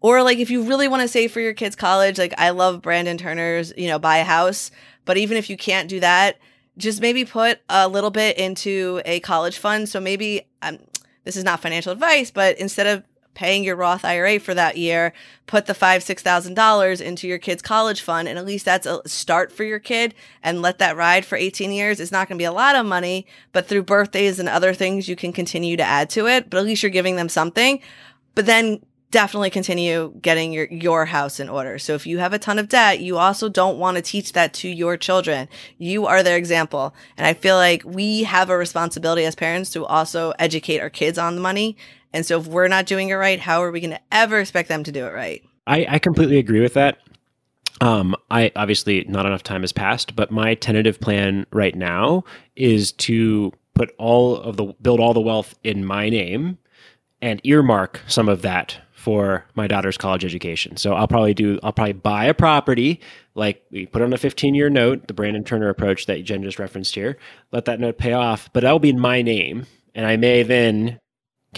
Or 0.00 0.22
like 0.22 0.38
if 0.38 0.50
you 0.50 0.62
really 0.62 0.88
want 0.88 1.02
to 1.02 1.08
save 1.08 1.32
for 1.32 1.40
your 1.40 1.54
kids' 1.54 1.76
college, 1.76 2.18
like 2.18 2.34
I 2.38 2.50
love 2.50 2.82
Brandon 2.82 3.18
Turner's, 3.18 3.72
you 3.76 3.88
know, 3.88 3.98
buy 3.98 4.18
a 4.18 4.24
house. 4.24 4.70
But 5.04 5.16
even 5.16 5.36
if 5.36 5.50
you 5.50 5.56
can't 5.56 5.88
do 5.88 6.00
that, 6.00 6.38
just 6.76 7.00
maybe 7.00 7.24
put 7.24 7.60
a 7.68 7.88
little 7.88 8.10
bit 8.10 8.38
into 8.38 9.02
a 9.04 9.20
college 9.20 9.58
fund. 9.58 9.88
So 9.88 10.00
maybe 10.00 10.42
um, 10.62 10.78
this 11.24 11.36
is 11.36 11.44
not 11.44 11.60
financial 11.60 11.92
advice, 11.92 12.30
but 12.30 12.56
instead 12.58 12.86
of 12.86 13.04
paying 13.34 13.62
your 13.62 13.76
Roth 13.76 14.04
IRA 14.04 14.40
for 14.40 14.52
that 14.54 14.76
year, 14.76 15.12
put 15.46 15.66
the 15.66 15.74
five, 15.74 16.02
six 16.02 16.22
thousand 16.22 16.54
dollars 16.54 17.00
into 17.00 17.28
your 17.28 17.38
kid's 17.38 17.62
college 17.62 18.00
fund, 18.00 18.26
and 18.26 18.36
at 18.36 18.44
least 18.44 18.64
that's 18.64 18.86
a 18.86 19.00
start 19.06 19.52
for 19.52 19.62
your 19.62 19.78
kid, 19.78 20.12
and 20.42 20.60
let 20.60 20.78
that 20.78 20.96
ride 20.96 21.24
for 21.24 21.36
18 21.36 21.70
years. 21.70 22.00
It's 22.00 22.10
not 22.10 22.28
going 22.28 22.36
to 22.36 22.42
be 22.42 22.46
a 22.46 22.52
lot 22.52 22.74
of 22.74 22.84
money, 22.84 23.26
but 23.52 23.66
through 23.66 23.84
birthdays 23.84 24.40
and 24.40 24.48
other 24.48 24.74
things, 24.74 25.08
you 25.08 25.14
can 25.14 25.32
continue 25.32 25.76
to 25.76 25.84
add 25.84 26.10
to 26.10 26.26
it. 26.26 26.50
But 26.50 26.58
at 26.58 26.64
least 26.64 26.82
you're 26.82 26.90
giving 26.90 27.14
them 27.14 27.28
something. 27.28 27.80
But 28.34 28.46
then 28.46 28.80
definitely 29.10 29.50
continue 29.50 30.12
getting 30.20 30.52
your 30.52 30.66
your 30.66 31.06
house 31.06 31.40
in 31.40 31.48
order. 31.48 31.78
So 31.78 31.94
if 31.94 32.06
you 32.06 32.18
have 32.18 32.32
a 32.32 32.38
ton 32.38 32.58
of 32.58 32.68
debt, 32.68 33.00
you 33.00 33.16
also 33.18 33.48
don't 33.48 33.78
want 33.78 33.96
to 33.96 34.02
teach 34.02 34.32
that 34.32 34.52
to 34.54 34.68
your 34.68 34.96
children. 34.96 35.48
You 35.78 36.06
are 36.06 36.22
their 36.22 36.36
example. 36.36 36.94
And 37.16 37.26
I 37.26 37.34
feel 37.34 37.56
like 37.56 37.82
we 37.84 38.24
have 38.24 38.50
a 38.50 38.58
responsibility 38.58 39.24
as 39.24 39.34
parents 39.34 39.70
to 39.70 39.86
also 39.86 40.32
educate 40.38 40.80
our 40.80 40.90
kids 40.90 41.18
on 41.18 41.34
the 41.34 41.40
money. 41.40 41.76
And 42.12 42.24
so 42.24 42.38
if 42.40 42.46
we're 42.46 42.68
not 42.68 42.86
doing 42.86 43.10
it 43.10 43.14
right, 43.14 43.40
how 43.40 43.62
are 43.62 43.70
we 43.70 43.80
going 43.80 43.90
to 43.90 44.00
ever 44.10 44.38
expect 44.38 44.68
them 44.68 44.84
to 44.84 44.92
do 44.92 45.06
it 45.06 45.12
right? 45.12 45.42
I, 45.66 45.86
I 45.88 45.98
completely 45.98 46.38
agree 46.38 46.60
with 46.60 46.74
that. 46.74 46.98
Um, 47.80 48.16
I 48.30 48.50
obviously 48.56 49.04
not 49.08 49.26
enough 49.26 49.42
time 49.42 49.60
has 49.60 49.72
passed, 49.72 50.16
but 50.16 50.30
my 50.30 50.54
tentative 50.54 51.00
plan 51.00 51.46
right 51.52 51.74
now 51.74 52.24
is 52.56 52.92
to 52.92 53.52
put 53.74 53.94
all 53.98 54.36
of 54.36 54.56
the 54.56 54.74
build 54.82 54.98
all 54.98 55.14
the 55.14 55.20
wealth 55.20 55.54
in 55.62 55.84
my 55.84 56.08
name 56.08 56.58
and 57.22 57.40
earmark 57.44 58.00
some 58.08 58.28
of 58.28 58.42
that 58.42 58.78
for 58.98 59.46
my 59.54 59.68
daughter's 59.68 59.96
college 59.96 60.24
education. 60.24 60.76
So 60.76 60.92
I'll 60.92 61.06
probably 61.06 61.32
do 61.32 61.60
I'll 61.62 61.72
probably 61.72 61.92
buy 61.92 62.24
a 62.24 62.34
property, 62.34 63.00
like 63.36 63.62
we 63.70 63.86
put 63.86 64.02
on 64.02 64.12
a 64.12 64.18
15 64.18 64.56
year 64.56 64.68
note, 64.68 65.06
the 65.06 65.14
Brandon 65.14 65.44
Turner 65.44 65.68
approach 65.68 66.06
that 66.06 66.24
Jen 66.24 66.42
just 66.42 66.58
referenced 66.58 66.96
here. 66.96 67.16
Let 67.52 67.66
that 67.66 67.78
note 67.78 67.96
pay 67.96 68.12
off, 68.12 68.52
but 68.52 68.64
that'll 68.64 68.80
be 68.80 68.90
in 68.90 68.98
my 68.98 69.22
name, 69.22 69.66
and 69.94 70.04
I 70.04 70.16
may 70.16 70.42
then 70.42 70.98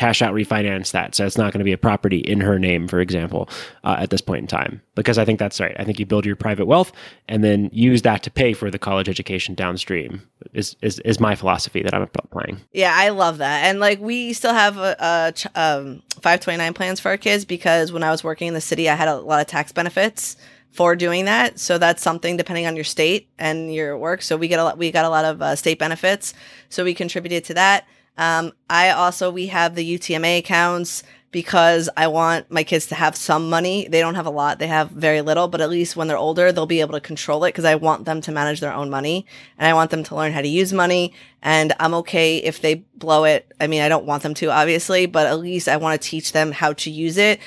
cash 0.00 0.22
out 0.22 0.32
refinance 0.32 0.92
that 0.92 1.14
so 1.14 1.26
it's 1.26 1.36
not 1.36 1.52
going 1.52 1.58
to 1.58 1.64
be 1.64 1.74
a 1.74 1.76
property 1.78 2.20
in 2.20 2.40
her 2.40 2.58
name 2.58 2.88
for 2.88 3.00
example 3.00 3.50
uh, 3.84 3.96
at 3.98 4.08
this 4.08 4.22
point 4.22 4.40
in 4.40 4.46
time 4.46 4.80
because 4.94 5.18
i 5.18 5.26
think 5.26 5.38
that's 5.38 5.60
right 5.60 5.76
i 5.78 5.84
think 5.84 5.98
you 5.98 6.06
build 6.06 6.24
your 6.24 6.34
private 6.34 6.64
wealth 6.64 6.90
and 7.28 7.44
then 7.44 7.68
use 7.70 8.00
that 8.00 8.22
to 8.22 8.30
pay 8.30 8.54
for 8.54 8.70
the 8.70 8.78
college 8.78 9.10
education 9.10 9.54
downstream 9.54 10.26
is 10.54 10.74
is, 10.80 11.00
is 11.00 11.20
my 11.20 11.34
philosophy 11.34 11.82
that 11.82 11.92
i'm 11.92 12.00
applying 12.00 12.58
yeah 12.72 12.94
i 12.96 13.10
love 13.10 13.36
that 13.36 13.66
and 13.66 13.78
like 13.78 14.00
we 14.00 14.32
still 14.32 14.54
have 14.54 14.78
a, 14.78 14.96
a 14.98 15.34
um, 15.54 16.02
529 16.12 16.72
plans 16.72 16.98
for 16.98 17.10
our 17.10 17.18
kids 17.18 17.44
because 17.44 17.92
when 17.92 18.02
i 18.02 18.10
was 18.10 18.24
working 18.24 18.48
in 18.48 18.54
the 18.54 18.60
city 18.62 18.88
i 18.88 18.94
had 18.94 19.06
a 19.06 19.16
lot 19.16 19.42
of 19.42 19.48
tax 19.48 19.70
benefits 19.70 20.34
for 20.72 20.94
doing 20.94 21.24
that. 21.24 21.58
So 21.58 21.78
that's 21.78 22.00
something 22.00 22.36
depending 22.36 22.64
on 22.64 22.76
your 22.76 22.84
state 22.84 23.28
and 23.40 23.74
your 23.74 23.98
work. 23.98 24.22
So 24.22 24.36
we 24.36 24.46
get 24.46 24.60
a 24.60 24.62
lot, 24.62 24.78
we 24.78 24.92
got 24.92 25.04
a 25.04 25.08
lot 25.08 25.24
of 25.24 25.42
uh, 25.42 25.56
state 25.56 25.80
benefits. 25.80 26.32
So 26.68 26.84
we 26.84 26.94
contributed 26.94 27.44
to 27.46 27.54
that. 27.54 27.88
Um, 28.18 28.52
I 28.68 28.90
also, 28.90 29.30
we 29.30 29.46
have 29.46 29.74
the 29.74 29.98
UTMA 29.98 30.38
accounts 30.38 31.02
because 31.30 31.88
I 31.96 32.08
want 32.08 32.50
my 32.50 32.64
kids 32.64 32.86
to 32.88 32.94
have 32.94 33.14
some 33.14 33.48
money. 33.48 33.86
They 33.88 34.00
don't 34.00 34.16
have 34.16 34.26
a 34.26 34.30
lot, 34.30 34.58
they 34.58 34.66
have 34.66 34.90
very 34.90 35.20
little, 35.20 35.48
but 35.48 35.60
at 35.60 35.70
least 35.70 35.96
when 35.96 36.08
they're 36.08 36.16
older, 36.16 36.50
they'll 36.50 36.66
be 36.66 36.80
able 36.80 36.94
to 36.94 37.00
control 37.00 37.44
it 37.44 37.50
because 37.50 37.64
I 37.64 37.76
want 37.76 38.04
them 38.04 38.20
to 38.22 38.32
manage 38.32 38.60
their 38.60 38.72
own 38.72 38.90
money 38.90 39.26
and 39.56 39.68
I 39.68 39.74
want 39.74 39.90
them 39.90 40.02
to 40.04 40.16
learn 40.16 40.32
how 40.32 40.42
to 40.42 40.48
use 40.48 40.72
money. 40.72 41.14
And 41.42 41.72
I'm 41.78 41.94
okay 41.94 42.38
if 42.38 42.60
they 42.60 42.86
blow 42.96 43.24
it. 43.24 43.52
I 43.60 43.68
mean, 43.68 43.82
I 43.82 43.88
don't 43.88 44.06
want 44.06 44.22
them 44.22 44.34
to, 44.34 44.50
obviously, 44.50 45.06
but 45.06 45.26
at 45.26 45.38
least 45.38 45.68
I 45.68 45.76
want 45.76 46.00
to 46.00 46.08
teach 46.08 46.32
them 46.32 46.52
how 46.52 46.72
to 46.74 46.90
use 46.90 47.16
it 47.16 47.38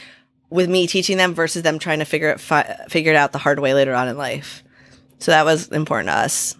with 0.49 0.69
me 0.69 0.87
teaching 0.87 1.17
them 1.17 1.33
versus 1.33 1.63
them 1.63 1.79
trying 1.79 1.99
to 1.99 2.05
figure 2.05 2.29
it, 2.29 2.39
fi- 2.39 2.85
figure 2.87 3.11
it 3.11 3.17
out 3.17 3.31
the 3.31 3.37
hard 3.37 3.59
way 3.59 3.73
later 3.73 3.93
on 3.93 4.07
in 4.07 4.17
life. 4.17 4.63
So 5.19 5.31
that 5.31 5.45
was 5.45 5.67
important 5.69 6.09
to 6.09 6.13
us. 6.15 6.55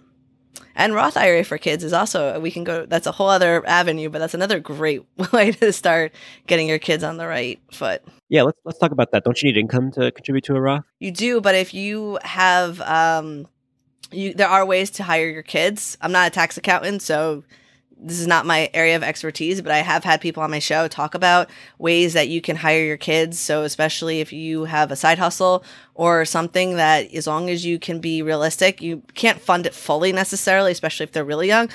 And 0.76 0.94
Roth 0.94 1.18
IRA 1.18 1.44
for 1.44 1.58
kids 1.58 1.84
is 1.84 1.94
also 1.94 2.40
we 2.40 2.52
can 2.52 2.64
go. 2.64 2.86
That's 2.86 3.08
a 3.08 3.12
whole 3.12 3.30
other 3.30 3.66
avenue, 3.68 4.10
but 4.10 4.20
that's 4.20 4.34
another 4.34 4.60
great 4.60 5.04
way 5.32 5.52
to 5.52 5.72
start 5.72 6.14
getting 6.48 6.68
your 6.68 6.80
kids 6.80 7.04
on 7.04 7.18
the 7.18 7.28
right 7.28 7.60
foot. 7.72 8.04
Yeah, 8.30 8.44
let's 8.44 8.60
let's 8.66 8.80
talk 8.80 8.92
about 8.92 9.12
that. 9.12 9.24
Don't 9.24 9.42
you 9.42 9.52
need 9.52 9.60
income 9.60 9.92
to 9.92 10.12
contribute 10.12 10.46
to 10.46 10.56
a 10.56 10.62
Roth? 10.62 10.86
You 11.00 11.12
do, 11.12 11.42
but 11.42 11.56
if 11.56 11.74
you 11.74 12.18
have, 12.24 12.82
um, 12.82 13.48
you 14.12 14.34
there 14.34 14.50
are 14.50 14.66
ways 14.66 14.90
to 14.92 15.04
hire 15.04 15.30
your 15.30 15.44
kids. 15.44 15.98
I'm 16.02 16.12
not 16.12 16.28
a 16.28 16.32
tax 16.32 16.58
accountant, 16.58 17.02
so 17.02 17.44
this 18.04 18.20
is 18.20 18.28
not 18.28 18.46
my 18.46 18.70
area 18.74 18.96
of 18.96 19.04
expertise, 19.04 19.62
but 19.62 19.72
I 19.72 19.78
have 19.78 20.04
had 20.04 20.20
people 20.20 20.44
on 20.44 20.52
my 20.52 20.60
show 20.60 20.88
talk 20.88 21.16
about 21.16 21.50
ways 21.78 22.14
that 22.14 22.28
you 22.28 22.42
can 22.42 22.58
hire 22.58 22.84
your 22.84 22.98
kids. 22.98 23.40
So, 23.40 23.64
especially 23.64 24.20
if 24.20 24.34
you 24.34 24.66
have 24.66 24.92
a 24.92 24.96
side 24.96 25.18
hustle 25.18 25.64
or 25.96 26.26
something 26.26 26.76
that, 26.76 27.14
as 27.14 27.28
long 27.28 27.50
as 27.50 27.66
you 27.66 27.80
can 27.80 28.00
be 28.00 28.22
realistic, 28.22 28.82
you 28.82 29.02
can't 29.14 29.40
fund 29.40 29.66
it 29.66 29.74
fully 29.74 30.12
necessarily, 30.12 30.72
especially 30.72 31.06
if 31.06 31.14
they're 31.14 31.24
really 31.24 31.48
young. 31.48 31.70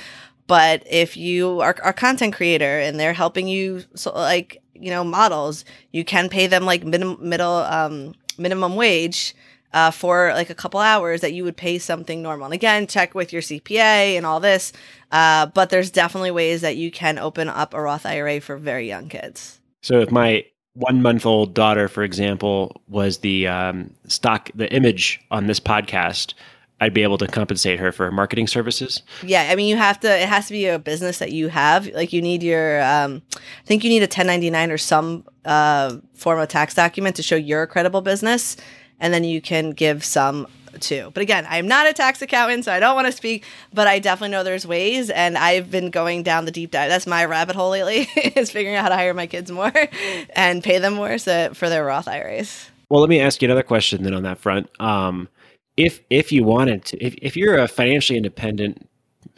But 0.46 0.82
if 0.88 1.16
you 1.16 1.60
are 1.60 1.76
a 1.82 1.92
content 1.92 2.34
creator 2.34 2.78
and 2.78 3.00
they're 3.00 3.14
helping 3.14 3.48
you, 3.48 3.84
so 3.94 4.12
like, 4.12 4.62
you 4.74 4.90
know, 4.90 5.04
models, 5.04 5.64
you 5.92 6.04
can 6.04 6.28
pay 6.28 6.46
them 6.46 6.64
like 6.64 6.84
middle, 6.84 7.16
middle, 7.18 7.56
um, 7.56 8.14
minimum 8.38 8.76
wage 8.76 9.34
uh, 9.72 9.90
for 9.90 10.32
like 10.34 10.50
a 10.50 10.54
couple 10.54 10.80
hours 10.80 11.20
that 11.20 11.32
you 11.32 11.44
would 11.44 11.56
pay 11.56 11.78
something 11.78 12.22
normal. 12.22 12.46
And 12.46 12.54
again, 12.54 12.86
check 12.86 13.14
with 13.14 13.32
your 13.32 13.42
CPA 13.42 14.16
and 14.16 14.24
all 14.24 14.40
this. 14.40 14.72
Uh, 15.10 15.46
but 15.46 15.70
there's 15.70 15.90
definitely 15.90 16.30
ways 16.30 16.60
that 16.62 16.76
you 16.76 16.90
can 16.90 17.18
open 17.18 17.48
up 17.48 17.74
a 17.74 17.80
Roth 17.80 18.06
IRA 18.06 18.40
for 18.40 18.56
very 18.56 18.86
young 18.86 19.08
kids. 19.08 19.60
So 19.82 20.00
if 20.00 20.10
my 20.10 20.44
one 20.74 21.02
month 21.02 21.26
old 21.26 21.54
daughter, 21.54 21.88
for 21.88 22.02
example, 22.02 22.80
was 22.88 23.18
the 23.18 23.46
um, 23.46 23.94
stock, 24.06 24.50
the 24.54 24.72
image 24.72 25.20
on 25.30 25.46
this 25.46 25.60
podcast, 25.60 26.34
I'd 26.80 26.94
be 26.94 27.02
able 27.02 27.18
to 27.18 27.26
compensate 27.26 27.80
her 27.80 27.90
for 27.90 28.12
marketing 28.12 28.46
services. 28.46 29.02
Yeah, 29.24 29.48
I 29.50 29.56
mean, 29.56 29.68
you 29.68 29.76
have 29.76 29.98
to. 30.00 30.22
It 30.22 30.28
has 30.28 30.46
to 30.46 30.52
be 30.52 30.66
a 30.66 30.78
business 30.78 31.18
that 31.18 31.32
you 31.32 31.48
have. 31.48 31.88
Like, 31.88 32.12
you 32.12 32.22
need 32.22 32.42
your. 32.42 32.80
Um, 32.82 33.22
I 33.36 33.66
think 33.66 33.82
you 33.82 33.90
need 33.90 34.02
a 34.02 34.04
1099 34.04 34.70
or 34.70 34.78
some 34.78 35.24
uh, 35.44 35.96
form 36.14 36.38
of 36.38 36.48
tax 36.48 36.74
document 36.74 37.16
to 37.16 37.22
show 37.22 37.34
you're 37.34 37.62
a 37.62 37.66
credible 37.66 38.00
business 38.00 38.56
and 39.00 39.12
then 39.12 39.24
you 39.24 39.40
can 39.40 39.70
give 39.70 40.04
some 40.04 40.46
too. 40.80 41.10
But 41.14 41.22
again, 41.22 41.46
I'm 41.48 41.66
not 41.66 41.86
a 41.86 41.92
tax 41.92 42.22
accountant, 42.22 42.64
so 42.64 42.72
I 42.72 42.78
don't 42.80 42.94
want 42.94 43.06
to 43.06 43.12
speak, 43.12 43.44
but 43.72 43.86
I 43.86 43.98
definitely 43.98 44.30
know 44.30 44.44
there's 44.44 44.66
ways 44.66 45.10
and 45.10 45.36
I've 45.36 45.70
been 45.70 45.90
going 45.90 46.22
down 46.22 46.44
the 46.44 46.50
deep 46.50 46.70
dive. 46.70 46.88
That's 46.88 47.06
my 47.06 47.24
rabbit 47.24 47.56
hole 47.56 47.70
lately 47.70 48.08
is 48.36 48.50
figuring 48.50 48.76
out 48.76 48.82
how 48.82 48.88
to 48.90 48.94
hire 48.94 49.14
my 49.14 49.26
kids 49.26 49.50
more 49.50 49.72
and 50.36 50.62
pay 50.62 50.78
them 50.78 50.94
more 50.94 51.18
so, 51.18 51.52
for 51.54 51.68
their 51.68 51.84
Roth 51.84 52.06
IRAs. 52.06 52.70
Well, 52.90 53.00
let 53.00 53.10
me 53.10 53.20
ask 53.20 53.42
you 53.42 53.46
another 53.46 53.62
question 53.62 54.02
then 54.02 54.14
on 54.14 54.22
that 54.22 54.38
front. 54.38 54.68
Um, 54.80 55.28
if 55.76 56.00
if 56.10 56.32
you 56.32 56.42
wanted 56.44 56.84
to 56.86 57.04
if, 57.04 57.14
if 57.22 57.36
you're 57.36 57.56
a 57.56 57.68
financially 57.68 58.16
independent 58.16 58.88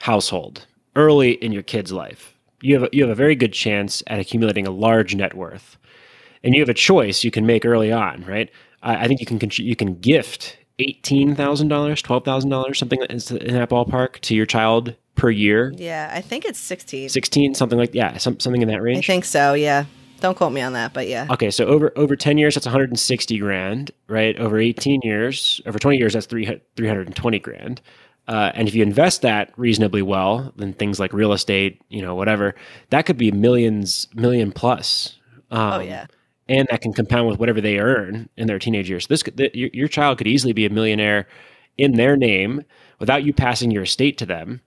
household 0.00 0.66
early 0.96 1.32
in 1.32 1.52
your 1.52 1.62
kid's 1.62 1.92
life. 1.92 2.34
You 2.62 2.74
have 2.74 2.82
a, 2.84 2.88
you 2.92 3.02
have 3.02 3.10
a 3.10 3.14
very 3.14 3.34
good 3.34 3.52
chance 3.52 4.02
at 4.06 4.18
accumulating 4.18 4.66
a 4.66 4.70
large 4.70 5.14
net 5.14 5.34
worth, 5.34 5.76
and 6.42 6.54
you 6.54 6.60
have 6.60 6.68
a 6.68 6.74
choice 6.74 7.24
you 7.24 7.30
can 7.30 7.46
make 7.46 7.64
early 7.64 7.92
on, 7.92 8.24
right? 8.26 8.50
I, 8.82 9.04
I 9.04 9.08
think 9.08 9.20
you 9.20 9.26
can 9.26 9.38
you 9.54 9.76
can 9.76 9.98
gift 10.00 10.58
eighteen 10.78 11.34
thousand 11.34 11.68
dollars, 11.68 12.02
twelve 12.02 12.24
thousand 12.24 12.50
dollars, 12.50 12.78
something 12.78 13.00
in 13.00 13.54
that 13.54 13.70
ballpark 13.70 14.20
to 14.20 14.34
your 14.34 14.46
child 14.46 14.94
per 15.14 15.30
year. 15.30 15.72
Yeah, 15.76 16.10
I 16.12 16.20
think 16.22 16.44
it's 16.44 16.58
16. 16.58 17.10
Sixteen, 17.10 17.54
something 17.54 17.78
like 17.78 17.94
yeah, 17.94 18.16
some, 18.16 18.40
something 18.40 18.62
in 18.62 18.68
that 18.68 18.82
range. 18.82 19.04
I 19.04 19.12
think 19.12 19.24
so, 19.24 19.54
yeah. 19.54 19.84
Don't 20.20 20.36
quote 20.36 20.52
me 20.52 20.60
on 20.60 20.74
that, 20.74 20.92
but 20.92 21.08
yeah. 21.08 21.26
Okay, 21.30 21.50
so 21.50 21.64
over 21.66 21.92
over 21.96 22.16
ten 22.16 22.38
years, 22.38 22.54
that's 22.54 22.66
one 22.66 22.72
hundred 22.72 22.90
and 22.90 22.98
sixty 22.98 23.38
grand, 23.38 23.90
right? 24.08 24.38
Over 24.38 24.58
eighteen 24.58 25.00
years, 25.02 25.60
over 25.66 25.78
twenty 25.78 25.98
years, 25.98 26.12
that's 26.12 26.26
three 26.26 26.60
three 26.76 26.88
hundred 26.88 27.06
and 27.06 27.16
twenty 27.16 27.38
grand. 27.38 27.80
Uh, 28.28 28.52
and 28.54 28.68
if 28.68 28.74
you 28.74 28.82
invest 28.82 29.22
that 29.22 29.52
reasonably 29.56 30.02
well, 30.02 30.52
then 30.56 30.72
things 30.72 31.00
like 31.00 31.12
real 31.12 31.32
estate, 31.32 31.82
you 31.88 32.00
know, 32.00 32.14
whatever, 32.14 32.54
that 32.90 33.04
could 33.04 33.16
be 33.16 33.32
millions, 33.32 34.06
million 34.14 34.52
plus. 34.52 35.18
Um, 35.50 35.72
oh 35.72 35.80
yeah. 35.80 36.06
And 36.50 36.66
that 36.68 36.82
can 36.82 36.92
compound 36.92 37.28
with 37.28 37.38
whatever 37.38 37.60
they 37.60 37.78
earn 37.78 38.28
in 38.36 38.48
their 38.48 38.58
teenage 38.58 38.90
years. 38.90 39.06
This 39.06 39.22
the, 39.22 39.50
your, 39.54 39.70
your 39.72 39.88
child 39.88 40.18
could 40.18 40.26
easily 40.26 40.52
be 40.52 40.66
a 40.66 40.70
millionaire 40.70 41.28
in 41.78 41.92
their 41.92 42.16
name 42.16 42.64
without 42.98 43.24
you 43.24 43.32
passing 43.32 43.70
your 43.70 43.84
estate 43.84 44.18
to 44.18 44.26
them. 44.26 44.60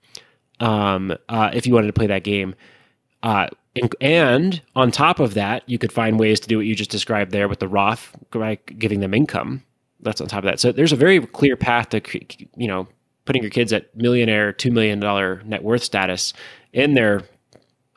Um, 0.60 1.14
uh, 1.28 1.50
if 1.52 1.66
you 1.66 1.74
wanted 1.74 1.88
to 1.88 1.92
play 1.92 2.06
that 2.06 2.24
game, 2.24 2.54
uh, 3.22 3.48
and, 3.76 3.94
and 4.00 4.62
on 4.74 4.90
top 4.90 5.20
of 5.20 5.34
that, 5.34 5.62
you 5.68 5.78
could 5.78 5.92
find 5.92 6.18
ways 6.18 6.40
to 6.40 6.48
do 6.48 6.56
what 6.56 6.66
you 6.66 6.74
just 6.74 6.90
described 6.90 7.32
there 7.32 7.48
with 7.48 7.58
the 7.58 7.68
Roth 7.68 8.16
by 8.30 8.56
giving 8.78 9.00
them 9.00 9.12
income. 9.12 9.62
That's 10.00 10.20
on 10.20 10.28
top 10.28 10.38
of 10.38 10.44
that. 10.44 10.60
So 10.60 10.72
there's 10.72 10.92
a 10.92 10.96
very 10.96 11.20
clear 11.20 11.56
path 11.56 11.90
to 11.90 12.00
you 12.56 12.66
know 12.66 12.88
putting 13.26 13.42
your 13.42 13.50
kids 13.50 13.72
at 13.72 13.94
millionaire, 13.94 14.52
two 14.52 14.70
million 14.70 15.00
dollar 15.00 15.42
net 15.44 15.62
worth 15.62 15.82
status 15.82 16.32
in 16.72 16.94
their 16.94 17.22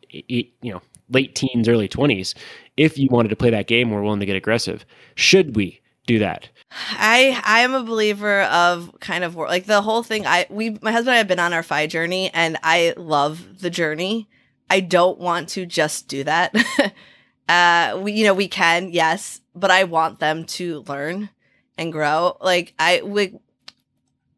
you 0.09 0.45
know 0.63 0.81
late 1.09 1.35
teens, 1.35 1.69
early 1.69 1.87
twenties. 1.87 2.35
If 2.77 2.97
you 2.97 3.09
wanted 3.11 3.29
to 3.29 3.35
play 3.35 3.49
that 3.49 3.67
game, 3.67 3.89
we're 3.89 4.03
willing 4.03 4.19
to 4.19 4.25
get 4.25 4.35
aggressive. 4.35 4.85
Should 5.15 5.55
we 5.55 5.81
do 6.05 6.19
that? 6.19 6.49
I 6.71 7.41
I 7.43 7.59
am 7.61 7.73
a 7.73 7.83
believer 7.83 8.43
of 8.43 8.95
kind 8.99 9.23
of 9.23 9.35
like 9.35 9.65
the 9.65 9.81
whole 9.81 10.03
thing. 10.03 10.25
I 10.25 10.45
we 10.49 10.77
my 10.81 10.91
husband 10.91 11.09
and 11.09 11.15
I 11.15 11.17
have 11.17 11.27
been 11.27 11.39
on 11.39 11.53
our 11.53 11.63
FI 11.63 11.87
journey, 11.87 12.29
and 12.33 12.57
I 12.63 12.93
love 12.97 13.59
the 13.61 13.69
journey. 13.69 14.27
I 14.69 14.81
don't 14.81 15.19
want 15.19 15.49
to 15.49 15.65
just 15.65 16.07
do 16.07 16.23
that. 16.25 16.55
uh, 17.49 17.99
we 18.01 18.13
you 18.13 18.25
know 18.25 18.33
we 18.33 18.47
can 18.47 18.89
yes, 18.91 19.41
but 19.55 19.71
I 19.71 19.85
want 19.85 20.19
them 20.19 20.45
to 20.45 20.83
learn 20.87 21.29
and 21.77 21.91
grow. 21.91 22.37
Like 22.41 22.73
I 22.79 23.01
we 23.03 23.39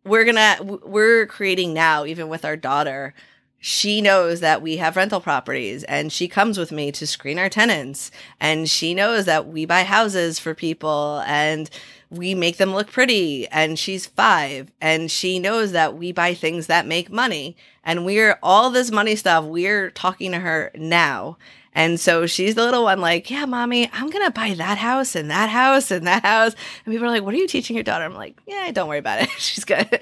we're 0.04 0.26
gonna 0.26 0.58
we're 0.62 1.26
creating 1.28 1.74
now 1.74 2.06
even 2.06 2.30
with 2.30 2.46
our 2.46 2.58
daughter 2.58 3.14
she 3.60 3.99
knows 4.01 4.39
that 4.39 4.62
we 4.62 4.78
have 4.78 4.95
rental 4.95 5.20
properties 5.20 5.84
and 5.84 6.12
she 6.12 6.28
comes 6.30 6.57
with 6.57 6.72
me 6.72 6.91
to 6.93 7.05
screen 7.05 7.38
our 7.38 7.49
tenants. 7.49 8.10
And 8.39 8.70
she 8.70 8.93
knows 8.93 9.26
that 9.26 9.47
we 9.47 9.66
buy 9.66 9.84
houses 9.84 10.39
for 10.39 10.55
people 10.55 11.22
and 11.26 11.70
we 12.10 12.34
make 12.34 12.57
them 12.57 12.74
look 12.74 12.91
pretty 12.91 13.47
and 13.49 13.78
she's 13.78 14.05
5 14.05 14.72
and 14.82 15.12
she 15.12 15.39
knows 15.39 15.74
that 15.74 15.97
we 15.97 16.12
buy 16.12 16.34
things 16.34 16.68
that 16.68 16.88
make 16.88 17.12
money. 17.12 17.57
And 17.84 18.05
we're 18.05 18.39
all 18.41 18.70
this 18.70 18.91
money 18.91 19.16
stuff 19.16 19.43
we're 19.43 19.91
talking 19.91 20.32
to 20.32 20.39
her 20.39 20.72
now 20.76 21.38
and 21.74 21.99
so 21.99 22.26
she's 22.26 22.55
the 22.55 22.63
little 22.65 22.84
one, 22.84 22.99
like, 22.99 23.30
yeah, 23.30 23.45
mommy, 23.45 23.89
I'm 23.93 24.09
going 24.09 24.26
to 24.26 24.32
buy 24.32 24.53
that 24.55 24.78
house 24.80 25.15
and 25.15 25.30
that 25.30 25.49
house 25.49 25.91
and 25.91 26.05
that 26.07 26.24
house. 26.24 26.55
And 26.86 26.93
people 26.93 27.07
are 27.07 27.11
like, 27.11 27.24
what 27.24 27.34
are 27.34 27.38
you 27.38 27.47
teaching 27.47 27.76
your 27.76 27.84
daughter? 27.84 28.05
I'm 28.05 28.15
like, 28.15 28.39
yeah, 28.47 28.72
don't 28.72 28.89
worry 28.89 28.97
about 28.97 29.22
it. 29.22 29.30
she's 29.38 29.63
good. 29.63 29.88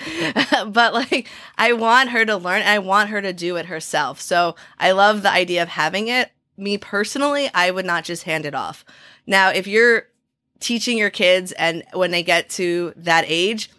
but 0.67 0.93
like, 0.93 1.27
I 1.57 1.73
want 1.73 2.09
her 2.09 2.25
to 2.25 2.37
learn. 2.37 2.61
I 2.61 2.79
want 2.79 3.09
her 3.09 3.21
to 3.21 3.33
do 3.33 3.57
it 3.57 3.65
herself. 3.65 4.21
So 4.21 4.55
I 4.79 4.91
love 4.91 5.23
the 5.23 5.31
idea 5.31 5.61
of 5.61 5.69
having 5.69 6.07
it. 6.07 6.31
Me 6.57 6.77
personally, 6.77 7.49
I 7.53 7.69
would 7.69 7.85
not 7.85 8.03
just 8.03 8.23
hand 8.23 8.45
it 8.45 8.55
off. 8.55 8.83
Now, 9.27 9.49
if 9.49 9.67
you're 9.67 10.07
teaching 10.59 10.97
your 10.97 11.11
kids 11.11 11.51
and 11.51 11.83
when 11.93 12.11
they 12.11 12.23
get 12.23 12.49
to 12.51 12.93
that 12.95 13.25
age, 13.27 13.69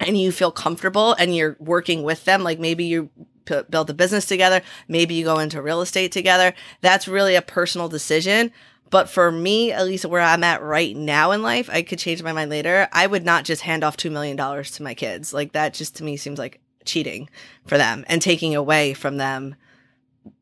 and 0.00 0.18
you 0.18 0.32
feel 0.32 0.50
comfortable 0.50 1.14
and 1.14 1.34
you're 1.34 1.56
working 1.60 2.02
with 2.02 2.24
them, 2.24 2.42
like 2.42 2.58
maybe 2.58 2.84
you 2.84 3.10
p- 3.44 3.62
build 3.68 3.90
a 3.90 3.94
business 3.94 4.26
together, 4.26 4.62
maybe 4.88 5.14
you 5.14 5.24
go 5.24 5.38
into 5.38 5.62
real 5.62 5.80
estate 5.80 6.12
together. 6.12 6.54
That's 6.80 7.08
really 7.08 7.34
a 7.34 7.42
personal 7.42 7.88
decision. 7.88 8.52
But 8.90 9.08
for 9.08 9.32
me, 9.32 9.72
at 9.72 9.86
least 9.86 10.04
where 10.04 10.20
I'm 10.20 10.44
at 10.44 10.62
right 10.62 10.96
now 10.96 11.32
in 11.32 11.42
life, 11.42 11.68
I 11.70 11.82
could 11.82 11.98
change 11.98 12.22
my 12.22 12.32
mind 12.32 12.50
later. 12.50 12.88
I 12.92 13.06
would 13.06 13.24
not 13.24 13.44
just 13.44 13.62
hand 13.62 13.82
off 13.82 13.96
$2 13.96 14.10
million 14.10 14.36
to 14.36 14.82
my 14.82 14.94
kids. 14.94 15.32
Like 15.32 15.52
that 15.52 15.74
just 15.74 15.96
to 15.96 16.04
me 16.04 16.16
seems 16.16 16.38
like 16.38 16.60
cheating 16.84 17.28
for 17.66 17.78
them 17.78 18.04
and 18.08 18.20
taking 18.20 18.54
away 18.54 18.94
from 18.94 19.16
them 19.16 19.56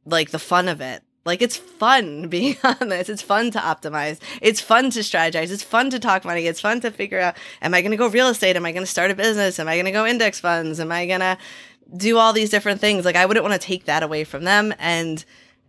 like 0.05 0.31
the 0.31 0.39
fun 0.39 0.69
of 0.69 0.81
it. 0.81 1.03
Like 1.25 1.41
it's 1.41 1.57
fun 1.57 2.29
being 2.29 2.57
on 2.65 2.89
this. 2.89 3.09
It's 3.09 3.23
fun 3.23 3.51
to 3.53 3.59
optimize. 3.59 4.19
It's 4.41 4.61
fun 4.61 4.91
to 4.91 5.01
strategize. 5.01 5.51
It's 5.51 5.63
fun 5.63 5.91
to 5.91 5.99
talk 5.99 6.25
money. 6.25 6.47
It's 6.47 6.61
fun 6.61 6.81
to 6.81 6.91
figure 6.91 7.21
out 7.21 7.37
am 7.61 7.75
I 7.75 7.81
going 7.81 7.93
to 7.93 7.97
go 7.97 8.09
real 8.09 8.29
estate? 8.29 8.57
Am 8.57 8.67
I 8.67 8.73
going 8.73 8.85
to 8.85 8.91
start 8.91 9.11
a 9.11 9.15
business? 9.15 9.59
Am 9.59 9.69
I 9.69 9.77
going 9.77 9.87
to 9.87 9.93
go 9.93 10.07
index 10.07 10.41
funds? 10.41 10.81
Am 10.81 10.91
I 10.91 11.07
going 11.07 11.21
to 11.21 11.39
do 11.97 12.18
all 12.18 12.32
these 12.32 12.51
different 12.51 12.80
things? 12.80 13.05
Like 13.05 13.16
I 13.16 13.26
wouldn't 13.26 13.45
want 13.45 13.61
to 13.61 13.66
take 13.66 13.84
that 13.86 14.03
away 14.03 14.24
from 14.24 14.45
them 14.45 14.74
and 14.78 15.24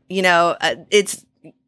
you 0.09 0.21
know, 0.21 0.55
uh, 0.61 0.75
it's 0.91 1.25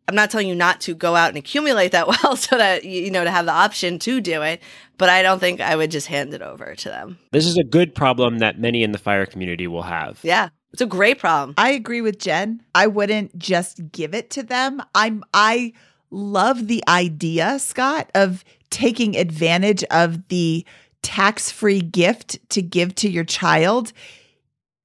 I'm 0.07 0.15
not 0.15 0.29
telling 0.29 0.47
you 0.47 0.55
not 0.55 0.81
to 0.81 0.93
go 0.93 1.15
out 1.15 1.29
and 1.29 1.37
accumulate 1.37 1.91
that 1.93 2.07
wealth 2.23 2.41
so 2.41 2.57
that 2.57 2.83
you 2.83 3.11
know 3.11 3.23
to 3.23 3.31
have 3.31 3.45
the 3.45 3.51
option 3.51 3.99
to 3.99 4.21
do 4.21 4.41
it, 4.41 4.61
but 4.97 5.09
I 5.09 5.21
don't 5.21 5.39
think 5.39 5.61
I 5.61 5.75
would 5.75 5.91
just 5.91 6.07
hand 6.07 6.33
it 6.33 6.41
over 6.41 6.75
to 6.75 6.89
them. 6.89 7.17
This 7.31 7.45
is 7.45 7.57
a 7.57 7.63
good 7.63 7.95
problem 7.95 8.39
that 8.39 8.59
many 8.59 8.83
in 8.83 8.91
the 8.91 8.97
fire 8.97 9.25
community 9.25 9.67
will 9.67 9.83
have. 9.83 10.19
Yeah. 10.23 10.49
It's 10.73 10.81
a 10.81 10.85
great 10.85 11.19
problem. 11.19 11.53
I 11.57 11.71
agree 11.71 12.01
with 12.01 12.19
Jen. 12.19 12.61
I 12.75 12.87
wouldn't 12.87 13.37
just 13.37 13.79
give 13.93 14.13
it 14.13 14.29
to 14.31 14.43
them. 14.43 14.81
I'm 14.93 15.23
I 15.33 15.71
love 16.11 16.67
the 16.67 16.83
idea, 16.87 17.59
Scott, 17.59 18.09
of 18.13 18.43
taking 18.69 19.15
advantage 19.15 19.85
of 19.85 20.27
the 20.27 20.65
tax-free 21.01 21.81
gift 21.81 22.39
to 22.49 22.61
give 22.61 22.93
to 22.95 23.09
your 23.09 23.23
child 23.23 23.93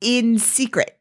in 0.00 0.38
secret. 0.38 0.98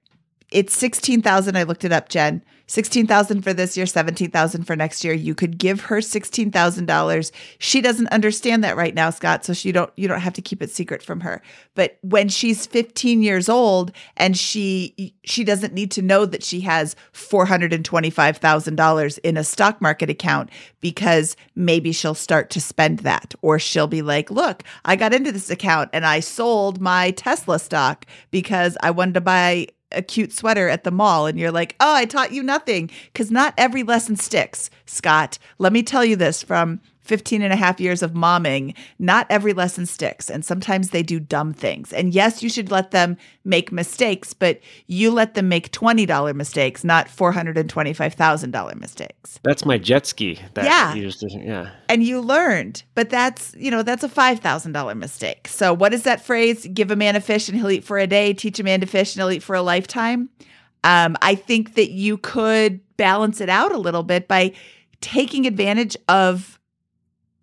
It's 0.51 0.75
16,000 0.75 1.55
I 1.55 1.63
looked 1.63 1.85
it 1.85 1.91
up, 1.91 2.09
Jen. 2.09 2.43
16,000 2.69 3.41
for 3.41 3.51
this 3.51 3.75
year, 3.75 3.87
17,000 3.87 4.63
for 4.63 4.75
next 4.75 5.03
year. 5.03 5.13
You 5.13 5.33
could 5.33 5.57
give 5.57 5.81
her 5.81 5.97
$16,000. 5.97 7.31
She 7.57 7.81
doesn't 7.81 8.07
understand 8.09 8.63
that 8.63 8.77
right 8.77 8.93
now, 8.93 9.09
Scott, 9.09 9.43
so 9.43 9.53
she 9.53 9.71
don't 9.71 9.91
you 9.95 10.07
don't 10.07 10.19
have 10.19 10.33
to 10.33 10.41
keep 10.41 10.61
it 10.61 10.69
secret 10.69 11.01
from 11.01 11.21
her. 11.21 11.41
But 11.73 11.97
when 12.01 12.29
she's 12.29 12.67
15 12.67 13.23
years 13.23 13.49
old 13.49 13.91
and 14.17 14.37
she 14.37 15.15
she 15.23 15.43
doesn't 15.43 15.73
need 15.73 15.89
to 15.91 16.03
know 16.03 16.27
that 16.27 16.43
she 16.43 16.61
has 16.61 16.95
$425,000 17.13 19.19
in 19.23 19.35
a 19.35 19.43
stock 19.43 19.81
market 19.81 20.11
account 20.11 20.51
because 20.79 21.35
maybe 21.55 21.91
she'll 21.91 22.13
start 22.13 22.51
to 22.51 22.61
spend 22.61 22.99
that 22.99 23.33
or 23.41 23.57
she'll 23.57 23.87
be 23.87 24.03
like, 24.03 24.29
"Look, 24.29 24.63
I 24.85 24.95
got 24.95 25.13
into 25.13 25.31
this 25.31 25.49
account 25.49 25.89
and 25.91 26.05
I 26.05 26.19
sold 26.19 26.79
my 26.79 27.09
Tesla 27.11 27.57
stock 27.57 28.05
because 28.29 28.77
I 28.83 28.91
wanted 28.91 29.15
to 29.15 29.21
buy 29.21 29.69
a 29.91 30.01
cute 30.01 30.31
sweater 30.31 30.69
at 30.69 30.83
the 30.83 30.91
mall 30.91 31.25
and 31.25 31.39
you're 31.39 31.51
like, 31.51 31.75
oh, 31.79 31.93
I 31.93 32.05
taught 32.05 32.31
you 32.31 32.43
nothing. 32.43 32.89
Because 33.11 33.31
not 33.31 33.53
every 33.57 33.83
lesson 33.83 34.15
sticks, 34.15 34.69
Scott. 34.85 35.39
Let 35.57 35.73
me 35.73 35.83
tell 35.83 36.05
you 36.05 36.15
this 36.15 36.43
from 36.43 36.81
15 37.09 37.41
and 37.41 37.51
a 37.51 37.55
half 37.55 37.79
years 37.81 38.01
of 38.03 38.11
momming, 38.13 38.75
not 38.99 39.25
every 39.29 39.51
lesson 39.51 39.85
sticks. 39.87 40.29
And 40.29 40.45
sometimes 40.45 40.91
they 40.91 41.01
do 41.03 41.19
dumb 41.19 41.53
things. 41.53 41.91
And 41.91 42.13
yes, 42.13 42.41
you 42.43 42.49
should 42.49 42.69
let 42.71 42.91
them 42.91 43.17
make 43.43 43.71
mistakes, 43.71 44.33
but 44.33 44.59
you 44.85 45.09
let 45.11 45.33
them 45.33 45.49
make 45.49 45.71
$20 45.71 46.35
mistakes, 46.35 46.83
not 46.83 47.07
$425,000 47.07 48.79
mistakes. 48.79 49.39
That's 49.43 49.65
my 49.65 49.77
jet 49.77 50.05
ski. 50.05 50.39
That 50.53 50.65
Yeah. 50.65 50.93
you 50.93 51.01
just- 51.07 51.25
yeah. 51.29 51.69
And 51.89 52.03
you 52.03 52.21
learned, 52.21 52.83
but 52.95 53.09
that's, 53.09 53.53
you 53.57 53.71
know, 53.71 53.81
that's 53.83 54.03
a 54.03 54.09
$5,000 54.09 54.95
mistake. 54.95 55.47
So 55.47 55.73
what 55.73 55.93
is 55.93 56.03
that 56.03 56.23
phrase? 56.23 56.67
Give 56.73 56.91
a 56.91 56.95
man 56.95 57.15
a 57.15 57.21
fish 57.21 57.49
and 57.49 57.57
he'll 57.57 57.71
eat 57.71 57.83
for 57.83 57.97
a 57.97 58.07
day. 58.07 58.33
Teach 58.33 58.59
a 58.59 58.63
man 58.63 58.81
to 58.81 58.85
fish 58.85 59.15
and 59.15 59.21
he'll 59.21 59.31
eat 59.31 59.43
for 59.43 59.55
a 59.55 59.61
lifetime. 59.61 60.29
Um, 60.83 61.17
I 61.21 61.35
think 61.35 61.73
that 61.75 61.91
you 61.91 62.17
could 62.17 62.79
balance 62.97 63.41
it 63.41 63.49
out 63.49 63.71
a 63.71 63.77
little 63.77 64.03
bit 64.03 64.27
by 64.27 64.53
taking 65.01 65.47
advantage 65.47 65.97
of 66.07 66.58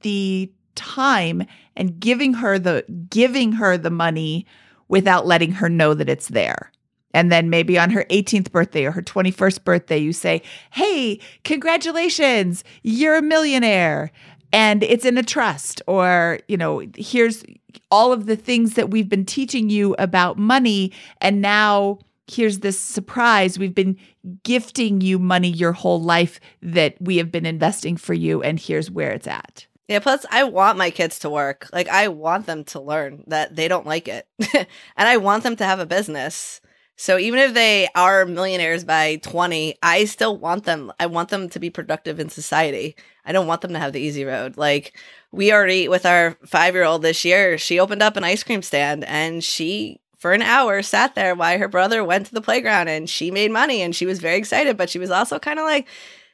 the 0.03 0.51
time 0.75 1.45
and 1.75 1.99
giving 1.99 2.35
her 2.35 2.59
the 2.59 2.85
giving 3.11 3.53
her 3.53 3.77
the 3.77 3.91
money 3.91 4.47
without 4.89 5.27
letting 5.27 5.53
her 5.53 5.69
know 5.69 5.95
that 5.95 6.09
it's 6.09 6.29
there. 6.29 6.71
And 7.13 7.33
then 7.33 7.49
maybe 7.49 7.79
on 7.79 7.91
her 7.91 8.05
18th 8.11 8.53
birthday 8.53 8.85
or 8.85 8.91
her 8.91 9.03
21st 9.03 9.65
birthday, 9.65 9.99
you 9.99 10.13
say, 10.13 10.43
Hey, 10.71 11.19
congratulations, 11.45 12.63
you're 12.83 13.17
a 13.17 13.23
millionaire. 13.23 14.13
And 14.53 14.83
it's 14.83 15.05
in 15.05 15.19
a 15.19 15.23
trust, 15.23 15.83
or, 15.87 16.39
you 16.47 16.57
know, 16.57 16.83
here's 16.97 17.43
all 17.91 18.13
of 18.13 18.27
the 18.27 18.37
things 18.37 18.75
that 18.75 18.91
we've 18.91 19.09
been 19.09 19.27
teaching 19.27 19.71
you 19.71 19.95
about 19.99 20.39
money. 20.39 20.93
And 21.21 21.43
now 21.43 21.99
here's 22.29 22.61
this 22.61 22.79
surprise. 22.79 23.59
We've 23.59 23.75
been 23.75 23.97
gifting 24.45 25.01
you 25.01 25.19
money 25.19 25.49
your 25.49 25.73
whole 25.73 26.01
life 26.01 26.41
that 26.63 26.97
we 27.01 27.17
have 27.17 27.33
been 27.33 27.47
investing 27.47 27.97
for 27.97 28.15
you. 28.15 28.43
And 28.43 28.59
here's 28.59 28.91
where 28.91 29.11
it's 29.11 29.27
at. 29.27 29.67
Yeah, 29.89 30.01
plus 30.01 30.27
I 30.31 30.45
want 30.45 30.79
my 30.79 30.91
kids 30.91 31.21
to 31.21 31.31
work. 31.31 31.69
Like 31.73 31.89
I 31.89 32.09
want 32.09 32.47
them 32.47 32.65
to 32.65 32.81
learn 32.81 33.23
that 33.29 33.55
they 33.55 33.69
don't 33.69 33.87
like 33.87 34.09
it. 34.09 34.27
and 34.55 34.67
I 35.09 35.17
want 35.17 35.45
them 35.45 35.57
to 35.57 35.65
have 35.65 35.79
a 35.79 35.87
business. 35.87 36.61
So 36.97 37.19
even 37.19 37.39
if 37.39 37.55
they 37.55 37.89
are 37.95 38.25
millionaires 38.25 38.83
by 38.83 39.17
20, 39.17 39.77
I 39.83 40.07
still 40.07 40.37
want 40.37 40.65
them. 40.65 40.93
I 40.99 41.07
want 41.07 41.29
them 41.29 41.49
to 41.51 41.61
be 41.61 41.71
productive 41.71 42.19
in 42.19 42.31
society. 42.31 42.97
I 43.25 43.33
don't 43.33 43.47
want 43.47 43.61
them 43.61 43.75
to 43.75 43.79
have 43.79 43.93
the 43.93 44.01
easy 44.01 44.25
road. 44.25 44.57
Like 44.57 44.97
we 45.31 45.53
already, 45.53 45.89
with 45.89 46.07
our 46.07 46.37
five 46.47 46.75
year 46.75 46.85
old 46.85 47.03
this 47.03 47.25
year, 47.25 47.59
she 47.59 47.79
opened 47.79 48.03
up 48.03 48.17
an 48.17 48.25
ice 48.25 48.43
cream 48.43 48.63
stand 48.63 49.05
and 49.05 49.45
she, 49.45 50.01
for 50.17 50.33
an 50.33 50.43
hour, 50.43 50.83
sat 50.83 51.15
there 51.15 51.35
while 51.35 51.59
her 51.59 51.69
brother 51.69 52.03
went 52.03 52.27
to 52.27 52.35
the 52.35 52.41
playground 52.41 52.89
and 52.89 53.09
she 53.11 53.31
made 53.31 53.51
money 53.53 53.83
and 53.83 53.95
she 53.95 54.07
was 54.07 54.19
very 54.19 54.37
excited, 54.39 54.77
but 54.77 54.91
she 54.91 54.99
was 54.99 55.11
also 55.11 55.39
kind 55.39 55.59
of 55.59 55.67
like, 55.67 55.87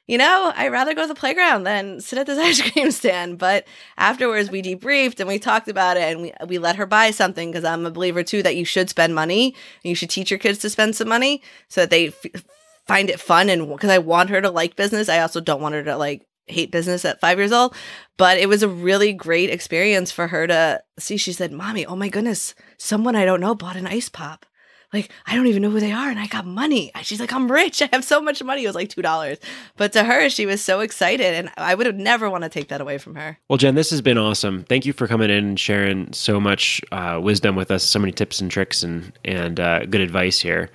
you 0.07 0.19
know, 0.19 0.53
I'd 0.55 0.73
rather 0.73 0.95
go 0.95 1.03
to 1.03 1.09
the 1.09 1.15
playground 1.15 1.65
than 1.65 2.01
sit 2.01 2.19
at 2.19 2.27
this 2.27 2.39
ice 2.61 2.71
cream 2.71 2.91
stand. 2.91 3.39
But 3.39 3.67
afterwards, 3.97 4.51
we 4.51 4.63
debriefed 4.63 5.21
and 5.21 5.29
we 5.29 5.39
talked 5.39 5.69
about 5.69 5.97
it 5.97 6.03
and 6.03 6.23
we, 6.23 6.33
we 6.47 6.59
let 6.59 6.77
her 6.77 6.87
buy 6.87 7.11
something 7.11 7.51
because 7.51 7.65
I'm 7.65 7.87
a 7.87 7.91
believer 7.91 8.23
too 8.23 8.43
that 8.43 8.57
you 8.57 8.65
should 8.65 8.89
spend 8.89 9.15
money 9.15 9.55
and 9.83 9.89
you 9.89 9.95
should 9.95 10.11
teach 10.11 10.31
your 10.31 10.39
kids 10.39 10.59
to 10.61 10.71
spend 10.71 10.97
some 10.97 11.09
money 11.09 11.43
so 11.69 11.83
that 11.83 11.91
they 11.91 12.09
f- 12.09 12.45
find 12.87 13.11
it 13.11 13.21
fun. 13.21 13.49
And 13.49 13.69
because 13.69 13.91
I 13.91 13.99
want 13.99 14.31
her 14.31 14.41
to 14.41 14.51
like 14.51 14.77
business, 14.77 15.09
I 15.09 15.21
also 15.21 15.41
don't 15.41 15.63
want 15.63 15.75
her 15.75 15.85
to 15.85 15.97
like 15.97 16.27
hate 16.47 16.73
business 16.73 17.05
at 17.05 17.21
five 17.21 17.39
years 17.39 17.53
old. 17.53 17.75
But 18.17 18.39
it 18.39 18.49
was 18.49 18.63
a 18.63 18.69
really 18.69 19.13
great 19.13 19.51
experience 19.51 20.11
for 20.11 20.27
her 20.29 20.47
to 20.49 20.83
see. 20.99 21.17
She 21.17 21.33
said, 21.33 21.53
Mommy, 21.53 21.87
oh 21.87 21.97
my 21.97 22.09
goodness, 22.09 22.55
someone 22.77 23.15
I 23.15 23.25
don't 23.25 23.41
know 23.41 23.55
bought 23.55 23.77
an 23.77 23.87
ice 23.87 24.09
pop 24.09 24.47
like 24.93 25.11
I 25.27 25.35
don't 25.35 25.47
even 25.47 25.63
know 25.63 25.71
who 25.71 25.81
they 25.81 25.93
are, 25.93 26.11
and 26.11 26.19
I 26.19 26.27
got 26.27 26.47
money. 26.47 26.91
She's 27.03 27.21
like, 27.21 27.33
I'm 27.33 27.51
rich. 27.51 27.83
I 27.83 27.89
have 27.93 28.05
so 28.05 28.21
much 28.21 28.43
money. 28.43 28.65
It 28.65 28.67
was 28.67 28.75
like 28.75 28.89
two 28.89 29.03
dollars, 29.03 29.39
but 29.77 29.93
to 29.93 30.05
her, 30.05 30.29
she 30.29 30.47
was 30.47 30.63
so 30.63 30.81
excited, 30.81 31.35
and 31.35 31.51
I 31.57 31.75
would 31.75 31.87
have 31.87 31.97
never 31.97 32.29
want 32.29 32.45
to 32.45 32.51
take 32.51 32.69
that 32.69 32.81
away 32.81 32.99
from 32.99 33.15
her. 33.15 33.39
Well, 33.49 33.57
Jen, 33.57 33.75
this 33.75 33.91
has 33.91 34.01
been 34.01 34.19
awesome. 34.19 34.65
Thank 34.65 34.87
you 34.87 34.93
for 34.93 35.07
coming 35.07 35.31
in 35.31 35.45
and 35.45 35.61
sharing 35.61 36.13
so 36.13 36.41
much 36.41 36.81
uh, 36.93 37.21
wisdom 37.23 37.57
with 37.57 37.71
us, 37.71 37.83
so 37.85 37.99
many 37.99 38.13
tips 38.13 38.41
and 38.41 38.51
tricks 38.51 38.83
and 38.83 39.13
and 39.25 39.59
uh, 39.59 39.87
good 39.87 40.01
advice 40.01 40.41
here. 40.41 40.71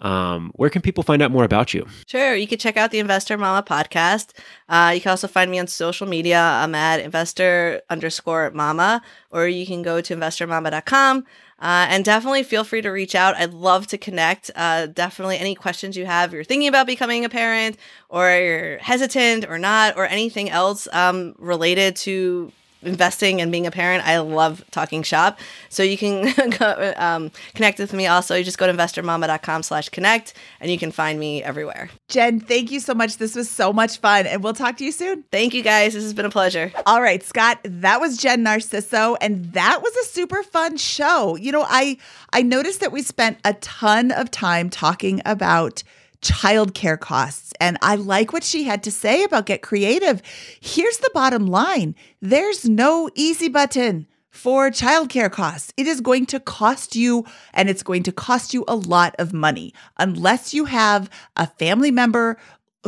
Um, 0.00 0.50
where 0.54 0.70
can 0.70 0.80
people 0.80 1.02
find 1.02 1.20
out 1.20 1.30
more 1.30 1.44
about 1.44 1.74
you? 1.74 1.86
Sure. 2.06 2.34
You 2.34 2.46
can 2.46 2.58
check 2.58 2.76
out 2.76 2.90
the 2.90 2.98
Investor 3.00 3.36
Mama 3.36 3.62
podcast. 3.62 4.32
Uh, 4.68 4.92
you 4.94 5.00
can 5.00 5.10
also 5.10 5.28
find 5.28 5.50
me 5.50 5.58
on 5.58 5.66
social 5.66 6.06
media. 6.06 6.40
I'm 6.40 6.74
at 6.74 7.00
investor 7.00 7.82
underscore 7.90 8.50
mama, 8.52 9.02
or 9.30 9.46
you 9.46 9.66
can 9.66 9.82
go 9.82 10.00
to 10.00 10.16
investormama.com. 10.16 11.26
Uh, 11.60 11.86
and 11.90 12.04
definitely 12.04 12.42
feel 12.42 12.64
free 12.64 12.80
to 12.80 12.88
reach 12.88 13.14
out. 13.14 13.36
I'd 13.36 13.52
love 13.52 13.86
to 13.88 13.98
connect. 13.98 14.50
Uh, 14.56 14.86
definitely 14.86 15.38
any 15.38 15.54
questions 15.54 15.96
you 15.96 16.06
have, 16.06 16.32
you're 16.32 16.44
thinking 16.44 16.68
about 16.68 16.86
becoming 16.86 17.24
a 17.24 17.28
parent, 17.28 17.76
or 18.08 18.30
you're 18.30 18.78
hesitant 18.78 19.44
or 19.48 19.58
not, 19.58 19.96
or 19.96 20.06
anything 20.06 20.48
else 20.48 20.88
um, 20.92 21.34
related 21.38 21.96
to 21.96 22.50
investing 22.82 23.40
and 23.40 23.52
being 23.52 23.66
a 23.66 23.70
parent. 23.70 24.06
I 24.06 24.18
love 24.18 24.64
talking 24.70 25.02
shop. 25.02 25.38
So 25.68 25.82
you 25.82 25.96
can 25.96 26.32
go, 26.58 26.94
um, 26.96 27.30
connect 27.54 27.78
with 27.78 27.92
me 27.92 28.06
also. 28.06 28.34
You 28.34 28.44
just 28.44 28.58
go 28.58 28.66
to 28.66 28.72
investormama.com 28.72 29.62
slash 29.62 29.88
connect 29.88 30.34
and 30.60 30.70
you 30.70 30.78
can 30.78 30.90
find 30.90 31.18
me 31.18 31.42
everywhere. 31.42 31.90
Jen, 32.08 32.40
thank 32.40 32.70
you 32.70 32.80
so 32.80 32.94
much. 32.94 33.18
This 33.18 33.34
was 33.34 33.48
so 33.48 33.72
much 33.72 33.98
fun 33.98 34.26
and 34.26 34.42
we'll 34.42 34.54
talk 34.54 34.76
to 34.78 34.84
you 34.84 34.92
soon. 34.92 35.24
Thank 35.30 35.54
you 35.54 35.62
guys. 35.62 35.94
This 35.94 36.02
has 36.02 36.14
been 36.14 36.24
a 36.26 36.30
pleasure. 36.30 36.72
All 36.86 37.02
right, 37.02 37.22
Scott, 37.22 37.58
that 37.64 38.00
was 38.00 38.16
Jen 38.16 38.44
Narciso 38.44 39.16
and 39.20 39.52
that 39.52 39.80
was 39.82 39.94
a 39.96 40.04
super 40.06 40.42
fun 40.42 40.76
show. 40.76 41.36
You 41.36 41.52
know, 41.52 41.64
I 41.68 41.98
I 42.32 42.42
noticed 42.42 42.80
that 42.80 42.92
we 42.92 43.02
spent 43.02 43.38
a 43.44 43.54
ton 43.54 44.10
of 44.12 44.30
time 44.30 44.70
talking 44.70 45.20
about 45.24 45.82
childcare 46.22 46.98
costs. 46.98 47.52
And 47.60 47.78
I 47.82 47.96
like 47.96 48.32
what 48.32 48.44
she 48.44 48.64
had 48.64 48.82
to 48.84 48.90
say 48.90 49.24
about 49.24 49.46
get 49.46 49.62
creative. 49.62 50.22
Here's 50.60 50.98
the 50.98 51.10
bottom 51.14 51.46
line 51.46 51.94
there's 52.20 52.68
no 52.68 53.10
easy 53.14 53.48
button 53.48 54.06
for 54.30 54.70
childcare 54.70 55.30
costs. 55.30 55.72
It 55.76 55.86
is 55.86 56.00
going 56.00 56.26
to 56.26 56.40
cost 56.40 56.96
you, 56.96 57.24
and 57.52 57.68
it's 57.68 57.82
going 57.82 58.04
to 58.04 58.12
cost 58.12 58.54
you 58.54 58.64
a 58.68 58.76
lot 58.76 59.14
of 59.18 59.32
money 59.32 59.74
unless 59.98 60.54
you 60.54 60.66
have 60.66 61.10
a 61.36 61.46
family 61.46 61.90
member 61.90 62.38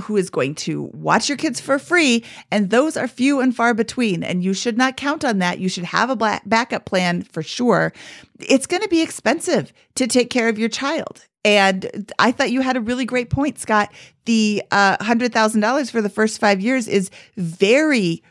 who 0.04 0.16
is 0.16 0.30
going 0.30 0.54
to 0.54 0.84
watch 0.94 1.28
your 1.28 1.36
kids 1.36 1.60
for 1.60 1.78
free. 1.78 2.24
And 2.50 2.70
those 2.70 2.96
are 2.96 3.08
few 3.08 3.40
and 3.40 3.54
far 3.54 3.74
between. 3.74 4.22
And 4.22 4.42
you 4.42 4.54
should 4.54 4.78
not 4.78 4.96
count 4.96 5.24
on 5.24 5.38
that. 5.40 5.58
You 5.58 5.68
should 5.68 5.84
have 5.84 6.08
a 6.08 6.40
backup 6.46 6.86
plan 6.86 7.22
for 7.22 7.42
sure. 7.42 7.92
It's 8.40 8.66
going 8.66 8.82
to 8.82 8.88
be 8.88 9.02
expensive 9.02 9.72
to 9.96 10.06
take 10.06 10.30
care 10.30 10.48
of 10.48 10.58
your 10.58 10.70
child. 10.70 11.26
And 11.44 12.12
I 12.18 12.30
thought 12.30 12.52
you 12.52 12.60
had 12.60 12.76
a 12.76 12.80
really 12.80 13.04
great 13.04 13.30
point, 13.30 13.58
Scott. 13.58 13.92
The 14.26 14.62
uh, 14.70 14.96
$100,000 14.98 15.90
for 15.90 16.00
the 16.00 16.08
first 16.08 16.40
five 16.40 16.60
years 16.60 16.86
is 16.86 17.10
very 17.36 18.22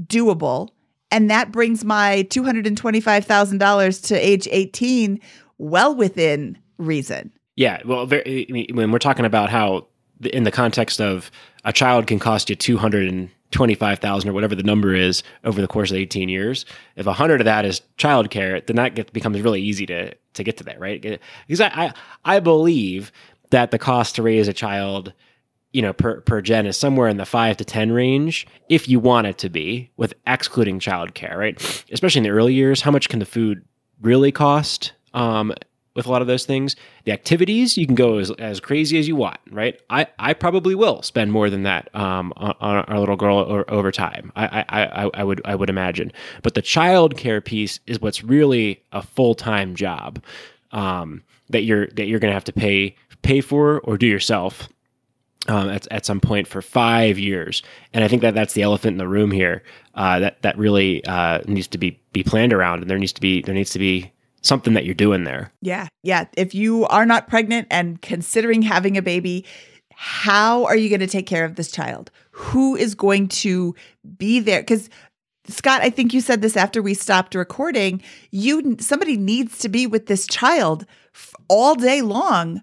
doable. 0.00 0.70
And 1.10 1.30
that 1.30 1.52
brings 1.52 1.84
my 1.84 2.26
$225,000 2.30 4.06
to 4.06 4.14
age 4.14 4.48
18 4.50 5.20
well 5.58 5.94
within 5.94 6.58
reason. 6.78 7.32
Yeah. 7.56 7.80
Well, 7.84 8.06
very, 8.06 8.68
when 8.72 8.92
we're 8.92 8.98
talking 8.98 9.24
about 9.24 9.50
how, 9.50 9.88
in 10.32 10.44
the 10.44 10.50
context 10.50 11.00
of 11.00 11.30
a 11.64 11.72
child 11.72 12.06
can 12.06 12.18
cost 12.18 12.50
you 12.50 12.56
200 12.56 13.30
25,000 13.50 14.28
or 14.28 14.32
whatever 14.32 14.54
the 14.54 14.62
number 14.62 14.94
is 14.94 15.22
over 15.44 15.60
the 15.60 15.68
course 15.68 15.90
of 15.90 15.96
18 15.96 16.28
years. 16.28 16.66
If 16.96 17.06
100 17.06 17.40
of 17.40 17.44
that 17.46 17.64
is 17.64 17.80
childcare, 17.96 18.64
then 18.66 18.76
that 18.76 19.12
becomes 19.12 19.40
really 19.40 19.62
easy 19.62 19.86
to 19.86 20.14
to 20.34 20.44
get 20.44 20.56
to 20.58 20.64
that, 20.64 20.78
right? 20.78 21.00
Because 21.46 21.60
I, 21.60 21.68
I 21.68 21.92
I 22.36 22.40
believe 22.40 23.10
that 23.50 23.70
the 23.70 23.78
cost 23.78 24.16
to 24.16 24.22
raise 24.22 24.48
a 24.48 24.52
child, 24.52 25.12
you 25.72 25.82
know, 25.82 25.92
per 25.92 26.20
per 26.20 26.40
gen 26.42 26.66
is 26.66 26.76
somewhere 26.76 27.08
in 27.08 27.16
the 27.16 27.24
5 27.24 27.56
to 27.56 27.64
10 27.64 27.92
range 27.92 28.46
if 28.68 28.88
you 28.88 29.00
want 29.00 29.26
it 29.26 29.38
to 29.38 29.48
be 29.48 29.90
with 29.96 30.14
excluding 30.26 30.78
childcare, 30.78 31.36
right? 31.36 31.84
Especially 31.90 32.18
in 32.18 32.24
the 32.24 32.30
early 32.30 32.54
years, 32.54 32.82
how 32.82 32.90
much 32.90 33.08
can 33.08 33.18
the 33.18 33.26
food 33.26 33.64
really 34.00 34.30
cost? 34.30 34.92
Um, 35.14 35.54
with 35.98 36.06
a 36.06 36.10
lot 36.10 36.22
of 36.22 36.28
those 36.28 36.46
things. 36.46 36.76
The 37.04 37.12
activities, 37.12 37.76
you 37.76 37.84
can 37.84 37.96
go 37.96 38.18
as, 38.18 38.30
as 38.38 38.60
crazy 38.60 38.98
as 39.00 39.08
you 39.08 39.16
want, 39.16 39.38
right? 39.50 39.78
I, 39.90 40.06
I 40.20 40.32
probably 40.32 40.76
will 40.76 41.02
spend 41.02 41.32
more 41.32 41.50
than 41.50 41.64
that 41.64 41.92
um, 41.94 42.32
on, 42.36 42.54
on 42.60 42.76
our 42.84 43.00
little 43.00 43.16
girl 43.16 43.64
over 43.66 43.90
time. 43.90 44.32
I, 44.36 44.64
I, 44.68 44.84
I, 44.84 45.10
I 45.12 45.24
would 45.24 45.42
I 45.44 45.56
would 45.56 45.68
imagine. 45.68 46.12
But 46.42 46.54
the 46.54 46.62
child 46.62 47.16
care 47.16 47.40
piece 47.40 47.80
is 47.88 48.00
what's 48.00 48.22
really 48.22 48.80
a 48.92 49.02
full 49.02 49.34
time 49.34 49.74
job 49.74 50.22
um, 50.70 51.24
that 51.50 51.62
you're 51.62 51.88
that 51.88 52.06
you're 52.06 52.20
going 52.20 52.30
to 52.30 52.34
have 52.36 52.44
to 52.44 52.52
pay 52.52 52.94
pay 53.22 53.40
for 53.40 53.80
or 53.80 53.98
do 53.98 54.06
yourself. 54.06 54.68
Um, 55.46 55.70
at, 55.70 55.86
at 55.90 56.04
some 56.04 56.20
point 56.20 56.46
for 56.46 56.60
five 56.60 57.18
years, 57.18 57.62
and 57.94 58.04
I 58.04 58.08
think 58.08 58.20
that 58.20 58.34
that's 58.34 58.52
the 58.52 58.60
elephant 58.60 58.94
in 58.94 58.98
the 58.98 59.08
room 59.08 59.30
here. 59.30 59.62
Uh, 59.94 60.18
that 60.18 60.42
that 60.42 60.58
really 60.58 61.02
uh, 61.06 61.38
needs 61.46 61.68
to 61.68 61.78
be 61.78 61.98
be 62.12 62.22
planned 62.22 62.52
around, 62.52 62.82
and 62.82 62.90
there 62.90 62.98
needs 62.98 63.14
to 63.14 63.20
be 63.20 63.40
there 63.40 63.54
needs 63.54 63.70
to 63.70 63.78
be 63.78 64.12
something 64.42 64.74
that 64.74 64.84
you're 64.84 64.94
doing 64.94 65.24
there. 65.24 65.52
Yeah. 65.60 65.88
Yeah. 66.02 66.26
If 66.36 66.54
you 66.54 66.86
are 66.86 67.06
not 67.06 67.28
pregnant 67.28 67.68
and 67.70 68.00
considering 68.00 68.62
having 68.62 68.96
a 68.96 69.02
baby, 69.02 69.44
how 69.94 70.64
are 70.64 70.76
you 70.76 70.88
going 70.88 71.00
to 71.00 71.06
take 71.06 71.26
care 71.26 71.44
of 71.44 71.56
this 71.56 71.72
child? 71.72 72.10
Who 72.30 72.76
is 72.76 72.94
going 72.94 73.28
to 73.28 73.74
be 74.16 74.40
there? 74.40 74.60
Because 74.60 74.88
Scott, 75.48 75.80
I 75.80 75.90
think 75.90 76.12
you 76.12 76.20
said 76.20 76.42
this 76.42 76.56
after 76.56 76.82
we 76.82 76.94
stopped 76.94 77.34
recording. 77.34 78.02
You 78.30 78.76
somebody 78.80 79.16
needs 79.16 79.58
to 79.58 79.68
be 79.68 79.86
with 79.86 80.06
this 80.06 80.26
child 80.26 80.86
all 81.48 81.74
day 81.74 82.02
long 82.02 82.62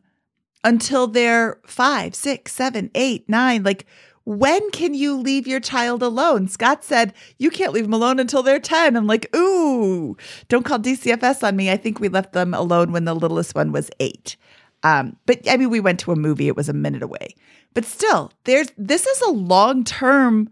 until 0.64 1.08
they're 1.08 1.60
five, 1.66 2.16
six, 2.16 2.54
seven, 2.54 2.92
eight, 2.96 3.28
nine. 3.28 3.64
Like 3.64 3.86
when 4.26 4.70
can 4.72 4.94
you 4.94 5.16
leave 5.18 5.48
your 5.48 5.60
child 5.60 6.02
alone? 6.04 6.48
Scott 6.48 6.84
said, 6.84 7.14
you 7.38 7.50
can't 7.50 7.74
leave 7.74 7.86
them 7.86 7.94
alone 7.94 8.20
until 8.20 8.44
they're 8.44 8.60
10. 8.60 8.96
I'm 8.96 9.08
like, 9.08 9.34
ooh, 9.36 10.18
don't 10.50 10.66
call 10.66 10.80
DCFS 10.80 11.48
on 11.48 11.56
me. 11.56 11.72
I 11.72 11.78
think 11.78 12.00
we 12.00 12.10
left 12.10 12.34
them 12.34 12.54
alone 12.54 12.92
when 12.92 13.06
the 13.06 13.14
littlest 13.14 13.56
one 13.56 13.72
was 13.72 13.90
eight. 14.00 14.36
Um, 14.84 15.16
but 15.26 15.40
I 15.50 15.58
mean, 15.58 15.70
we 15.70 15.80
went 15.80 16.00
to 16.02 16.12
a 16.12 16.16
movie, 16.16 16.48
it 16.48 16.56
was 16.56 16.70
a 16.70 16.74
minute 16.74 17.02
away. 17.02 17.36
But 17.74 17.86
still, 17.86 18.32
there's 18.44 18.68
this 18.78 19.06
is 19.06 19.22
a 19.22 19.32
long 19.32 19.84
term, 19.84 20.50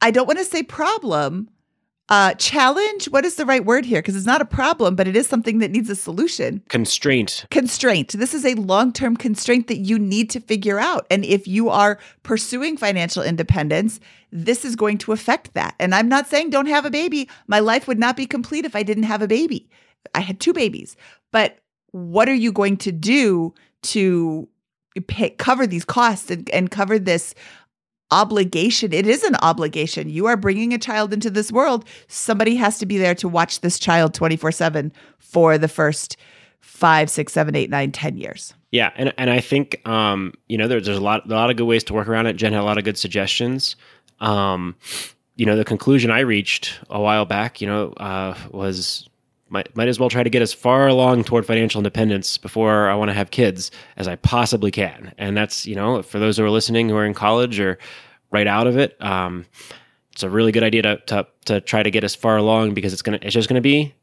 I 0.00 0.10
don't 0.10 0.26
want 0.26 0.38
to 0.38 0.44
say 0.44 0.62
problem, 0.62 1.48
uh, 2.08 2.34
challenge? 2.34 3.06
What 3.06 3.24
is 3.24 3.36
the 3.36 3.46
right 3.46 3.64
word 3.64 3.84
here? 3.84 4.02
Because 4.02 4.16
it's 4.16 4.26
not 4.26 4.40
a 4.40 4.46
problem 4.46 4.94
but 4.94 5.08
it 5.08 5.16
is 5.16 5.26
something 5.26 5.58
that 5.58 5.70
needs 5.70 5.88
a 5.90 5.96
solution. 5.96 6.62
Constraint. 6.68 7.46
Constraint. 7.50 8.12
This 8.12 8.34
is 8.34 8.44
a 8.44 8.54
long-term 8.54 9.16
constraint 9.16 9.68
that 9.68 9.78
you 9.78 9.98
need 9.98 10.30
to 10.30 10.40
figure 10.40 10.78
out. 10.78 11.06
And 11.10 11.24
if 11.24 11.48
you 11.48 11.70
are 11.70 11.98
pursuing 12.22 12.76
financial 12.76 13.22
independence 13.22 14.00
this 14.36 14.64
is 14.64 14.74
going 14.74 14.98
to 14.98 15.12
affect 15.12 15.54
that. 15.54 15.76
And 15.78 15.94
i'm 15.94 16.08
not 16.08 16.26
saying 16.26 16.50
don't 16.50 16.66
have 16.66 16.84
a 16.84 16.90
baby. 16.90 17.28
My 17.46 17.60
life 17.60 17.86
would 17.86 17.98
not 17.98 18.16
be 18.16 18.26
complete 18.26 18.64
if 18.64 18.76
i 18.76 18.82
didn't 18.82 19.04
have 19.04 19.22
a 19.22 19.28
baby. 19.28 19.68
I 20.14 20.20
had 20.20 20.40
two 20.40 20.52
babies. 20.52 20.96
But 21.32 21.58
what 21.92 22.28
are 22.28 22.34
you 22.34 22.52
going 22.52 22.76
to 22.78 22.92
do 22.92 23.54
to 23.82 24.48
pay, 25.06 25.30
cover 25.30 25.66
these 25.66 25.84
costs 25.84 26.30
and, 26.30 26.48
and 26.50 26.70
cover 26.70 26.98
this 26.98 27.34
obligation. 28.14 28.92
It 28.92 29.06
is 29.06 29.22
an 29.24 29.36
obligation. 29.42 30.08
You 30.08 30.26
are 30.26 30.36
bringing 30.36 30.72
a 30.72 30.78
child 30.78 31.12
into 31.12 31.28
this 31.28 31.50
world. 31.52 31.84
Somebody 32.08 32.56
has 32.56 32.78
to 32.78 32.86
be 32.86 32.96
there 32.96 33.14
to 33.16 33.28
watch 33.28 33.60
this 33.60 33.78
child 33.78 34.14
24 34.14 34.52
7 34.52 34.92
for 35.18 35.58
the 35.58 35.68
first 35.68 36.16
five, 36.60 37.10
six, 37.10 37.32
seven, 37.32 37.54
eight, 37.54 37.70
nine, 37.70 37.92
ten 37.92 38.16
years. 38.16 38.54
Yeah, 38.70 38.90
and 38.96 39.12
and 39.18 39.30
I 39.30 39.40
think 39.40 39.86
um, 39.86 40.32
you 40.48 40.56
know 40.56 40.66
there's 40.66 40.86
there's 40.86 40.98
a 40.98 41.02
lot 41.02 41.26
a 41.30 41.34
lot 41.34 41.50
of 41.50 41.56
good 41.56 41.66
ways 41.66 41.84
to 41.84 41.94
work 41.94 42.08
around 42.08 42.26
it. 42.26 42.34
Jen 42.34 42.52
had 42.52 42.62
a 42.62 42.64
lot 42.64 42.78
of 42.78 42.84
good 42.84 42.98
suggestions. 42.98 43.76
Um, 44.20 44.74
you 45.36 45.46
know, 45.46 45.56
the 45.56 45.64
conclusion 45.64 46.10
I 46.10 46.20
reached 46.20 46.80
a 46.88 47.00
while 47.00 47.24
back, 47.24 47.60
you 47.60 47.66
know, 47.66 47.92
uh, 47.92 48.36
was 48.50 49.08
might 49.48 49.74
might 49.76 49.88
as 49.88 50.00
well 50.00 50.08
try 50.08 50.22
to 50.22 50.30
get 50.30 50.42
as 50.42 50.52
far 50.52 50.88
along 50.88 51.24
toward 51.24 51.46
financial 51.46 51.78
independence 51.78 52.38
before 52.38 52.88
I 52.88 52.94
want 52.94 53.10
to 53.10 53.14
have 53.14 53.30
kids 53.30 53.70
as 53.96 54.08
I 54.08 54.16
possibly 54.16 54.70
can. 54.70 55.12
And 55.18 55.36
that's 55.36 55.66
you 55.66 55.74
know 55.74 56.02
for 56.02 56.18
those 56.18 56.36
who 56.36 56.44
are 56.44 56.50
listening 56.50 56.88
who 56.88 56.96
are 56.96 57.06
in 57.06 57.14
college 57.14 57.60
or 57.60 57.78
right 58.34 58.46
out 58.46 58.66
of 58.66 58.76
it, 58.76 59.00
um, 59.00 59.46
it's 60.12 60.22
a 60.22 60.28
really 60.28 60.52
good 60.52 60.62
idea 60.62 60.82
to, 60.82 60.96
to 61.06 61.26
to 61.46 61.60
try 61.60 61.82
to 61.82 61.90
get 61.90 62.04
as 62.04 62.14
far 62.14 62.36
along 62.36 62.74
because 62.74 62.92
it's 62.92 63.02
gonna 63.02 63.18
it's 63.22 63.32
just 63.32 63.48
gonna 63.48 63.60
be 63.60 63.94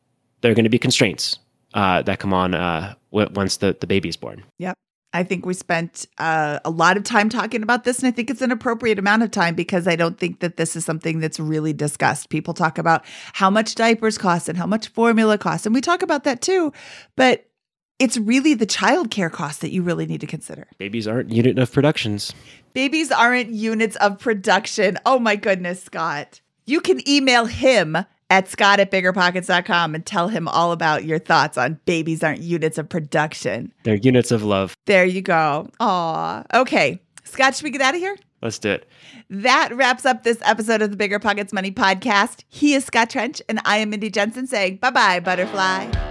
there 0.42 0.52
are 0.52 0.56
to 0.56 0.70
be 0.70 0.80
constraints 0.80 1.38
uh, 1.74 2.02
that 2.02 2.20
come 2.20 2.34
on 2.34 2.56
uh, 2.56 2.96
w- 3.12 3.30
once 3.36 3.58
the 3.58 3.78
the 3.80 3.88
baby's 3.88 4.18
born. 4.18 4.44
Yep. 4.58 4.76
I 5.14 5.24
think 5.24 5.46
we 5.46 5.54
spent 5.54 6.06
uh, 6.20 6.60
a 6.64 6.70
lot 6.70 6.96
of 6.96 7.04
time 7.04 7.28
talking 7.28 7.64
about 7.64 7.84
this, 7.84 8.00
and 8.00 8.08
I 8.08 8.12
think 8.12 8.30
it's 8.30 8.42
an 8.42 8.52
appropriate 8.52 8.98
amount 8.98 9.24
of 9.24 9.32
time 9.32 9.56
because 9.56 9.86
I 9.86 9.98
don't 9.98 10.18
think 10.18 10.40
that 10.40 10.56
this 10.56 10.78
is 10.78 10.86
something 10.86 11.20
that's 11.20 11.38
really 11.38 11.74
discussed. 11.74 12.30
People 12.30 12.54
talk 12.54 12.78
about 12.78 13.04
how 13.34 13.50
much 13.50 13.76
diapers 13.76 14.18
cost 14.18 14.48
and 14.48 14.58
how 14.58 14.66
much 14.66 14.88
formula 14.88 15.38
costs, 15.38 15.66
and 15.66 15.76
we 15.76 15.82
talk 15.82 16.02
about 16.02 16.24
that 16.24 16.42
too, 16.42 16.72
but 17.18 17.51
it's 18.00 18.18
really 18.18 18.54
the 18.54 18.66
childcare 18.66 19.32
cost 19.32 19.62
that 19.62 19.72
you 19.72 19.84
really 19.84 20.06
need 20.06 20.22
to 20.22 20.28
consider. 20.28 20.68
Babies 20.78 21.08
aren't 21.08 21.32
unit 21.32 21.58
of 21.60 21.72
productions. 21.72 22.34
Babies 22.74 23.12
aren't 23.12 23.50
units 23.50 23.96
of 23.98 24.18
production. 24.20 24.98
Oh 25.06 25.20
my 25.20 25.36
goodness, 25.36 25.84
Scott. 25.84 26.42
You 26.66 26.82
can 26.82 27.08
email 27.08 27.46
him 27.46 27.98
at 28.30 28.48
scott 28.48 28.80
at 28.80 28.90
biggerpockets.com 28.92 29.94
and 29.94 30.06
tell 30.06 30.30
him 30.30 30.48
all 30.48 30.72
about 30.72 31.04
your 31.04 31.20
thoughts 31.20 31.58
on 31.58 31.80
babies 31.86 32.24
aren't 32.24 32.40
units 32.42 32.78
of 32.78 32.88
production. 32.88 33.74
They're 33.84 33.96
units 33.96 34.32
of 34.32 34.42
love. 34.44 34.74
There 34.86 35.06
you 35.06 35.22
go. 35.22 35.70
Aw. 35.82 36.44
Okay. 36.54 37.02
Scott, 37.26 37.56
should 37.56 37.66
we 37.66 37.72
get 37.72 37.82
out 37.82 37.94
of 37.94 38.00
here? 38.00 38.16
Let's 38.42 38.58
do 38.58 38.72
it. 38.72 38.88
That 39.30 39.70
wraps 39.76 40.06
up 40.06 40.24
this 40.24 40.40
episode 40.44 40.82
of 40.82 40.98
the 40.98 40.98
BiggerPockets 40.98 41.54
Money 41.54 41.72
Podcast. 41.72 42.44
He 42.48 42.74
is 42.74 42.86
Scott 42.86 43.10
Trench, 43.10 43.42
and 43.48 43.60
I 43.66 43.78
am 43.78 43.92
Mindy 43.92 44.10
Jensen 44.10 44.48
saying 44.48 44.78
bye 44.78 44.90
bye, 44.90 45.20
butterfly. 45.20 46.11